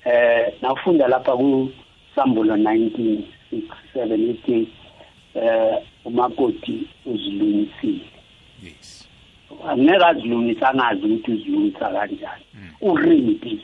eh 0.04 0.54
nawufunda 0.62 1.08
lapha 1.08 1.36
ku 1.36 1.70
Sambulo 2.14 2.56
1967 2.56 4.30
ithi 4.30 4.68
eh 5.34 5.78
umakoti 6.04 6.86
uzilungisile. 7.06 8.00
Yes. 8.64 9.08
Angeke 9.68 10.04
azilungisa 10.04 10.68
angazi 10.70 11.06
ukuthi 11.06 11.32
uzilungisa 11.32 11.88
kanjani. 11.88 12.44
Urimpi 12.80 13.58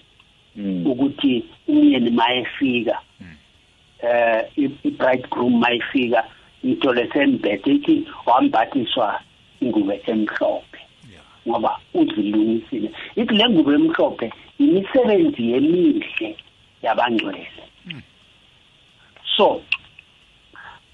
ukuthi 0.85 1.45
umyeni 1.69 2.11
mayefika 2.11 2.99
eh 4.03 4.45
i-bridegroom 4.57 5.59
mayefika 5.59 6.25
intole 6.65 7.09
sembethe 7.13 7.73
ithi 7.73 8.05
wambathiswa 8.27 9.21
ingubo 9.61 9.93
emhlophe. 10.07 10.81
Ngoba 11.49 11.79
uzilungisile. 11.95 12.91
Ithi 13.17 13.35
le 13.35 13.49
ngubo 13.49 13.73
emhlophe 13.73 14.33
imisebenzi 14.59 15.51
yemihle 15.51 16.37
yabangcwele. 16.83 17.47
So 19.41 19.63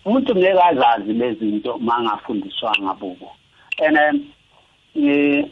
umuntu 0.04 0.36
ngeke 0.36 0.62
azazi 0.62 1.12
lezinto 1.12 1.78
mangafundiswanga 1.78 2.94
bubo 2.94 3.28
and 3.84 4.22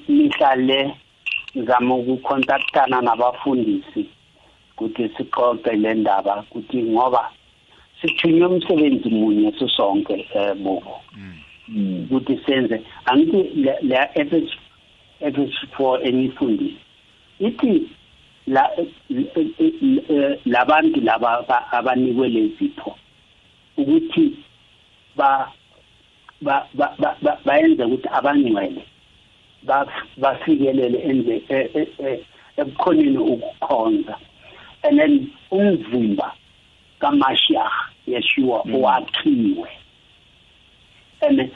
mihla 0.09 0.55
le 0.55 0.95
ngizama 1.57 1.95
ukukontaktana 1.95 3.01
nabafundisi 3.01 4.07
ukuthi 4.73 5.09
sixoxe 5.17 5.73
le 5.73 5.95
ndaba 5.95 6.45
ukuthi 6.47 6.83
ngoba 6.83 7.31
sithunywe 8.01 8.47
umsebenzi 8.47 9.09
munye 9.11 9.53
sisonke 9.59 10.27
eh 10.35 10.55
bubo. 10.55 10.95
Ukuthi 12.05 12.39
senze 12.47 12.77
angithi 13.07 13.41
le 13.89 13.99
FH 14.29 14.51
FH4 15.21 16.07
enifundisi 16.09 16.83
ithi 17.41 17.89
la 18.47 18.71
labantu 20.45 21.01
laba 21.01 21.73
abanikwe 21.73 22.29
lezipho 22.29 22.97
ukuthi 23.77 24.37
ba 25.17 25.51
bayenze 27.45 27.85
ukuthi 27.85 28.09
abangcwele 28.09 28.83
bafikelele 30.17 30.99
enze 30.99 31.43
ekukhoneni 32.57 33.19
ukukhonza. 33.19 34.17
And 34.85 34.99
then 34.99 35.33
umzimba 35.51 36.33
kaMashiach 37.01 37.73
Yeshua 38.07 38.63
wakhiwe. 38.69 39.69
And 41.23 41.41
eh 41.41 41.51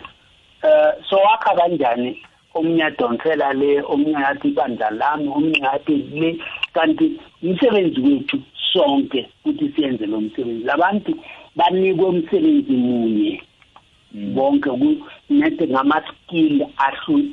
so 1.09 1.17
wakha 1.17 1.55
kanjani? 1.55 2.21
Omunye 2.59 2.85
adonsela 2.85 3.53
le 3.53 3.83
omunye 3.83 4.25
athi 4.31 4.49
ibandla 4.49 4.91
lami 4.91 5.29
omunye 5.29 5.69
athi 5.75 5.95
le. 6.21 6.39
Kanti 6.75 7.07
umsebenzi 7.43 8.01
wethu 8.01 8.37
sonke 8.73 9.29
ukuthi 9.45 9.73
siyenze 9.73 10.07
lo 10.07 10.21
msebenzi. 10.21 10.65
Labantu 10.65 11.13
banikwe 11.57 12.05
umsebenzi 12.05 12.73
munye 12.73 13.43
bonke 14.35 14.71
kunethe 14.71 15.69
ngama 15.69 16.03
skill 16.09 16.67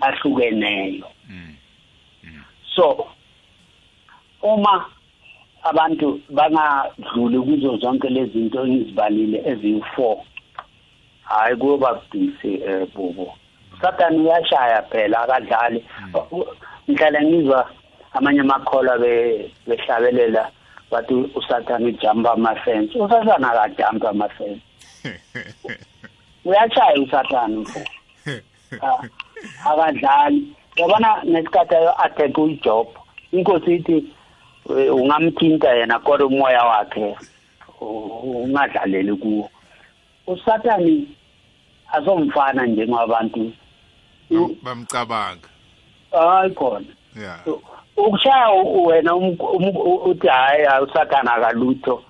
ahlukeneyo. 0.01 1.07
So 2.75 3.07
uma 4.43 4.85
abantu 5.63 6.21
bangadluli 6.29 7.39
kuzo 7.41 7.77
zonke 7.77 8.09
lezi 8.09 8.31
zinto 8.31 8.65
engizibalile 8.65 9.37
eziyi4 9.51 10.17
hayi 11.23 11.55
kuba 11.55 11.93
budisi 11.93 12.61
eh 12.67 12.87
bubo 12.93 13.33
Satan 13.81 14.19
uyashaya 14.19 14.81
phela 14.89 15.21
akadlali 15.21 15.85
ngihlala 16.89 17.21
ngizwa 17.21 17.69
amanye 18.13 18.41
amakhola 18.41 18.97
behlabelela 19.67 20.51
bathi 20.91 21.13
uSatan 21.35 21.85
ujump 21.85 22.27
ama 22.27 22.55
fence 22.55 22.99
uSatan 22.99 23.43
akajump 23.43 24.05
ama 24.05 24.29
fence 24.29 24.61
uyashaya 26.45 27.01
uSatan 27.01 27.57
mfo. 27.57 27.79
Akadlali. 29.65 30.47
Yabona 30.75 31.23
nesikhathi 31.23 31.75
ayo 31.75 31.91
attack 32.05 32.37
uJob. 32.37 32.87
Inkosi 33.31 33.75
ithi 33.75 34.05
ungamthinta 34.69 35.75
yena 35.75 35.99
kodwa 35.99 36.27
umoya 36.27 36.63
wakhe 36.63 37.15
ungadlaleli 37.81 39.15
kuwo. 39.15 39.49
uSathani 40.27 41.07
azomfana 41.91 42.65
njengabantu 42.65 43.51
bamcabanga 44.63 45.49
hayi 46.11 46.51
khona. 46.51 46.85
Yeah 47.21 47.39
ukushaya 47.97 48.49
wena 48.87 49.15
um- 49.15 49.37
um- 49.39 50.09
uthi 50.09 50.27
hayi 50.27 50.65
awusathana 50.65 51.31
kalutho. 51.41 52.03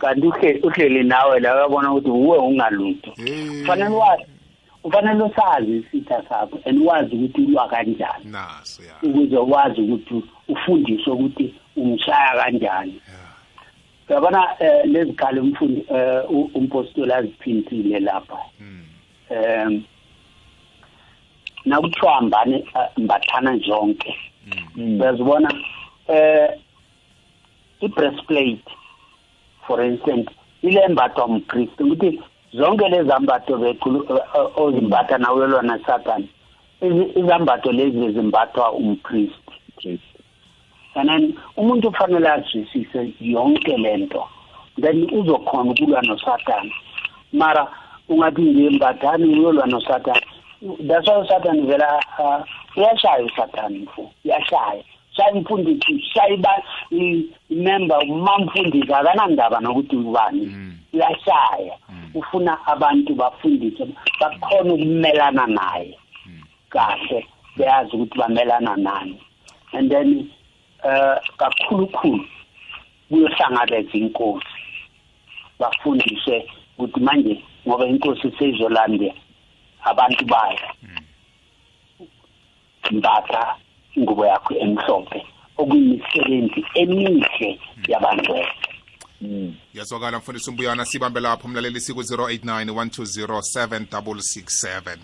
Kanti 0.00 0.26
uhle- 0.26 0.60
uhleli 0.66 1.02
nawe 1.04 1.40
la 1.40 1.54
uyabona 1.56 1.92
ukuthi 1.92 2.10
uwe 2.10 2.38
ungalutho. 2.38 3.10
Eh, 3.26 3.60
kufanele 3.60 3.94
wazi 3.96 4.24
ufanele 4.84 5.22
usazi 5.24 5.76
isitha 5.76 6.22
sakho 6.28 6.58
and 6.66 6.82
wazi 6.86 7.14
ukuthi 7.16 7.40
ulwa 7.40 7.68
kanjani. 7.68 8.24
Ukuze 9.02 9.36
wazi 9.36 9.80
ukuthi 9.80 10.22
ufundiswe 10.48 11.12
ukuthi 11.12 11.54
umshaya 11.76 12.42
kanjani. 12.42 13.00
Uyabona 14.08 14.46
eh, 14.58 14.84
lezi 14.84 15.12
khali 15.12 15.40
umfundi 15.40 15.84
eh, 15.94 16.30
u- 16.30 16.50
umpostoli 16.54 17.12
aziphintile 17.12 18.00
lapha. 18.00 18.38
Um 19.30 19.84
nakuthiwa 21.64 22.12
hambane 22.12 22.56
eh, 22.56 22.88
mbathana 22.96 23.56
zonke 23.58 24.16
uyazibona? 24.76 25.54
Eh 26.08 26.50
i-breastplate 27.80 28.64
for 29.66 29.84
instance 29.84 30.30
ile 30.62 30.80
embathwa 30.80 31.24
umpriest 31.26 31.80
ukuthi 31.80 32.20
zonke 32.52 32.88
lezi 32.88 33.12
ambato 33.12 33.56
bekhulu- 33.56 34.16
eh, 34.16 34.22
eh, 34.34 34.60
ozimbatha 34.62 35.18
nawuyelwa 35.18 35.62
nasathane 35.62 36.28
izi- 36.82 37.18
izambatho 37.18 37.72
lezi 37.72 37.98
bezimbathwa 37.98 38.72
umpriest 38.72 39.34
and 40.94 41.08
then 41.10 41.34
umuntu 41.56 41.88
ufanele 41.88 42.28
azwisise 42.28 43.12
yonke 43.20 43.76
lento 43.76 44.28
then 44.80 45.08
uzokhona 45.14 45.70
ukulwa 45.70 46.02
nosathane. 46.02 46.72
Mara 47.32 47.68
ungathi 48.08 48.42
ngimbathani 48.42 49.24
uyolwa 49.38 49.66
nosathane 49.66 50.20
that's 50.60 51.08
why 51.08 51.20
usathane 51.20 51.62
vela 51.62 52.02
uh, 52.18 52.44
uyashaya 52.76 53.24
usathane 53.24 53.78
mfo 53.78 54.10
uyashaya. 54.24 54.84
Shaya 55.16 55.32
imfundisi 55.32 56.00
shaya 56.00 56.34
iba 56.34 56.62
imember 57.50 57.98
umamfundisi 57.98 58.92
akanandaba 58.92 59.60
nokuthi 59.60 59.96
ubani. 59.96 60.76
Uyashaya. 60.92 61.76
Ufuna 62.14 62.66
abantu 62.66 63.14
bafundise 63.14 63.86
bakhona 64.20 64.74
ukumelana 64.74 65.46
naye. 65.46 65.98
Kahle 66.68 67.26
beyazi 67.56 67.96
ukuthi 67.96 68.18
bamelana 68.18 68.76
nani. 68.76 69.20
And 69.72 69.90
then 69.90 70.30
eh 70.84 71.16
kakhulukhulu 71.38 72.24
kuyohlangabeza 73.08 73.92
inkosi. 73.92 74.46
Bafundiswe 75.58 76.50
ukuthi 76.78 77.00
manje 77.00 77.44
ngoba 77.66 77.86
inkosi 77.86 78.32
seyizolanda 78.38 79.14
abantu 79.84 80.24
bayo 80.24 80.68
mbatha 82.90 83.56
ingubo 83.96 84.26
yakho 84.26 84.54
emhlophe 84.54 85.26
okuyimisebenzi 85.56 86.64
emihle 86.74 87.60
yabantu 87.88 88.34
yazwakala 89.74 90.18
mfundisi 90.18 90.50
umbuyana 90.50 90.84
sibambe 90.84 91.20
lapho 91.20 91.48
mlaleli 91.48 91.80
siku 91.80 92.00
089 92.00 92.64
120 92.64 93.82
7667 93.82 94.98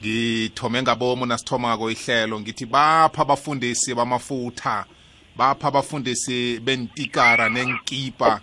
ngithome 0.00 0.82
ngabomu 0.82 1.26
nasithomako 1.26 1.90
ihlelo 1.90 2.40
ngithi 2.40 2.66
bapha 2.66 3.22
abafundisi 3.22 3.94
bamafutha 3.94 4.84
bapha 5.36 5.68
abafundisi 5.68 6.60
bentikara 6.60 7.48
nenkipa. 7.48 8.40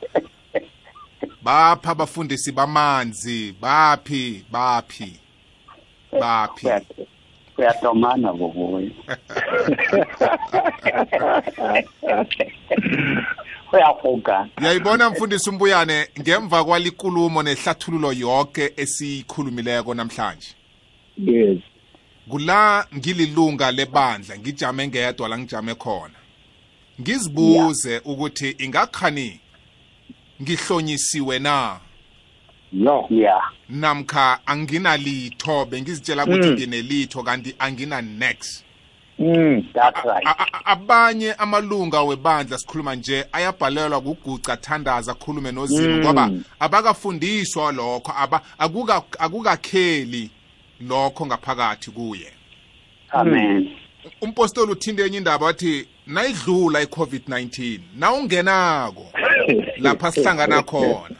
Bapha 1.43 1.91
abafundisi 1.91 2.51
bamanzi. 2.51 3.55
Baphi 3.61 4.45
baphi? 4.51 5.19
Baphi? 6.11 6.67
Uyadomana 7.57 8.33
boboya 8.33 8.91
uyahoga 13.73 14.47
uyayibona 14.61 15.09
mfundisi 15.09 15.49
umbuyane? 15.49 16.07
Ngemva 16.19 16.63
kwalikulumo 16.63 17.43
nehlathululo 17.43 18.13
yonke 18.13 18.73
esiyikhulumileko 18.77 19.93
namhlanje? 19.93 20.47
Yes. 21.17 21.57
Kula 22.29 22.87
ngililunga 22.95 23.71
lebandla 23.71 24.37
ngijame 24.37 24.87
ngedwa 24.87 25.27
la 25.27 25.37
ngijame 25.37 25.75
khona. 25.75 26.19
Ngizibuze 27.01 28.01
ukuthi 28.05 28.49
ingakhani? 28.49 29.39
Ngihlonyisiwe 30.41 31.39
na? 31.39 31.79
No 32.71 33.05
ya 33.09 33.41
namkha 33.69 34.39
anginalitho 34.45 35.65
bengizitshela 35.65 36.23
ukuthi 36.25 36.49
nginelitho 36.51 37.23
kanti 37.23 37.55
angina 37.59 38.01
next 38.01 38.63
mm 39.19 39.63
that's 39.73 40.03
right. 40.05 40.25
A- 40.27 40.35
a- 40.39 40.65
abanye 40.65 41.33
amalunga 41.33 42.01
webandla 42.01 42.57
sikhuluma 42.57 42.95
nje 42.95 43.25
ayabhalelwa 43.31 44.01
kuguca 44.01 44.57
thandaza 44.61 45.11
akhulume 45.11 45.51
nozimu 45.51 45.97
ngoba 45.97 46.29
abakafundiswa 46.59 47.71
lokho 47.71 48.13
aba 48.17 48.41
akuka 48.57 49.03
akukakheli 49.19 50.29
lokho 50.81 51.25
ngaphakathi 51.25 51.91
kuye. 51.91 52.31
Amen. 53.11 53.69
Umpostoli 54.21 54.71
uthinte 54.71 55.05
enye 55.05 55.17
indaba 55.17 55.45
wathi 55.45 55.87
nayidlula 56.07 56.81
i-covid-19 56.81 57.79
nawungenako 57.95 59.05
lapha 59.77 60.11
sihlangana 60.11 60.63
khona. 60.63 61.15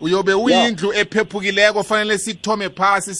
Uyobe 0.00 0.34
uyindlu 0.34 0.92
ephephukileko 0.92 1.82
fanele 1.82 2.18
sikuthome 2.18 2.70
phasi 2.70 3.14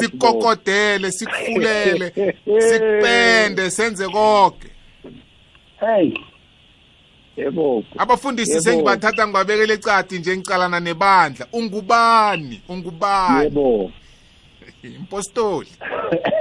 sikokodele 0.00 1.12
sikufulele 1.12 2.12
sikupende 2.68 3.70
senze 3.70 4.08
konke 4.08 4.68
hey. 5.80 6.12
Yebo. 7.36 7.84
Abafundisi 7.98 8.60
sengibathatha 8.60 9.26
ngibabekele 9.26 9.74
ecadi 9.74 10.18
nje 10.18 10.36
ngicalana 10.36 10.80
nebandla. 10.80 11.46
Ungubani? 11.52 12.62
Ungubani? 12.68 13.44
Yebo. 13.44 13.92
Impostoli 14.82 15.68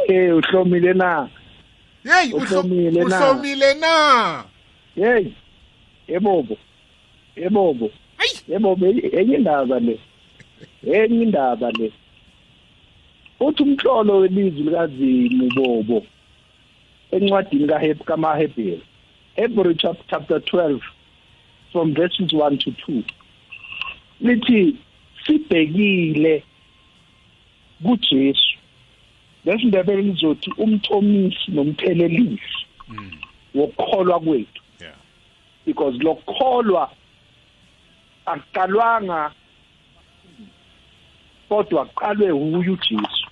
hey 0.07 0.31
uhlomile 0.31 0.93
na? 0.93 1.29
Na. 2.03 2.13
uhlomile 2.33 3.73
na? 3.73 4.43
Hey. 4.95 5.33
Yebobo 6.11 6.57
yebobo 7.35 7.91
yebobo 8.47 8.85
enye 8.87 9.35
indaba 9.35 9.79
le. 9.79 9.99
Enye 10.83 11.23
indaba 11.23 11.71
le. 11.71 11.91
Uthi 13.39 13.63
umhlolo 13.63 14.17
welizwi 14.19 14.63
likazimu 14.63 15.49
bobo 15.55 16.05
encwadini 17.11 17.67
kaHeb 17.67 17.99
kamaHebheri 18.03 18.81
Hebrew 19.35 19.73
chap- 19.73 20.03
chapter 20.09 20.39
12 20.39 20.81
from 21.71 21.93
verses 21.93 22.33
1 22.33 22.57
to 22.57 22.71
2 22.71 23.03
lithi 24.21 24.75
sibhekile 25.25 26.43
kuJesu. 27.83 28.57
Lesindebele 29.45 30.01
lizothi 30.01 30.51
umthomisi 30.57 31.51
nomphelelisi 31.51 32.65
wokukholwa 33.55 34.19
kwethu. 34.19 34.58
Because 35.69 35.95
lokukholwa 36.03 36.89
akuqalwanga 38.25 39.31
kodwa 41.49 41.85
kuqalwe 41.85 42.29
huye 42.29 42.69
uJesu 42.69 43.27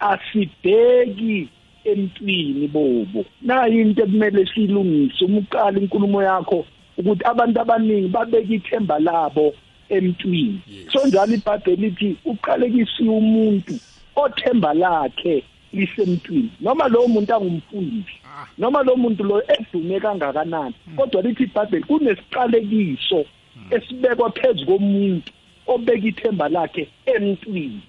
asibheki 0.00 1.48
empini 1.84 2.68
bobo. 2.68 3.24
Nayi 3.42 3.80
into 3.80 4.02
ekumele 4.02 4.46
silungise 4.46 5.24
uma 5.24 5.38
uqala 5.38 5.78
inkulumo 5.80 6.22
yakho 6.22 6.66
ukuthi 6.98 7.24
abantu 7.24 7.60
abaningi 7.60 8.08
babeka 8.08 8.54
ithemba 8.54 8.98
labo 8.98 9.54
emntwini. 9.88 10.60
So 10.92 11.06
njalo 11.06 11.34
ibhayibheli 11.34 11.82
lithi 11.82 12.16
uqalekisiwe 12.24 13.14
umuntu 13.14 13.74
othemba 14.16 14.74
lakhe. 14.74 15.44
Lisemntwini 15.72 16.50
noma 16.60 16.88
lowo 16.88 17.08
muntu 17.08 17.34
angumfundisi 17.34 18.20
Ah. 18.24 18.46
noma 18.58 18.82
lo 18.82 18.96
muntu 18.96 19.24
lo 19.24 19.42
edume 19.48 20.00
kangakanani 20.00 20.74
kodwa 20.96 21.22
lithi 21.22 21.42
ibhayibheli 21.42 21.84
kunesiqalekiso 21.84 23.24
esibekwa 23.70 24.30
phezu 24.30 24.66
komuntu 24.66 25.32
obeka 25.66 26.06
ithemba 26.08 26.48
lakhe 26.48 26.88
emntwini. 27.06 27.80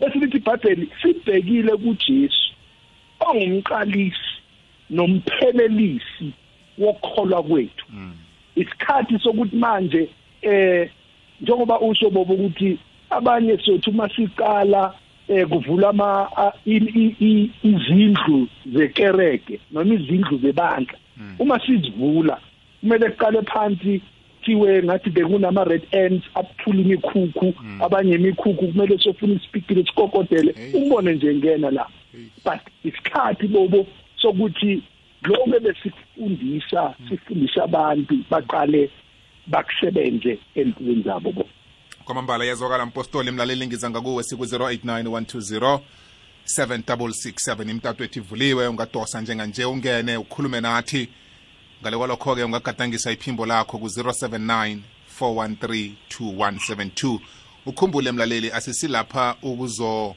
Bese 0.00 0.18
lithi 0.18 0.36
ibhayibheli 0.36 0.88
sibhekile 1.02 1.76
kuJesu 1.76 2.52
ongumqalisi 3.20 4.32
nomphelelisi 4.90 6.32
wokholwa 6.78 7.42
kwethu. 7.42 7.86
Isikhathi 8.56 9.18
sokuthi 9.18 9.56
manje 9.56 10.08
eh 10.42 10.90
njengoba 11.40 11.80
usho 11.80 12.10
bobo 12.10 12.34
ukuthi 12.34 12.78
abanye 13.10 13.58
sothi 13.58 13.90
uma 13.90 14.08
siqala 14.08 14.94
eh 15.28 15.46
kuvula 15.48 15.88
ama 15.88 16.28
izindlu 17.62 18.48
zekereke 18.72 19.60
noma 19.70 19.94
izindlu 19.94 20.38
zebandla. 20.38 20.98
Uma 21.38 21.60
sizivula 21.60 22.40
kumele 22.80 23.10
siqale 23.10 23.42
phansi 23.42 24.00
kuthiwe 24.46 24.82
ngathi 24.82 25.10
bekunama-red 25.10 25.82
ends 25.90 26.24
aphula 26.34 26.80
imikhukhu 26.80 27.54
abanye 27.80 28.14
imikhukhu 28.14 28.66
kumele 28.72 28.98
sofuna 28.98 29.34
isipikile 29.34 29.84
sikokodele 29.84 30.54
ubone 30.74 31.12
nje 31.12 31.34
ngena 31.34 31.70
la. 31.70 31.86
But 32.44 32.60
isikhathi 32.84 33.48
bobo 33.48 33.86
sokuthi 34.16 34.82
lokho 35.22 35.60
besifundisa 35.60 36.94
sifundisa 37.08 37.64
abantu 37.64 38.14
baqale 38.30 38.90
bakusebenze 39.46 40.38
empilweni 40.54 41.02
zabo 41.02 41.32
bo 41.32 41.44
kwamambala 42.06 42.44
yazwakala 42.44 42.86
mpostoli 42.86 43.30
mlaleli 43.30 43.66
ngiza 43.66 43.90
ngakuwe 43.90 44.22
siku-089 44.22 45.02
120 45.02 45.80
7667 46.46 47.70
imtato 47.70 48.04
ethi 48.04 48.18
ivuliwe 48.18 48.68
ungadosa 48.68 49.20
njenganje 49.20 49.64
ungene 49.64 50.16
ukhulume 50.16 50.60
nathi. 50.60 51.08
Ngale 51.82 51.96
kwalokho-ke 51.96 52.44
ungagadangisa 52.44 53.12
iphimbo 53.12 53.46
lakho 53.46 53.78
ku-079 53.78 54.78
413 55.20 55.92
2172 56.20 57.18
ukhumbule 57.66 58.12
mlaleli 58.12 58.52
asisilapha 58.52 59.36
ukuzo 59.42 60.14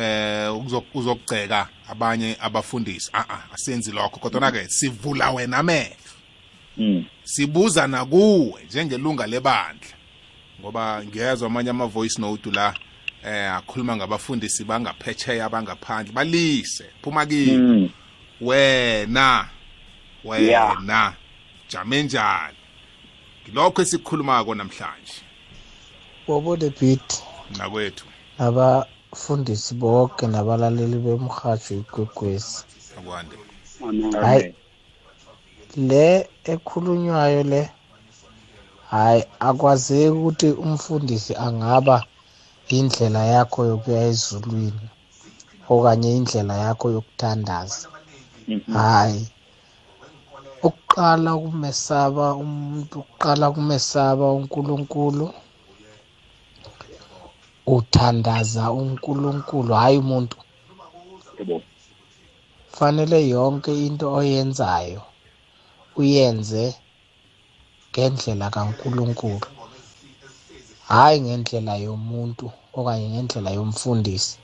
eh 0.00 0.66
uzokugceka 0.94 1.68
abanye 1.88 2.36
abafundisi. 2.40 3.10
A 3.12 3.24
a 3.28 3.38
asenzi 3.54 3.92
lokho 3.92 4.20
kodwa-ke 4.20 4.68
sivula 4.68 5.30
wena 5.30 5.58
amehlo. 5.58 5.96
Sibuza 7.24 7.86
nakuwe 7.86 8.64
njengelunga 8.64 9.26
lebandla. 9.26 9.88
Ngoba 10.64 11.04
ngiyezwa 11.04 11.46
amanye 11.46 11.70
ama-voice 11.70 12.18
note 12.18 12.50
la 12.50 12.74
eh 13.24 13.52
akhuluma 13.52 13.96
ngabafundisi 13.96 14.64
bangaphetsheya 14.64 15.48
bangaphandle 15.48 16.12
balise 16.12 16.84
phuma 17.02 17.26
kimi. 17.26 17.92
Wena 18.40 19.48
wena 20.24 21.12
jame 21.68 22.02
njani? 22.02 22.56
Ngilokho 23.42 23.82
esikukhulumako 23.82 24.54
namhlanje. 24.54 25.20
Bobo 26.26 26.56
the 26.56 26.70
beat. 26.70 27.22
Nakwethu 27.58 28.04
nabafundisi 28.38 29.74
bonke 29.74 30.26
nabalaleli 30.26 30.96
bemrhatsho 30.96 31.74
ikwekwezi. 31.74 32.64
Akwande. 32.98 33.36
Hayi 34.20 34.54
le 35.76 36.28
ekhulunywayo 36.44 37.42
le 37.42 37.70
hayi 38.94 39.22
akwazeki 39.48 40.14
ukuthi 40.16 40.48
umfundisi 40.64 41.32
angaba 41.46 41.96
indlela 42.76 43.22
yakho 43.34 43.60
yokuya 43.70 44.00
ezulwini 44.10 44.86
okanye 45.72 46.08
indlela 46.18 46.54
yakho 46.64 46.86
yokuthandaza. 46.94 47.86
Hayi. 48.76 49.22
Ukuqala 50.68 51.30
ukumesaba 51.38 52.24
umuntu 52.42 52.94
ukuqala 53.02 53.46
kumesaba 53.54 54.24
uNkulunkulu 54.36 55.26
uthandaza 57.76 58.64
uNkulunkulu 58.80 59.70
hayi 59.80 59.96
umuntu. 60.04 60.36
Fanele 62.76 63.18
yonke 63.34 63.72
into 63.86 64.06
oyenzayo 64.18 65.02
uyenze 66.00 66.64
ngendlela 67.94 68.50
kaNkulunkulu 68.54 69.46
hayi 70.90 71.20
ngendlela 71.24 71.74
yomuntu 71.84 72.46
okanye 72.78 73.06
ngendlela 73.12 73.50
yomfundisi 73.56 74.34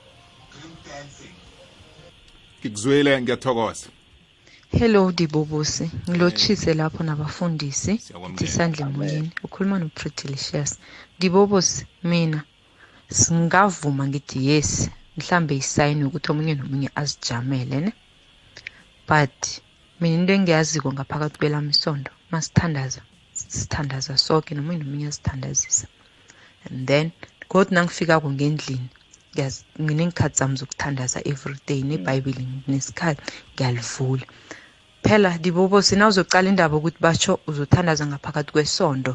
ngikuzwile 2.59 3.11
ngiyathokoza 3.21 3.87
Hello 4.79 5.11
Dibobusi, 5.11 5.91
ngilotshise 6.09 6.73
lapho 6.79 7.03
nabafundisi. 7.03 7.93
Siyakwamulela. 7.97 8.39
Disandle 8.39 8.81
emoyeni. 8.85 9.31
Ukhuluma 9.43 9.79
no 9.79 9.87
Pretylicious. 9.97 10.79
Dibobusi, 11.19 11.85
mina 12.03 12.39
singavuma 13.19 14.07
ngithi 14.07 14.39
yes, 14.49 14.89
mhlambe 15.17 15.53
isayini 15.61 16.03
ukuthi 16.07 16.27
omunye 16.31 16.53
nomunye 16.55 16.89
azijamele 17.01 17.77
ne. 17.85 17.91
But 19.09 19.37
mina 19.99 20.15
into 20.15 20.33
engiyaziko 20.33 20.87
ngaphakathi 20.93 21.37
kwelami 21.39 21.71
isondo, 21.75 22.11
masithandaza, 22.31 23.01
sithandaza 23.47 24.17
sonke 24.17 24.55
nomunye 24.55 24.79
nomunye 24.79 25.07
azithandazisa. 25.07 25.87
And 26.65 26.87
then 26.87 27.11
kodwa 27.49 27.73
nangifika 27.73 28.19
ko 28.21 28.29
ngendlini 28.31 28.89
ngiyazi 29.33 29.63
nginengikhathi 29.81 30.37
zami 30.37 30.55
zokuthandaza 30.59 31.19
every 31.25 31.57
day 31.67 31.81
nebhayibheli 31.83 32.47
nesikhathi 32.67 33.21
ngiyalivula. 33.53 34.25
Phela 35.03 35.37
dibobo 35.37 35.81
sina 35.81 36.07
uzocala 36.07 36.49
indaba 36.49 36.77
ukuthi 36.77 36.99
batsho 37.01 37.39
uzothandaza 37.47 38.07
ngaphakathi 38.07 38.51
kwesondo 38.51 39.13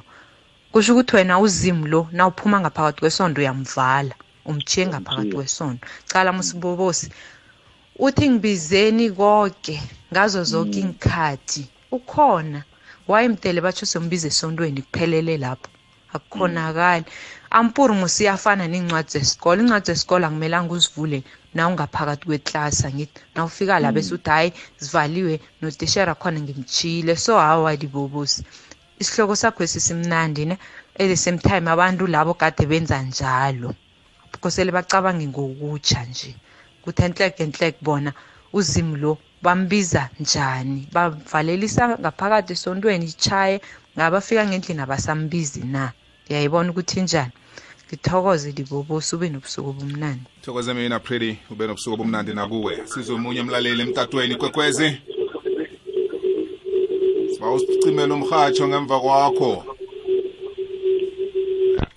kusho 0.72 0.92
ukuthi 0.92 1.16
wena 1.16 1.38
uzimu 1.38 1.86
lo 1.86 2.08
na 2.12 2.26
uphuma 2.26 2.60
ngaphakathi 2.60 3.00
kwesondo 3.00 3.40
uyamvala 3.40 4.14
umchiye 4.44 4.86
ngaphakathi 4.86 5.32
kwesondo. 5.36 5.82
Cala 6.10 6.32
musibobosi 6.32 7.06
uthi 7.98 8.30
ngibizeni 8.30 9.10
konke 9.10 9.76
ngazo 10.12 10.44
zonke 10.44 10.80
inkhathi 10.80 11.62
ukhona. 11.96 12.60
Wayemdele 13.08 13.60
batsho 13.60 13.86
sombiza 13.86 14.28
esontweni 14.28 14.82
kuphelele 14.82 15.36
lapho? 15.36 15.68
Akukhonakali. 16.14 17.04
Ampuri 17.50 17.94
musiyafana 17.94 18.64
ney'ncwadi 18.68 19.10
zesikole 19.14 19.62
iy'ncwadi 19.62 19.86
zesikole 19.86 20.26
akumelanga 20.26 20.72
uzivule 20.74 21.22
na 21.54 21.68
ungaphakathi 21.68 22.26
kweklasi 22.26 22.86
angithi 22.86 23.20
na 23.34 23.44
ufika 23.44 23.80
la 23.80 23.92
bese 23.92 24.14
uthi 24.14 24.30
hhayi 24.30 24.52
zivaliwe 24.78 25.40
notishera 25.60 26.14
khona 26.14 26.40
ngimchile 26.40 27.16
so 27.16 27.38
hawa 27.38 27.76
dibobosi 27.76 28.44
isihloko 29.00 29.36
sakho 29.36 29.62
esisimnandi 29.62 30.46
ne? 30.46 30.58
At 30.98 31.08
the 31.08 31.16
same 31.16 31.38
time 31.38 31.68
abantu 31.70 32.06
labo 32.06 32.34
kade 32.34 32.66
benza 32.66 33.02
njalo. 33.02 33.74
Kosele 34.40 34.72
bacabange 34.72 35.26
ngokutsha 35.28 36.04
nje. 36.04 36.34
Kuthi 36.82 37.02
enhleke 37.02 37.42
enhleke 37.42 37.78
bona 37.82 38.12
uzimu 38.52 38.96
lo 38.96 39.18
bambiza 39.46 40.10
njani? 40.20 40.88
Bavalelisa 40.92 41.98
ngaphakathi 42.00 42.52
esontweni 42.52 43.06
ichaye 43.06 43.60
ngabafika 43.96 44.46
ngendlini 44.46 44.82
abasambizi 44.82 45.62
na? 45.74 45.92
Ngiyayibona 46.26 46.70
ukuthi 46.70 47.00
njani 47.00 47.32
ngithokoze 47.86 48.52
dibobosi 48.52 49.14
ube 49.14 49.28
nobusuku 49.28 49.68
obumnandi. 49.70 50.26
Thokoze 50.42 50.74
mina 50.74 50.98
pretty 51.00 51.38
ube 51.50 51.66
nobusuku 51.66 51.94
obumnandi 51.94 52.34
nakuwe. 52.34 52.72
Sizomunye 52.90 53.40
umlaleli 53.40 53.82
emtatweni 53.82 54.34
kwekwezi. 54.36 54.88
Siba 57.32 57.50
usicimela 57.50 58.14
umhatsho 58.14 58.68
ngemva 58.68 59.00
kwakho. 59.00 59.52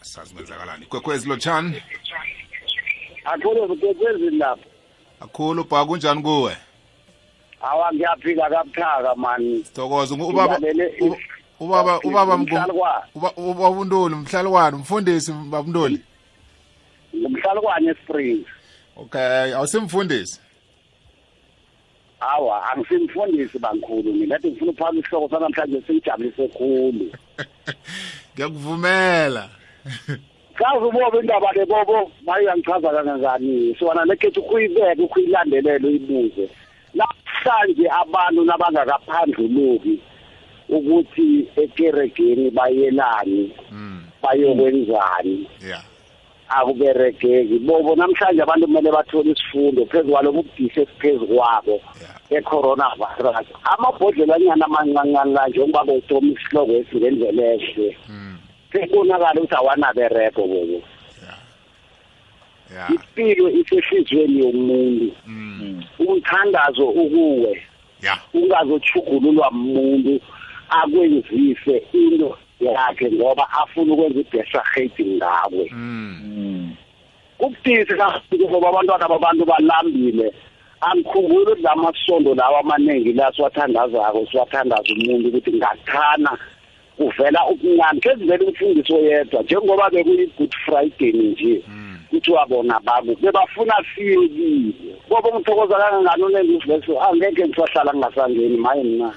Sazi 0.02 0.34
kwenzakalani. 0.34 0.86
Kwekwezi 0.86 1.30
lotshani 1.30 1.82
akhulu 3.26 3.68
zikekwezini 3.68 4.38
lapho 4.38 4.70
akhulu 5.20 5.64
bha 5.64 5.86
kunjani 5.86 6.22
kuwe? 6.22 6.58
Awa 7.62 7.94
ngiyaphila 7.94 8.50
kabuthaka 8.50 9.16
mani 9.16 9.64
ubaba 10.30 10.60
Ngilalele 10.60 10.94
uba- 11.02 11.18
ubaba 11.60 12.00
ubaba 12.04 12.38
Mgu- 12.38 12.44
umhlalukwane. 12.56 13.04
uba- 13.16 13.34
ubaba 13.38 13.70
untoli 13.70 14.16
mhlalukwane 14.16 14.76
umfundisi 14.78 15.32
babuntoli 15.32 16.00
ngumhlalukwane 17.16 17.92
esprings 17.92 18.46
okay 18.98 19.54
awusimfundisi? 19.56 20.40
Awa 22.20 22.72
angisimfundisi 22.72 23.60
bankhulu. 23.60 24.14
Mina 24.14 24.36
kade 24.36 24.52
ngifuna 24.52 24.72
ukuphaka 24.72 24.98
isihloko 25.00 25.30
sanamhlanje 25.30 25.82
singijabulise 25.88 26.48
khulu. 26.48 27.12
Ngiyakuvumela. 28.36 29.50
Kazi 30.56 30.84
ubobo 30.86 31.22
indaba 31.22 31.52
le 31.56 31.66
bobo. 31.66 32.12
Mayiyangichaza 32.26 32.90
kangangani. 32.92 33.76
Sona 33.80 34.06
lekhethi 34.06 34.40
ukuyibeka 34.40 35.04
ukuyilandelela 35.04 35.88
uyibuze. 35.88 36.50
Namhlanje 37.40 37.88
abantu 37.90 38.46
nabangakaphandluluki 38.46 40.00
ukuthi 40.70 41.48
ekeregeni 41.56 42.52
bayelani 42.52 43.52
mm 43.72 44.04
bayokwenzani. 44.22 45.48
Yeah. 45.62 45.82
Akuberegeki. 46.50 47.60
Bobo 47.60 47.96
namhlanje 47.96 48.42
abantu 48.42 48.68
kumele 48.68 48.92
bathole 48.92 49.32
isifundo 49.32 49.86
phezu 49.86 50.12
kwalobu 50.12 50.44
budisi 50.44 50.82
esiphezu 50.82 51.28
kwabo 51.28 51.82
e-coronavirus. 52.30 53.48
Amabhodlelanyana 53.64 54.66
amancancane 54.66 55.34
la 55.34 55.48
njengoba 55.48 55.84
bowutoma 55.84 56.32
isihloko 56.34 56.72
esi 56.72 56.98
ngendlela 56.98 57.44
ehle. 57.54 57.98
Mm 58.10 58.38
sekubonakala 58.72 59.42
ukuthi 59.42 59.56
awanabereko 59.56 60.42
bobo. 60.42 60.82
Impilo 62.90 63.50
isehliziyweni 63.50 64.40
yomuntu. 64.40 65.16
Mm. 65.28 65.84
Umthandazo 66.00 66.90
ukuwe. 66.90 67.62
Yeah. 68.02 68.20
Ungazochugululwa 68.34 69.52
muntu 69.52 70.20
akwenzise 70.70 71.84
into 71.94 72.38
yakhe 72.60 73.12
ngoba 73.12 73.50
afuna 73.52 73.94
ukwenza 73.94 74.20
ibesahedi 74.20 75.06
ngawe. 75.06 75.70
Mm. 75.72 76.76
Kubudisi 77.38 77.94
kakhulu 77.96 78.50
ngoba 78.50 78.70
abantwana 78.70 79.08
babantu 79.08 79.46
balambile. 79.46 80.34
Angikhumbuli 80.82 81.42
ukuthi 81.44 81.62
lamasondo 81.62 82.36
lawa 82.36 82.60
amaningi 82.60 83.14
la 83.14 83.32
siwathandazako 83.34 84.28
siwathandaza 84.32 84.94
umuntu 84.94 85.28
ukuthi 85.28 85.52
ngathana 85.54 86.38
uvela 87.00 87.48
ubuncane 87.48 88.00
kezivele 88.00 88.46
umfundisi 88.46 88.94
oyedwa 88.94 89.42
njengoba 89.44 89.90
bekuyi-good 89.90 90.54
friday 90.66 91.12
nje. 91.12 91.62
Kuthiwa 92.10 92.46
bona 92.46 92.80
babu 92.80 93.16
bebafuna 93.16 93.74
siyekile 93.96 94.96
boba 95.10 95.30
ngithokoza 95.40 95.76
kangangani? 95.78 96.24
Unengiveso 96.24 97.02
angeke 97.02 97.48
ngisahlala 97.48 97.94
ngingasangeni 97.94 98.58
maye 98.58 98.84
mna 98.84 99.14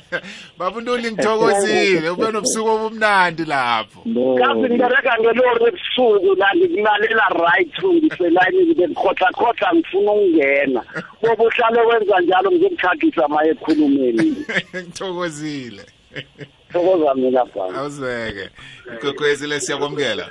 babuntuli 0.58 1.12
ngithokozile 1.12 2.10
ube 2.10 2.32
nobusuku 2.32 2.68
obumnandi 2.68 3.44
lapho. 3.44 4.00
Kazi 4.38 4.60
ngibereka 4.60 5.18
ngelori 5.20 5.64
ebusuku 5.68 6.34
la 6.40 6.48
ngikulalela 6.56 7.26
right 7.44 7.72
through 7.74 7.96
ngiselayinini 8.02 8.74
bengikhohlakhohla 8.74 9.74
ngifuna 9.74 10.12
ukungena. 10.12 10.82
Boba 11.22 11.44
uhlale 11.44 11.80
wenza 11.80 12.20
njalo 12.20 12.50
ngizomthagisa 12.52 13.28
maye 13.28 13.50
ekhulumeni. 13.50 14.36
Ngithokozile. 14.74 15.84
Thokoza 16.72 17.14
mina 17.14 17.44
baba. 17.44 17.78
Awuzeke 17.78 18.50
ikwekwezile 18.94 19.60
siyakwamukela? 19.60 20.30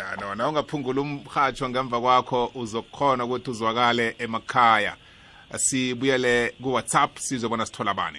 Ya 0.00 0.16
nona 0.16 0.48
ungaphungula 0.48 1.00
umhatsho 1.00 1.68
ngemva 1.68 2.00
kwakho 2.00 2.50
uzokhona 2.54 3.24
ukuthi 3.24 3.50
uzwakale 3.50 4.14
emakhaya. 4.18 4.96
Sibuyele 5.56 6.54
ku-whatsapp 6.62 7.18
sizobona 7.18 7.66
sithola 7.66 7.94
bani? 7.94 8.18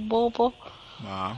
Bobo. 0.00 0.52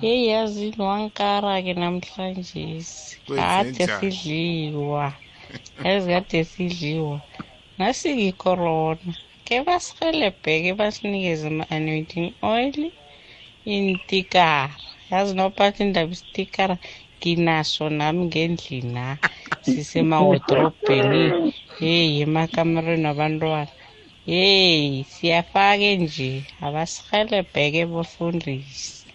Hey 0.00 0.26
yazi 0.26 0.74
wankara 0.78 1.62
ke 1.62 1.74
namhlanje 1.74 2.82
kade 3.26 3.86
sidliwa. 3.86 5.12
Yazi 5.84 6.08
kade 6.08 6.44
sidliwa. 6.44 7.20
Nasi 7.78 8.32
corona 8.32 9.14
ke 9.44 9.62
basihelebheke 9.66 10.74
basinikeze 10.74 11.46
ama-anointing 11.46 12.32
oil 12.42 12.92
intikara 13.64 14.70
yazi 15.10 15.34
nophatha 15.34 15.84
indaba 15.84 16.12
isitikara 16.12 16.78
nginaso 17.22 17.86
nami 17.88 18.26
ngendlini 18.26 18.90
na 18.94 19.06
sisemawodrobheni. 19.62 21.54
Heyi 21.78 22.20
emakamereni 22.26 23.06
abantwana 23.06 23.70
yeyi 24.26 25.06
siyafake 25.12 25.96
nje 26.02 26.30
abasihelebheke 26.66 27.86
bafundisi 27.86 29.06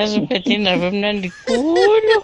aziphethe 0.00 0.50
indaba 0.54 0.86
emnandi 0.90 1.28
khulu. 1.30 2.18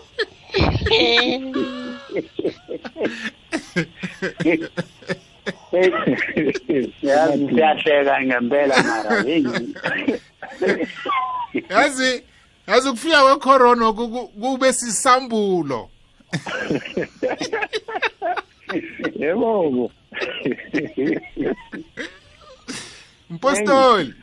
Yazi 7.02 7.47
siyahleka 7.48 8.15
ngempela 8.27 8.74
mara 8.89 9.23
heyi 9.23 9.74
yazi 11.70 12.11
yazi 12.71 12.89
ukufika 12.89 13.23
kwecorona 13.23 13.93
ku- 13.93 14.09
ku- 14.09 14.29
kube 14.29 14.73
sisambulo. 14.73 15.89
Yebo. 19.21 19.91
Mpostoli. 23.31 24.15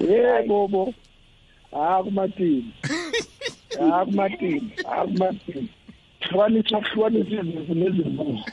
Yebo 0.00 0.68
bo. 0.68 0.94
Akumatini 1.72 2.72
akumatini 3.92 4.72
akumatini 4.84 5.68
hlukanisa 6.20 6.78
hlukanisa 6.80 7.30
izinto 7.30 7.74
nezimbuzi 7.74 8.44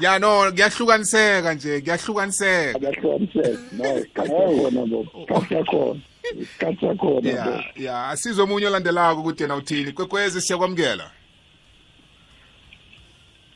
ya 0.00 0.18
no 0.18 0.52
kuyahlukaniseka 0.52 1.54
nje 1.54 1.80
kuyahlukaniseka. 1.80 2.76
Abahlukaniseka 2.76 3.58
no 3.72 3.98
isikhathi 3.98 4.30
sakhona 4.30 4.86
bo. 4.86 5.06
Isikhathi 5.16 5.54
sakhona 5.54 6.00
isikhathi 6.40 6.80
sakhona 6.80 7.20
bo 7.20 7.28
ya 7.28 7.64
ya 7.76 8.08
asizwe 8.08 8.44
omunye 8.44 8.66
olandelako 8.66 9.20
ukuthi 9.20 9.42
yena 9.42 9.56
uthini. 9.56 9.92
Kwekwezi 9.92 10.40
siyakwamukela? 10.40 11.10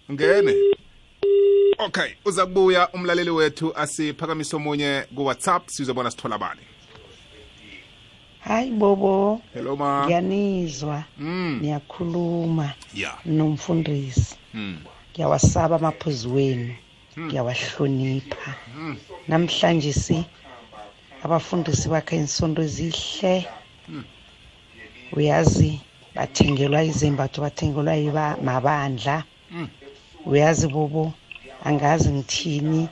Ungene. 0.09 0.55
Okay 1.79 2.11
uza 2.25 2.47
kubuya 2.47 2.89
umlaleli 2.93 3.31
wethu 3.31 3.73
asiphakamise 3.77 4.57
omunye 4.57 5.05
ku-whatsapp 5.15 5.69
sizobona 5.69 6.11
sithola 6.11 6.39
bani 6.39 6.61
hayi 8.41 8.71
bobo. 8.71 9.41
Hello 9.55 9.77
ma. 9.77 10.05
Ngiyanizwa. 10.05 11.05
Mm. 11.19 11.59
niyakhuluma 11.63 12.73
ya. 12.95 13.15
Nomfundisi. 13.25 14.37
Mm. 14.55 14.79
ngiyawasaba 15.13 15.77
amaphuzu 15.77 16.35
wenu 16.35 16.75
ngiyawahlonipha. 17.19 18.55
Namhlanje 19.29 19.93
si 19.93 20.25
abafundisi 21.25 21.87
bakhe 21.93 22.17
insonto 22.17 22.61
ezihle. 22.63 23.35
Uyazi 25.17 25.71
bathengelwa 26.17 26.81
izembatho 26.91 27.39
bathengelwa 27.45 28.37
mabandla. 28.49 29.17
Uyazi 30.27 30.67
bobo 30.75 31.13
angazi 31.65 32.09
ngithini? 32.13 32.89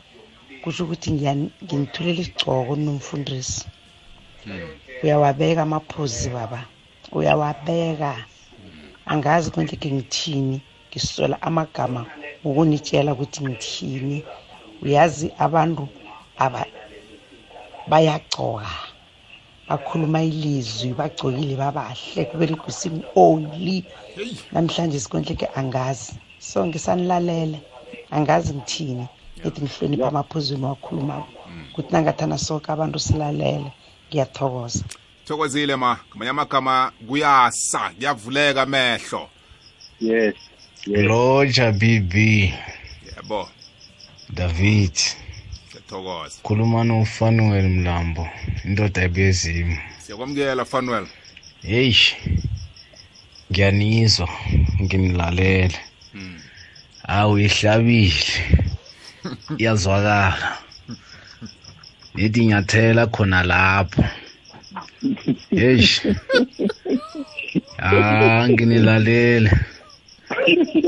Kusho 0.63 0.85
ukuthi 0.85 1.09
nginithulela 1.13 2.21
isigcoko 2.23 2.73
nomfundisi. 2.77 3.65
Uyawabeka 5.03 5.63
amaphuzi 5.63 6.29
baba. 6.37 6.61
Uyawabeka. 7.13 8.13
Angazi 9.07 9.51
konke 9.51 9.77
ngithini. 9.97 10.61
Ngisola 10.89 11.37
amagama 11.49 12.03
ukunitshela 12.45 13.13
ukuthi 13.13 13.41
ngithini. 13.45 14.17
Uyazi 14.83 15.27
abantu 15.39 15.85
aba 16.45 16.63
bayagcoka 17.91 18.71
bakhuluma 19.69 20.23
ilizwi 20.23 20.93
bagcokile 20.95 21.57
babahle 21.57 22.25
kuberegisa 22.31 22.91
oli. 23.17 23.85
Namhlanje 24.53 25.01
sikonhleke 25.01 25.47
angazi 25.55 26.13
so 26.39 26.67
ngisanilalele 26.67 27.61
angazi 28.11 28.55
ngithini 28.55 29.07
ethi 29.45 29.61
ngihlonipha 29.63 30.09
amaphuzini 30.09 30.65
wakhulumako 30.65 31.29
ukuthi 31.71 31.93
nangathana 31.93 32.39
soke 32.39 32.73
abantu 32.73 32.99
silalele 32.99 33.73
ngiyathokoza. 34.09 34.85
Thokozile 35.25 35.77
ma 35.77 35.99
ngamanye 36.09 36.31
amagama 36.31 36.93
kuyasa 37.09 37.91
kuyavuleka 37.97 38.63
amehlo. 38.63 39.29
Yes 40.01 40.35
loja 40.87 41.73
bb 41.73 42.15
yebo. 42.15 43.49
David. 44.31 45.28
Siyathokoza 45.89 46.41
khuluma 46.43 46.85
nofanuel 46.85 47.69
mlambo 47.69 48.29
indoda 48.65 49.03
ebezimu. 49.03 49.77
Siyakwamukela 49.99 50.65
fanuel. 50.65 51.07
Heyi 51.63 51.97
ngiyanizwa 53.51 54.29
nginilalele. 54.83 55.79
Awu 57.09 57.39
ihlabile. 57.39 58.33
Iyazwakala. 59.59 60.59
Nithi 62.15 62.47
nyathela 62.47 63.07
khona 63.07 63.43
lapho. 63.43 64.05
Heyi 65.51 65.89
ah 67.79 68.49
nginilalele. 68.49 69.51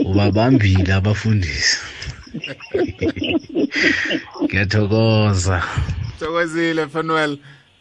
Ubabambile 0.05 0.93
abafundisi. 0.93 1.78
ngiyathokoza. 4.44 5.62
Thokozile 6.19 6.86
fanuel 6.89 7.39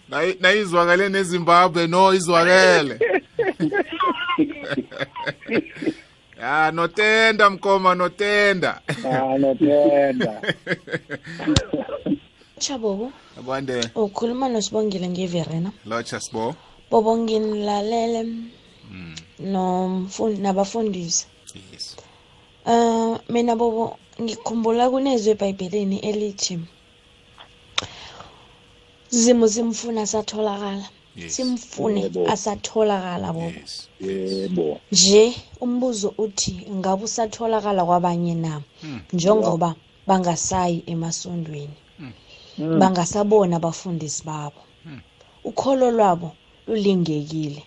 Nayi- 0.09 0.37
nayizwakale 0.41 1.09
nezimbabwe 1.09 1.87
no 1.87 2.13
izwakele. 2.13 2.99
Ya 6.39 6.71
notenda 6.71 7.49
mkoma 7.49 7.95
notenda. 7.95 8.81
Ah 9.05 9.37
notenda. 9.37 10.39
Chabobo, 12.59 13.11
akwande 13.39 13.81
ukhuluma 13.95 14.49
nosibongile 14.49 15.07
ngeverena. 15.09 15.71
locha 15.85 16.19
sibo 16.19 16.55
Bobo 16.91 17.17
nginilalele 17.17 18.25
nomfundi 19.39 20.41
nabafundisi. 20.41 21.27
yes. 21.73 21.95
Uh 22.71 23.17
mina 23.33 23.53
bobo 23.59 23.83
ngikhumbula 24.21 24.83
kunezwe 24.91 25.29
eBhayibhelini 25.33 25.97
elithi 26.09 26.55
Zimo 29.21 29.45
simfuna 29.53 30.03
satholakala. 30.11 30.87
Yes. 31.15 31.35
Simfune 31.35 32.01
asatholakala 32.33 33.27
bobo. 33.33 33.59
yes 33.59 33.73
yebo 34.01 34.79
Nje 34.91 35.23
umbuzo 35.61 36.13
uthi 36.23 36.53
ngabe 36.77 37.03
usatholakala 37.03 37.81
kwabanye 37.85 38.35
na? 38.35 38.61
Njengoba 39.13 39.69
bangasayi 40.07 40.83
emasondweni. 40.91 41.77
Bangasabona 42.79 43.55
abafundisi 43.55 44.21
babo. 44.23 44.61
Ukholo 45.43 45.91
lwabo 45.91 46.29
lulingekile. 46.67 47.63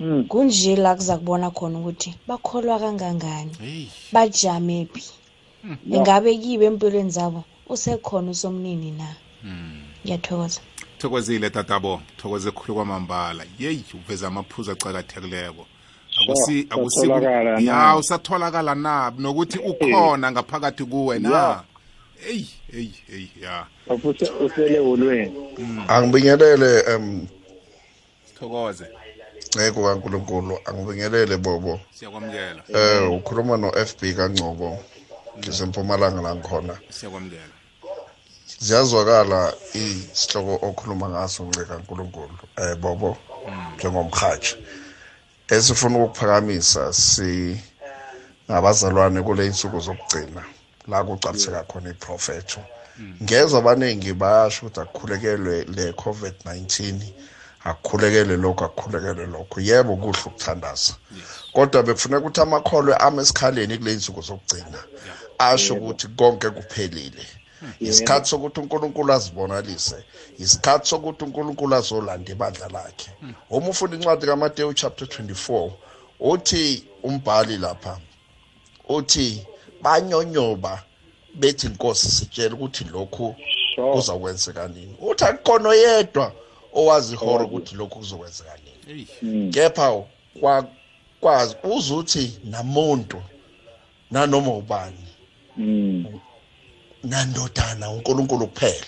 Mm. 0.00 0.24
kunje 0.28 0.76
la 0.76 0.94
kuza 0.94 1.16
kubona 1.16 1.50
khona 1.50 1.78
ukuthi 1.78 2.14
bakholwa 2.28 2.78
kangangani? 2.78 3.50
Hey. 3.60 3.86
Bajame 4.12 4.88
phi? 4.92 5.04
Ingabe 5.90 6.36
kibe 6.38 6.64
empilweni 6.66 7.10
zabo 7.10 7.44
usekhona 7.68 8.30
usomnini 8.30 8.90
na? 8.90 9.14
Ngiyathokoza. 10.04 10.60
Sithokozile 10.96 11.50
tatabo. 11.50 12.00
Thokoze 12.16 12.50
khulu 12.50 12.74
kwamambala. 12.74 13.44
Yeyi 13.58 13.84
uveza 13.94 14.26
amaphuzu 14.28 14.70
acakathekileko 14.72 15.66
akusi 16.22 16.66
akusi 16.70 16.98
Usatholakala 17.00 17.60
na? 17.60 17.72
ya 17.72 17.96
usatholakala 17.96 18.74
na? 18.74 19.12
Nokuthi 19.18 19.58
ukhona 19.58 20.32
ngaphakathi 20.32 20.84
kuwe 20.84 21.18
na? 21.18 21.30
Ya. 21.30 21.62
eyi 22.30 22.48
eyi 22.72 22.92
eyi 23.12 23.28
ya. 23.42 23.66
Ufuse- 23.88 24.44
usele 24.46 24.78
ulweni. 24.80 25.32
Angibingelele 25.88 26.82
um 26.96 27.26
sithokoze 28.26 28.84
nceko 29.54 29.84
kankulunkulu 29.84 30.58
angibingelele 30.64 31.36
bobo. 31.36 31.80
Siyakwamukela. 31.94 32.62
Eh 32.68 33.12
ukhuluma 33.12 33.56
no-fb 33.56 34.16
kangcobo 34.16 34.78
ngisempumalanga 35.38 36.22
la 36.22 36.34
ngikhona. 36.34 36.78
Siyakwamukela. 36.90 37.54
Ziyazwakala 38.58 39.54
isihloko 39.74 40.66
okhuluma 40.66 41.08
ngaso 41.08 41.44
nceka 41.44 41.78
nkulunkulu 41.78 42.38
eh 42.56 42.76
bobo 42.76 43.16
njengomhathi 43.76 44.56
esifuna 45.48 45.98
ukuphakamisa 45.98 46.92
singabazalwane 46.92 49.22
kule 49.22 49.46
insuku 49.46 49.80
zokugcina 49.80 50.44
la 50.88 51.04
kucabiseka 51.04 51.62
khona 51.62 51.90
iprofetho. 51.90 52.60
Ngezwe 53.22 53.58
abaningi 53.58 54.12
bayasho 54.12 54.66
ukuthi 54.66 54.80
akukhulekelwe 54.80 55.64
le 55.64 55.90
covid-19 55.90 57.02
akukhulekelwe 57.64 58.36
lokhu 58.36 58.64
akukhulekelwe 58.64 59.26
lokhu. 59.26 59.60
Yebo 59.60 59.96
kuhle 59.96 60.22
ukuthandaza. 60.26 60.94
Kodwa 61.52 61.82
bekufuneka 61.82 62.20
ukuthi 62.20 62.40
amakholwe 62.40 62.94
ame 62.96 63.22
esikhaleni 63.22 63.78
kule 63.78 63.92
insuku 63.92 64.20
zokugcina 64.22 64.80
asho 65.38 65.74
ukuthi 65.74 66.08
konke 66.08 66.50
kuphelile. 66.50 67.26
Isikhathi 67.80 68.28
sokuthi 68.28 68.60
unkulunkulu 68.60 69.12
azibonakalise 69.12 70.04
isikhathi 70.38 70.88
sokuthi 70.88 71.24
unkulunkulu 71.24 71.74
azolanda 71.74 72.32
ibandla 72.32 72.68
lakhe. 72.68 73.10
Uma 73.50 73.68
ufunda 73.68 73.96
incwadi 73.96 74.26
kamateyu 74.26 74.74
chapter 74.74 75.06
24 75.08 75.70
uthi 76.20 76.84
umbhali 77.02 77.58
lapha 77.58 77.98
uthi 78.88 79.46
banyonyoba 79.82 80.82
bethi 81.34 81.66
inkosi 81.66 82.10
sitshela 82.10 82.54
ukuthi 82.54 82.84
lokhu 82.84 83.36
kuzakwenzeka 83.92 84.68
nini. 84.68 84.96
Uthi 85.00 85.24
akukhona 85.24 85.68
oyedwa 85.68 86.32
owazi 86.74 87.14
ihora 87.14 87.44
ukuthi 87.44 87.74
lokhu 87.74 87.98
kuzokwenzeka 87.98 88.52
nini. 88.86 89.06
Kepha 89.52 90.02
kwa- 90.40 90.66
kwazi 91.20 91.56
uze 91.64 91.94
uthi 91.94 92.38
namuntu 92.44 93.22
nanoma 94.10 94.50
ubani 94.54 95.04
nandodana 97.04 97.90
unkulunkulu 97.90 98.46
kuphela. 98.46 98.86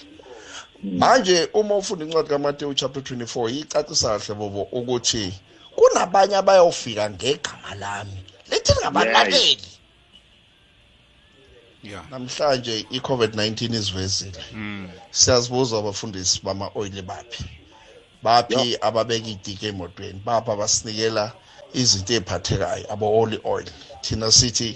Manje 0.82 1.48
uma 1.54 1.76
ufunda 1.76 2.04
incwadi 2.04 2.28
kamateyu 2.28 2.74
chapter 2.74 3.02
24 3.02 3.50
iyicacisa 3.50 4.18
kahle 4.18 4.34
bobo 4.34 4.62
ukuthi 4.72 5.34
kunabanye 5.76 6.36
abayofika 6.36 7.10
ngegama 7.10 7.74
lami. 7.74 8.22
Lethi 8.50 8.72
lingabalaleli 8.72 9.62
ya 11.84 12.02
namhlanje 12.10 12.86
i-covid-19 12.90 13.74
izivezile 13.74 14.40
siyazibuza 15.10 15.78
abafundisi 15.78 16.40
bama-oyili 16.42 17.02
baphi. 17.02 17.44
Baphi 18.26 18.76
ababeka 18.80 19.28
idiki 19.34 19.66
emotweni 19.70 20.20
baphi 20.26 20.50
abasinikela 20.54 21.24
izinto 21.80 22.12
ey'phathekayo 22.18 22.84
abo-oli 22.92 23.38
oil. 23.54 23.68
Thina 24.04 24.28
sithi 24.38 24.68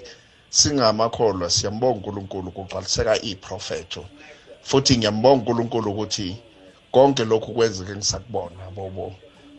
singamakholwa 0.58 1.50
siyambonga 1.50 1.96
unkulunkulu 1.98 2.50
kugcwaliseka 2.56 3.14
iprofetho. 3.30 4.02
Futhi 4.68 4.92
ngiyambonga 4.98 5.40
unkulunkulu 5.40 5.90
ukuthi 5.92 6.28
konke 6.94 7.24
lokhu 7.30 7.50
kwenzeke 7.56 7.94
ngisakubona 7.96 8.64
bobo 8.76 9.06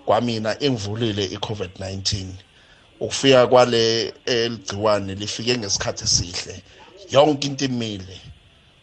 kwamina 0.05 0.51
ingivulile 0.65 1.23
i-covid-19 1.35 2.26
ukufika 2.99 3.47
kwale 3.47 4.13
eligciwane 4.26 5.15
lifike 5.15 5.57
ngesikhathi 5.57 6.03
esihle. 6.03 6.55
Yonke 7.13 7.47
into 7.47 7.65
imile. 7.65 8.18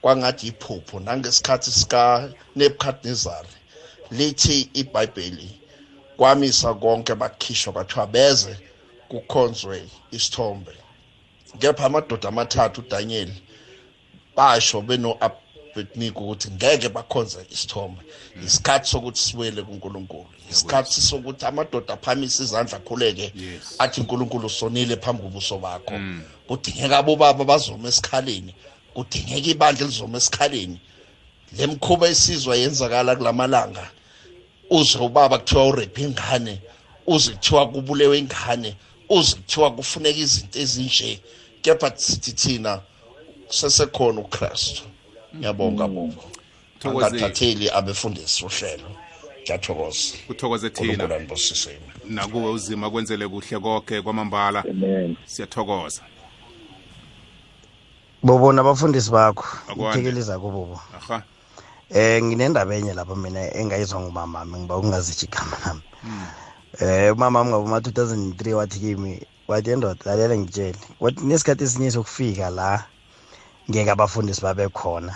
Kwangathi 0.02 0.46
iphupho 0.46 1.00
nangesikhathi 1.00 1.70
sika 1.70 2.02
nebukadnezari 2.56 3.57
lithi 4.10 4.70
ibhayibheli 4.74 5.58
kwamisa 6.16 6.74
konke 6.74 7.14
bakhishwa 7.14 7.72
kwathiwa 7.72 8.06
beze 8.06 8.56
kukhonzwe 9.08 9.88
isithombe. 10.10 10.72
Kepha 11.58 11.84
amadoda 11.84 12.28
amathathu 12.28 12.80
udanyeli 12.80 13.42
basho 14.36 14.80
beno-abednego 14.82 16.20
ukuthi 16.20 16.50
ngeke 16.50 16.88
bakhonze 16.88 17.46
isithombe. 17.50 18.02
Isikhathi 18.46 18.90
sokuthi 18.90 19.20
sibuyele 19.20 19.62
kunkulunkulu 19.62 20.26
isikhathi 20.50 21.00
sokuthi 21.00 21.46
amadoda 21.46 21.94
aphamise 21.94 22.42
izandla 22.42 22.76
akhuleke 22.76 23.32
athi 23.78 24.00
nkulunkulu 24.00 24.48
sonile 24.50 24.96
phambi 24.96 25.22
kobuso 25.22 25.58
bakho. 25.58 25.94
Kudingeka 26.48 26.98
abobaba 26.98 27.44
bazoma 27.44 27.88
esikhaleni 27.88 28.54
kudingeka 28.94 29.48
ibandla 29.48 29.84
elizoma 29.84 30.18
esikhaleni. 30.18 30.80
Le 31.56 31.66
mkhuba 31.66 32.08
esizwa 32.08 32.56
yenzakala 32.56 33.16
kulamalanga 33.16 33.90
uze 34.70 34.98
ubaba 34.98 35.38
kuthiwa 35.38 35.66
urephe 35.66 36.02
ingane 36.02 36.60
uze 37.06 37.32
kuthiwa 37.32 37.68
kubulewe 37.68 38.18
ingane 38.18 38.76
uze 39.08 39.36
kuthiwa 39.36 39.70
kufuneka 39.70 40.18
izinto 40.18 40.58
ezinje. 40.58 41.20
Kepha 41.62 41.92
sithi 41.96 42.32
thina 42.32 42.80
sesekhona 43.48 44.20
ukristu. 44.20 44.82
Ngiyabonga 45.36 45.88
bobo 45.88 46.24
Thokozile. 46.80 47.06
angathatheli 47.06 47.70
abefundisi 47.70 48.44
uhlelo. 48.44 48.90
Ngiyathokoza. 49.42 50.16
Kuthokoze 50.26 50.70
thina. 50.70 51.08
Nakuwe 52.04 52.50
uzima 52.50 52.90
kwenzele 52.90 53.28
kuhle 53.28 53.58
konke 53.58 54.02
kwamambala. 54.02 54.64
Siyathokoza. 55.26 56.02
Bobo 58.22 58.52
nabafundisi 58.52 59.10
bakho. 59.10 59.46
Akwande. 59.68 59.98
ithekeliza 59.98 60.38
kubobo. 60.38 60.80
Aha. 60.96 61.22
Eh 61.90 62.22
nginendaba 62.22 62.74
enye 62.74 62.92
lapha 62.94 63.16
mina 63.16 63.40
engayizwa 63.56 64.00
ngumama 64.00 64.38
wami 64.38 64.58
ngiba 64.58 64.76
ukungazitsho 64.76 65.26
igama 65.26 65.56
lami. 65.64 65.82
Eh 66.80 67.12
umama 67.14 67.38
wami 67.38 67.50
ngaboma 67.50 67.78
2003 67.78 68.52
wathi 68.52 68.78
kimi 68.80 69.26
wathi 69.48 69.70
endoda 69.70 70.04
lalela 70.04 70.36
ngitshele. 70.36 70.78
Wathi 71.00 71.24
nesikhathi 71.24 71.64
esinye 71.64 71.90
sokufika 71.90 72.50
la 72.50 72.84
ngeke 73.70 73.90
abafundisi 73.90 74.42
babe 74.42 74.68
khona. 74.68 75.14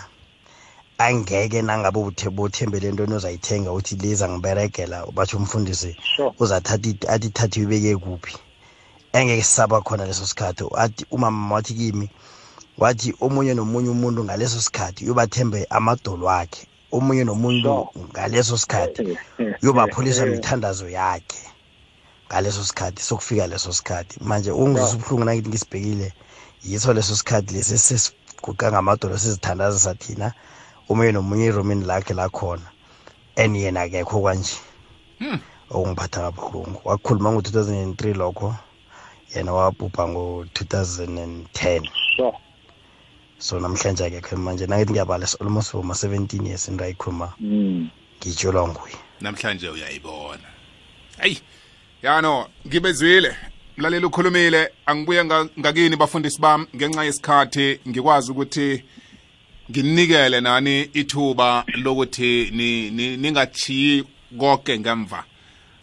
Angeke 0.97 1.61
nangabe 1.61 1.99
uthe 1.99 2.29
bothembele 2.29 2.87
entweni 2.89 3.13
ozayithenga 3.13 3.71
uthi 3.71 3.95
liza 3.95 4.29
ngiberegela 4.29 5.05
batsho 5.13 5.37
umfundisi 5.37 5.95
uzathatha 6.39 7.09
athi 7.13 7.29
thathe 7.29 7.59
uyibeke 7.59 7.97
kuphi? 7.97 8.33
Engeke 9.13 9.43
sisaba 9.43 9.81
khona 9.81 10.05
leso 10.05 10.25
sikhathi. 10.25 10.65
Athi 10.75 11.05
umama 11.11 11.55
wathi 11.55 11.73
kimi 11.73 12.09
wathi 12.77 13.13
omunye 13.25 13.53
nomunye 13.53 13.89
umuntu 13.89 14.23
ngaleso 14.23 14.61
sikhathi 14.61 15.05
uyobathembe 15.05 15.67
amadolo 15.69 16.25
akhe 16.29 16.63
omunye 16.91 17.23
nomuntu 17.23 17.87
ngaleso 18.11 18.57
sikhathi 18.57 19.17
uyobapholisa 19.61 20.25
mithandazo 20.25 20.89
yakhe 20.89 21.43
ngaleso 22.27 22.63
sikhathi 22.63 23.01
sokufika 23.03 23.47
leso 23.47 23.73
sikhathi. 23.73 24.17
Manje 24.21 24.51
ungizwisa 24.51 24.95
ubuhlungu 24.95 25.25
nangithi 25.25 25.49
ngisibhekile 25.49 26.13
yiso 26.63 26.93
leso 26.93 27.15
sikhathi 27.15 27.53
lesi 27.53 27.73
esesiguqa 27.73 28.71
ngamadolo 28.71 29.17
sizithandazisa 29.17 29.93
thina 29.95 30.27
omunye 30.89 31.11
nomunye 31.11 31.45
eromini 31.45 31.85
lakhe 31.85 32.13
lakhona 32.13 32.67
and 33.37 33.55
yena 33.55 33.81
akekho 33.81 34.19
kwanje. 34.21 34.55
Okungiphatha 35.69 36.21
kabuhlungu. 36.21 36.79
Wakhuluma 36.85 37.31
ngo-2003 37.31 38.17
lokho 38.17 38.55
yena 39.35 39.53
wabhubha 39.53 40.03
ngo-2010 40.07 41.81
so 43.43 43.59
namhlanje 43.59 44.05
akekho 44.05 44.37
manje 44.37 44.65
nangithi 44.67 44.91
ngiyabala 44.91 45.27
almost 45.41 45.71
for 45.71 45.83
ma-17 45.83 46.47
years 46.47 46.67
into 46.67 46.83
ayikhuluma 46.83 47.33
ngitshelwa 48.21 48.67
nguye. 48.67 48.95
Namhlanje 49.21 49.69
uyayibona. 49.69 50.47
Hayi 51.17 51.41
yano 52.03 52.47
ngibezwile. 52.67 53.35
Mlaleli 53.77 54.05
ukhulumile 54.05 54.69
angibuye 54.85 55.23
nga- 55.25 55.49
ngakini 55.59 55.95
bafundisi 55.95 56.39
bami. 56.41 56.65
Ngenxa 56.75 57.03
yesikhathi 57.03 57.79
ngikwazi 57.87 58.31
ukuthi 58.31 58.83
nginikele 59.71 60.41
nani 60.41 60.81
ithuba 60.81 61.63
lokuthi 61.83 62.49
ni- 62.51 62.91
ni- 62.91 63.17
ningachiyi 63.17 64.03
konke 64.39 64.79
ngemva. 64.79 65.23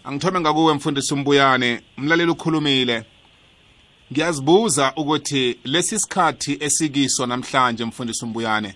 Angithome 0.05 0.41
ngakuwe 0.41 0.74
mfundisi 0.74 1.15
umbuyane 1.15 1.81
mlaleli 1.97 2.31
ukhulumile. 2.31 3.05
Ngiyazibuza 4.12 4.93
ukuthi 4.97 5.59
lesi 5.65 5.99
sikhathi 5.99 6.57
esikiso 6.61 7.27
namhlanje 7.27 7.85
mfundisi 7.85 8.24
umbuyane 8.24 8.74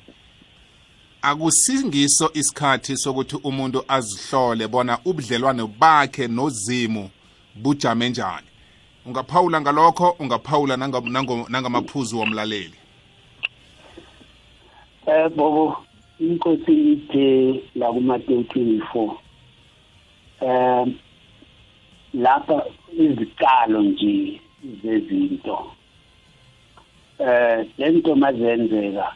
akusingiso 1.25 2.31
isikhathi 2.35 2.97
sokuthi 2.97 3.37
umuntu 3.45 3.85
azihlole 3.89 4.69
bona 4.69 4.99
ubudlelwane 5.05 5.67
bakhe 5.81 6.29
nozimu 6.29 7.11
bujame 7.55 8.09
njani? 8.09 8.47
Ungaphawula 9.07 9.61
ngalokho 9.61 10.17
ungaphawula 10.19 10.77
nangamaphuzu 11.49 12.19
womlaleli. 12.19 12.75
Eh 15.07 15.29
bobo 15.37 15.77
inkosi 16.21 16.93
ithe 16.93 17.63
la 17.75 17.93
kuMateyu 17.93 18.41
24 18.41 19.17
um 20.41 20.95
lapha 22.15 22.65
izikalo 22.99 23.83
nje 23.83 24.41
zezinto. 24.83 25.71
Eh 27.19 27.67
lento 27.79 28.17
mazenzeka 28.17 29.13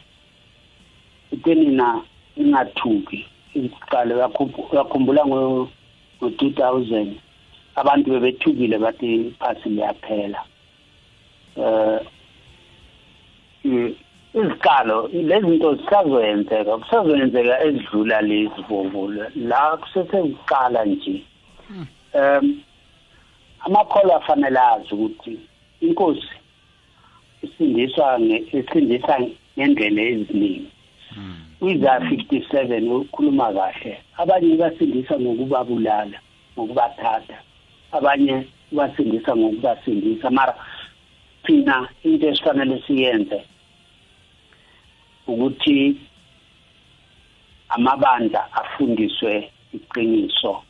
itenina 1.31 2.01
ingathuki 2.37 3.25
isiqalo 3.53 4.13
yakhumbula 4.73 5.25
ngo 5.25 5.69
2000 6.21 7.13
abantu 7.75 8.11
bebethukile 8.11 8.77
bathi 8.77 9.15
iphasi 9.15 9.69
liyaphela. 9.69 10.41
Eh 11.57 11.99
izikalo 14.33 15.09
lezi 15.13 15.47
zinto 15.49 15.75
zisazoyenzeka 15.75 16.77
kusazoyenzeka 16.77 17.63
ezidlula 17.65 18.21
lezi 18.21 18.61
vovula 18.69 19.25
la 19.35 19.77
kuseseziqala 19.77 20.85
nje. 20.85 21.23
Um 22.13 22.61
amakholwa 23.65 24.15
afanele 24.15 24.59
azi 24.59 24.93
ukuthi 24.93 25.39
inkosi 25.81 26.35
isindiswa 27.43 28.19
isindisa 28.59 29.19
ngendlela 29.59 30.01
eziningi. 30.01 30.71
Kwiza 31.59 31.99
57 31.99 32.91
ukhuluma 32.91 33.53
kahle. 33.53 33.93
Abanye 34.17 34.55
basindisa 34.55 35.19
ngokubabulala 35.19 36.19
ngokubathatha. 36.53 37.37
Abanye 37.91 38.45
basindisa 38.71 39.35
ngokubasindisa. 39.35 40.29
Mara 40.29 40.55
thina 41.43 41.89
into 42.03 42.27
esifanele 42.27 42.83
siyenze 42.87 43.43
ukuthi 45.27 45.97
amabandla 47.69 48.41
afundiswe 48.53 49.51
iqiniso. 49.73 50.63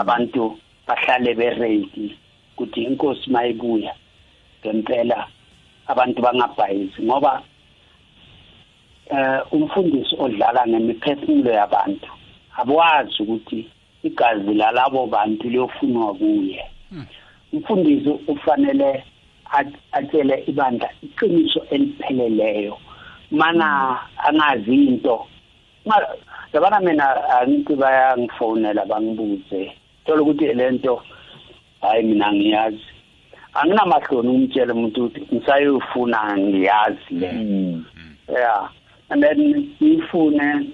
Abantu 0.00 0.58
bahlale 0.86 1.34
beready 1.34 2.16
ukuthi 2.54 2.80
inkosi 2.84 3.30
mayibuya 3.30 3.94
ngempela 4.60 5.26
abantu 5.86 6.22
bangabhayizi 6.22 7.02
ngoba 7.02 7.42
eh 9.10 9.40
umfundisi 9.52 10.14
odlala 10.18 10.66
ngemiphefumulo 10.66 11.50
yabantu 11.50 12.10
abwazi 12.58 13.22
ukuthi 13.22 13.60
igazi 14.02 14.54
lalabo 14.54 15.06
bantu 15.06 15.48
liyofunwa 15.48 16.14
kuye. 16.14 16.62
Umfundisi 17.52 18.10
ufanele 18.28 19.04
atshele 19.92 20.44
ibandla 20.46 20.88
iqiniso 21.02 21.60
elipheleleyo. 21.70 22.78
Mana 23.30 23.98
angazi 24.28 24.74
into 24.74 25.26
yabona 26.52 26.80
mina 26.80 27.06
angithi 27.40 27.74
bayangifonela 27.74 28.84
bangibuze 28.86 29.72
thola 30.06 30.22
ukuthi 30.22 30.54
lento 30.54 31.02
hayi 31.80 32.02
mina 32.02 32.32
ngiyazi. 32.32 32.86
Anginamahloni 33.54 34.28
umtshela 34.28 34.74
umuntu 34.74 35.04
ukuthi 35.04 35.34
ngisayofuna 35.34 36.36
ngiyazi 36.38 37.10
le 37.10 37.30
yeah 38.28 38.68
and 39.10 39.22
then 39.22 39.72
ngifune 39.82 40.70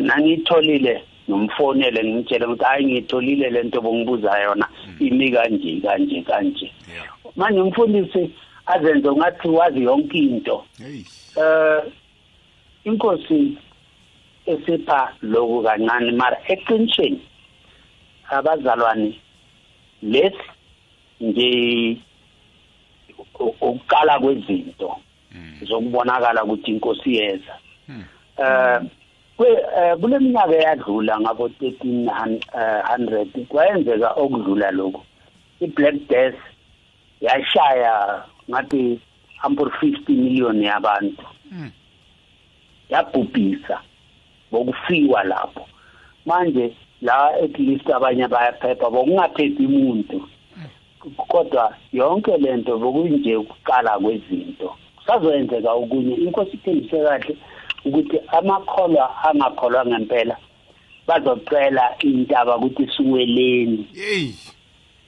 nangitholile 0.00 1.02
nomfonele 1.28 2.04
ngimtshele 2.04 2.46
ukuthi 2.46 2.64
hayi 2.64 2.84
ngitholile 2.84 3.50
lento 3.50 3.80
bongibuza 3.80 4.38
yona 4.38 4.68
imi 5.00 5.30
kanje 5.30 5.80
kanje 5.80 6.22
kanje. 6.22 6.72
Manje 7.36 7.60
umfundisi 7.60 8.30
azenze 8.66 9.12
ngathi 9.12 9.48
wazi 9.48 9.82
yonke 9.82 10.18
into. 10.18 10.64
Eh 10.80 11.82
inkosi 12.84 13.58
esipha 14.46 15.12
lokhu 15.22 15.62
kancane 15.62 16.12
mara 16.12 16.36
eqinisweni 16.48 17.20
abazalwane 18.30 19.20
lesi 20.02 20.48
nje 21.20 21.96
ukuqala 23.38 24.18
kwezinto 24.18 24.96
zokubonakala 25.62 26.44
ukuthi 26.44 26.70
inkosi 26.70 27.16
yeza. 27.16 27.54
Eh 28.38 28.80
kule 30.00 30.18
minyaka 30.18 30.54
eyadlula 30.56 31.20
ngabo 31.20 31.48
1300 31.48 33.44
kwayenzeka 33.48 34.10
okudlula 34.10 34.70
lokho 34.70 35.04
i-black 35.60 35.94
death 36.08 36.38
yashaya 37.20 38.24
ngathi 38.50 39.00
ampur 39.42 39.68
50 39.68 40.08
million 40.08 40.62
yabantu. 40.62 41.24
Yabhubhisa 42.90 43.80
bokufiwa 44.50 45.24
lapho. 45.24 45.68
Manje 46.26 46.74
la 47.02 47.34
at 47.44 47.58
least 47.58 47.90
abanye 47.90 48.28
bayaphepha 48.28 48.90
bokungaphephi 48.90 49.66
umuntu 49.66 50.28
kodwa 51.16 51.74
yonke 51.92 52.36
lento 52.36 52.78
bokunje 52.78 53.36
ukuqala 53.36 53.98
kwezinto. 53.98 54.74
Kusazoyenzeka 54.96 55.72
okunye 55.72 56.14
inkosi 56.14 56.56
ithembise 56.56 56.98
kahle 57.04 57.36
ukuthi 57.84 58.18
amakholwa 58.38 59.24
angakholwa 59.24 59.86
ngempela 59.86 60.36
bazocela 61.06 61.94
intaba 62.00 62.56
ukuthi 62.56 62.84
siweleni 62.96 63.86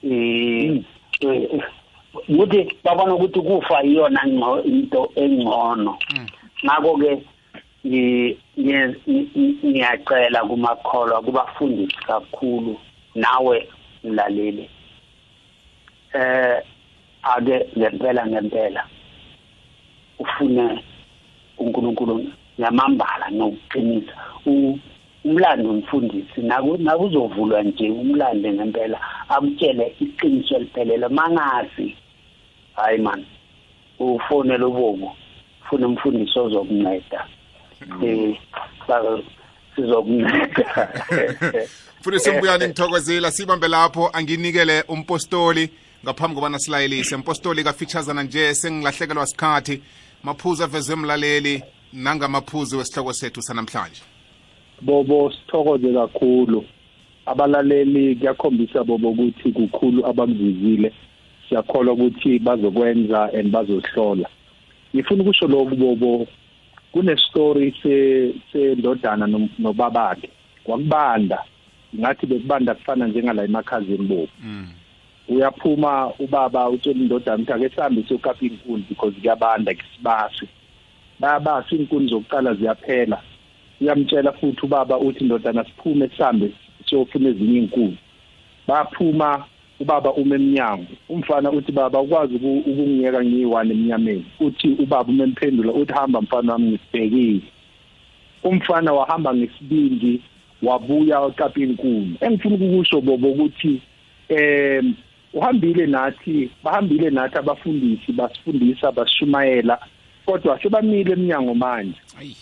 eh 0.02 0.82
ukuthi 2.28 2.76
babona 2.84 3.14
ukuthi 3.14 3.40
kufa 3.40 3.84
iyona 3.84 4.20
into 4.64 5.10
engcono. 5.16 5.98
Ngakho 6.64 6.96
ke 6.96 7.22
ngiyacela 9.64 10.40
kumakholwa 10.48 11.22
kubafundisi 11.22 11.96
kakhulu 11.96 12.78
nawe 13.14 13.68
mlaleli. 14.04 14.70
Eh 16.14 16.62
ake 17.22 17.66
ngempela 17.78 18.26
ngempela 18.26 18.84
ufune 20.18 20.84
uNkulunkulu 21.58 22.26
ngamambala 22.60 23.30
nokuqinisa. 23.30 24.12
Umlando 25.24 25.70
umfundisi 25.70 26.40
nakuzovulwa 26.40 27.62
nje 27.62 27.90
umlando 27.90 28.52
ngempela 28.52 28.98
akutshele 29.28 29.94
iqiniso 30.00 30.56
eliphelele 30.56 31.08
mangazi 31.08 31.96
hayi 32.76 32.98
man 32.98 33.24
ufonele 33.98 34.64
ubobo 34.64 35.16
ufuna 35.62 35.86
umfundisi 35.88 36.38
ozokunceda 36.38 37.26
eh 38.02 38.36
sizokunceda. 39.76 40.88
Mfundisi 42.00 42.30
mbuyane 42.30 42.66
ngithokozela 42.68 43.30
sibambe 43.30 43.68
lapho 43.68 44.10
anginikele 44.12 44.82
umpostoli 44.88 45.70
ngaphambi 46.04 46.34
kobana 46.34 46.58
silayelise. 46.58 47.16
Mpostoli 47.16 47.64
kafeaturesana 47.64 48.22
nje 48.22 48.54
sengilahlekelwa 48.54 49.26
sikhathi. 49.26 49.82
Maphuzu 50.22 50.64
avezwe 50.64 50.92
emlaleli 50.92 51.62
nangamaphuzu 51.92 52.78
wesihloko 52.78 53.12
sethu 53.12 53.42
sanamhlanje. 53.42 54.02
Bobo 54.80 55.32
sithokoze 55.32 55.92
kakhulu. 55.92 56.64
Abalaleli 57.26 58.16
kuyakhombisa 58.16 58.84
bobo 58.84 59.10
ukuthi 59.10 59.52
kukhulu 59.52 60.06
abakuzizile 60.06 60.92
siyakholwa 61.48 61.94
ukuthi 61.94 62.38
bazokwenza 62.38 63.30
and 63.34 63.50
bazohlola. 63.52 64.28
Ngifuna 64.94 65.22
ukusho 65.22 65.46
lokhu 65.46 65.76
bobo. 65.76 66.26
Kunestory 66.92 67.74
se 67.82 68.34
sendodana 68.52 69.26
nobabakhe 69.58 70.30
kwakubanda. 70.64 71.44
Ngathi 71.96 72.26
bekubanda 72.26 72.74
kufana 72.74 73.06
njengala 73.06 73.44
emakhazini 73.44 74.06
bobo 74.06 74.28
uyaphuma 75.28 76.12
ubaba 76.18 76.68
utshela 76.68 77.00
indodana 77.00 77.42
ukuthi 77.42 77.52
ake 77.52 77.74
sihambe 77.74 78.02
siyokapha 78.02 78.46
inkuni 78.46 78.84
because 78.88 79.14
kuyabanda 79.20 79.74
kisibasi 79.74 80.48
bayabasa 81.20 81.76
inkuni 81.76 82.08
zokuqala 82.10 82.54
ziyaphela. 82.54 83.22
Uyamtshela 83.80 84.32
futhi 84.32 84.66
ubaba 84.66 84.98
uthi 84.98 85.24
indodana 85.24 85.64
siphume 85.64 86.08
sihambe 86.16 86.52
siyofuna 86.88 87.28
ezinye 87.28 87.58
inkuni 87.58 87.98
baphuma 88.68 89.44
ubaba 89.80 90.12
uma 90.12 90.34
eminyango 90.34 90.86
umfana 91.08 91.50
uthi 91.50 91.72
baba 91.72 92.00
ukwazi 92.00 92.34
ukungiyeka 92.34 93.24
ngiyi-one 93.24 93.72
emnyameni. 93.74 94.26
Uthi 94.40 94.68
ubaba 94.78 95.10
uma 95.10 95.24
emphendula 95.24 95.72
uthi 95.72 95.92
hamba 95.92 96.20
mfana 96.20 96.52
wami 96.52 96.68
ngisibhekile 96.68 97.42
umfana 98.42 98.92
wahamba 98.92 99.34
ngesibindi 99.34 100.20
wabuya 100.62 101.20
waqapha 101.20 101.60
inkuni 101.60 102.16
engifuna 102.20 102.54
ukukusho 102.54 103.00
bobo 103.00 103.28
ukuthi 103.30 103.80
um 104.30 104.94
uhambile 105.34 105.86
nathi 105.86 106.50
bahambile 106.64 107.10
nathi 107.10 107.38
abafundisi 107.38 108.12
basifundisa 108.12 108.92
basishumayela 108.92 109.78
kodwa 110.26 110.62
sebamile 110.62 111.12
eminyango 111.12 111.54
manje. 111.54 111.98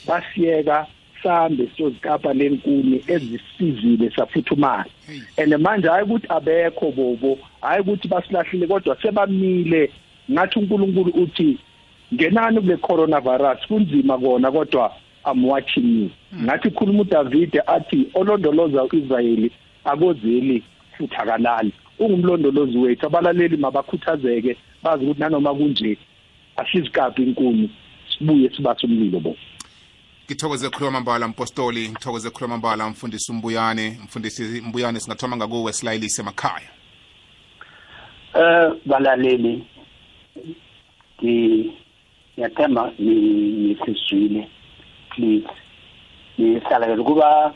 Basiyeka 0.06 0.86
sambe 1.22 1.68
siyozikapa 1.76 2.34
lenkuni 2.34 3.04
ezisizile 3.06 4.10
safuthumala. 4.16 4.84
And 5.36 5.54
manje 5.58 5.88
hayi 5.88 6.04
ukuthi 6.04 6.26
abekho 6.28 6.90
bobo 6.90 7.38
hayi 7.60 7.80
ukuthi 7.80 8.08
basilahlile 8.08 8.66
kodwa 8.66 8.96
sebamile. 9.02 9.90
Ngathi 10.30 10.58
uNkulunkulu 10.58 11.12
uthi 11.22 11.58
ngenani 12.14 12.60
kule 12.60 12.76
coronavirus 12.76 13.66
kunzima 13.68 14.18
kona 14.18 14.50
kodwa 14.50 14.92
i'm 15.32 15.44
watching 15.44 16.02
you 16.02 16.10
ngathi 16.42 16.70
khuluma 16.70 17.00
uDavid 17.00 17.60
athi 17.66 18.06
olondoloza 18.14 18.84
uIsrayeli 18.84 19.50
akozeli 19.84 20.62
futhi 20.98 21.16
akalali. 21.16 21.72
Ungumlondolozi 21.98 22.78
wethu 22.78 23.06
abalaleli 23.06 23.56
mabakhuthazeke. 23.56 24.56
Bazi 24.82 25.04
ukuthi 25.04 25.20
nanoma 25.20 25.54
kunje 25.54 25.98
asizigabhi 26.56 27.22
inkuni 27.22 27.70
sibuye 28.10 28.50
sibase 28.50 28.86
umlilo 28.86 29.20
bo. 29.20 29.36
Ngithokoze 30.28 30.70
khuluma 30.70 31.00
mbala 31.00 31.28
mpostoli. 31.28 31.88
Ngithokoze 31.88 32.30
khuluma 32.30 32.56
mbala 32.56 32.88
mfundisi 32.90 33.32
umbuyane. 33.32 33.98
Mfundisi 34.04 34.42
mbuyane 34.60 35.00
singathoma 35.00 35.36
ngakuwe 35.36 35.72
silayelise 35.72 36.22
emakhaya. 36.22 36.68
Eh 38.34 38.72
balaleli 38.86 39.64
di 41.22 41.72
yathemba 42.36 42.92
ni 42.98 43.14
nisizwile 43.14 44.48
please. 45.10 45.48
Nisalakele 46.38 47.02
kuba 47.02 47.54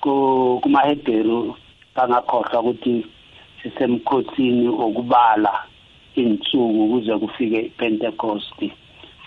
ku- 0.00 0.60
kumahedero 0.62 1.56
bangakhohlwa 1.96 2.60
ukuthi 2.60 3.06
sisemkhosini 3.62 4.68
okubala 4.68 5.64
insuku 6.14 6.84
ukuze 6.84 7.18
kufike 7.18 7.60
ipentecost. 7.60 8.60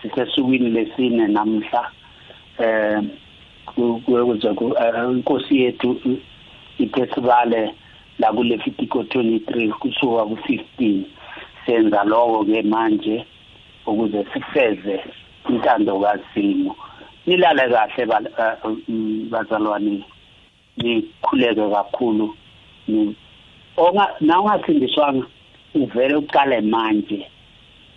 Sisesukwini 0.02 0.70
lesine 0.70 1.28
namhla. 1.28 1.92
Eh 2.62 3.02
kuze 3.66 4.50
inkosi 5.12 5.62
yethu 5.62 5.90
ithe 6.80 7.08
sibale 7.14 7.74
la 8.20 8.32
ku 8.34 8.44
Levitico 8.44 9.02
23 9.02 9.72
kusuka 9.80 10.26
ku 10.26 10.36
15 10.80 11.04
senza 11.66 12.04
lokho 12.04 12.46
ke 12.46 12.62
manje 12.62 13.26
ukuze 13.86 14.26
sifeze 14.34 15.00
intando 15.50 16.00
kaZimo 16.00 16.76
nilale 17.26 17.70
kahle 17.70 18.04
eh, 18.40 18.72
mm, 18.88 19.30
bazalwane 19.30 20.04
nikhuleke 20.78 21.70
kakhulu 21.70 22.36
onga 23.78 24.08
nawungasindiswanga 24.22 25.26
uvele 25.76 26.16
uqale 26.16 26.62
manje 26.62 27.26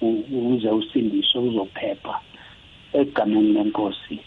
u- 0.01 0.25
ukuze 0.33 0.69
usindiswe 0.71 1.41
uzophepha 1.41 2.21
egameni 2.93 3.53
lenkosi. 3.53 4.21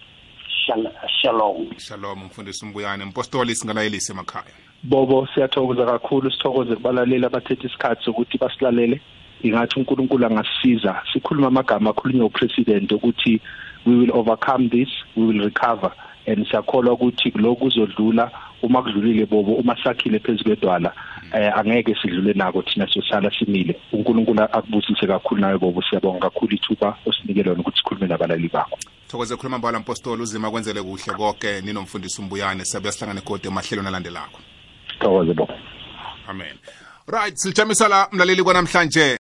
Shalom. 1.22 1.68
Shalom 1.77 2.23
mfundisi 2.23 2.65
umbuyane 2.65 3.06
mpostoli 3.06 3.56
singalayelise 3.56 4.14
emakhaya. 4.14 4.53
Bobo 4.84 5.27
siyathokoza 5.34 5.85
kakhulu 5.85 6.31
sithokoze 6.31 6.76
kubalaleli 6.76 7.26
abathethe 7.26 7.68
isikhathi 7.68 8.03
sokuthi 8.03 8.38
basilalele. 8.38 9.02
Ingathi 9.44 9.80
uNkulunkulu 9.80 10.26
angasisiza 10.26 11.02
sikhuluma 11.14 11.48
amagama 11.48 11.89
akhulunywe 11.89 12.26
upresident 12.26 12.91
ukuthi 12.91 13.41
we 13.85 13.95
will 13.95 14.11
overcome 14.14 14.69
this 14.69 14.89
we 15.15 15.26
will 15.26 15.44
recover. 15.44 15.91
And 16.27 16.48
siyakholwa 16.48 16.94
ukuthi 16.94 17.31
lokhu 17.35 17.56
kuzodlula 17.56 18.31
uma 18.61 18.81
kudlulile 18.81 19.26
bobo 19.26 19.53
uma 19.53 19.76
sakhile 19.84 20.19
phezu 20.19 20.44
kwedwala 20.44 20.94
eh 21.33 21.51
angeke 21.57 21.95
sidlule 22.01 22.33
nako 22.33 22.61
thina 22.61 22.87
sosala 22.87 23.31
simile. 23.39 23.79
uNkulunkulu 23.93 24.41
akubusise 24.41 25.07
kakhulu 25.07 25.41
nawe 25.41 25.57
bobo 25.57 25.81
siyabonga 25.81 26.29
kakhulu 26.29 26.55
ithuba 26.55 26.97
osinike 27.05 27.43
lona 27.43 27.61
ukuthi 27.61 27.77
sikhulume 27.77 28.07
nabalali 28.07 28.49
bakho. 28.49 28.77
Thokoze 29.07 29.35
khuluma 29.35 29.57
mbala 29.57 29.79
mpostoli 29.79 30.21
uzima 30.21 30.51
kwenzele 30.51 30.81
kuhle 30.81 31.13
konke 31.17 31.61
ninomfundisi 31.61 32.21
umbuyane 32.21 32.65
sabuya 32.65 32.91
sihlangane 32.91 33.21
kodwa 33.21 33.51
emahlelweni 33.51 33.87
alandelako. 33.87 34.39
Sithokoze 34.93 35.33
bobo. 35.33 35.53
Amen. 36.27 36.57
Right 37.07 37.35
silijamisa 37.37 37.87
la 37.87 38.07
mlaleli 38.11 38.43
kwanamhlanje. 38.43 39.15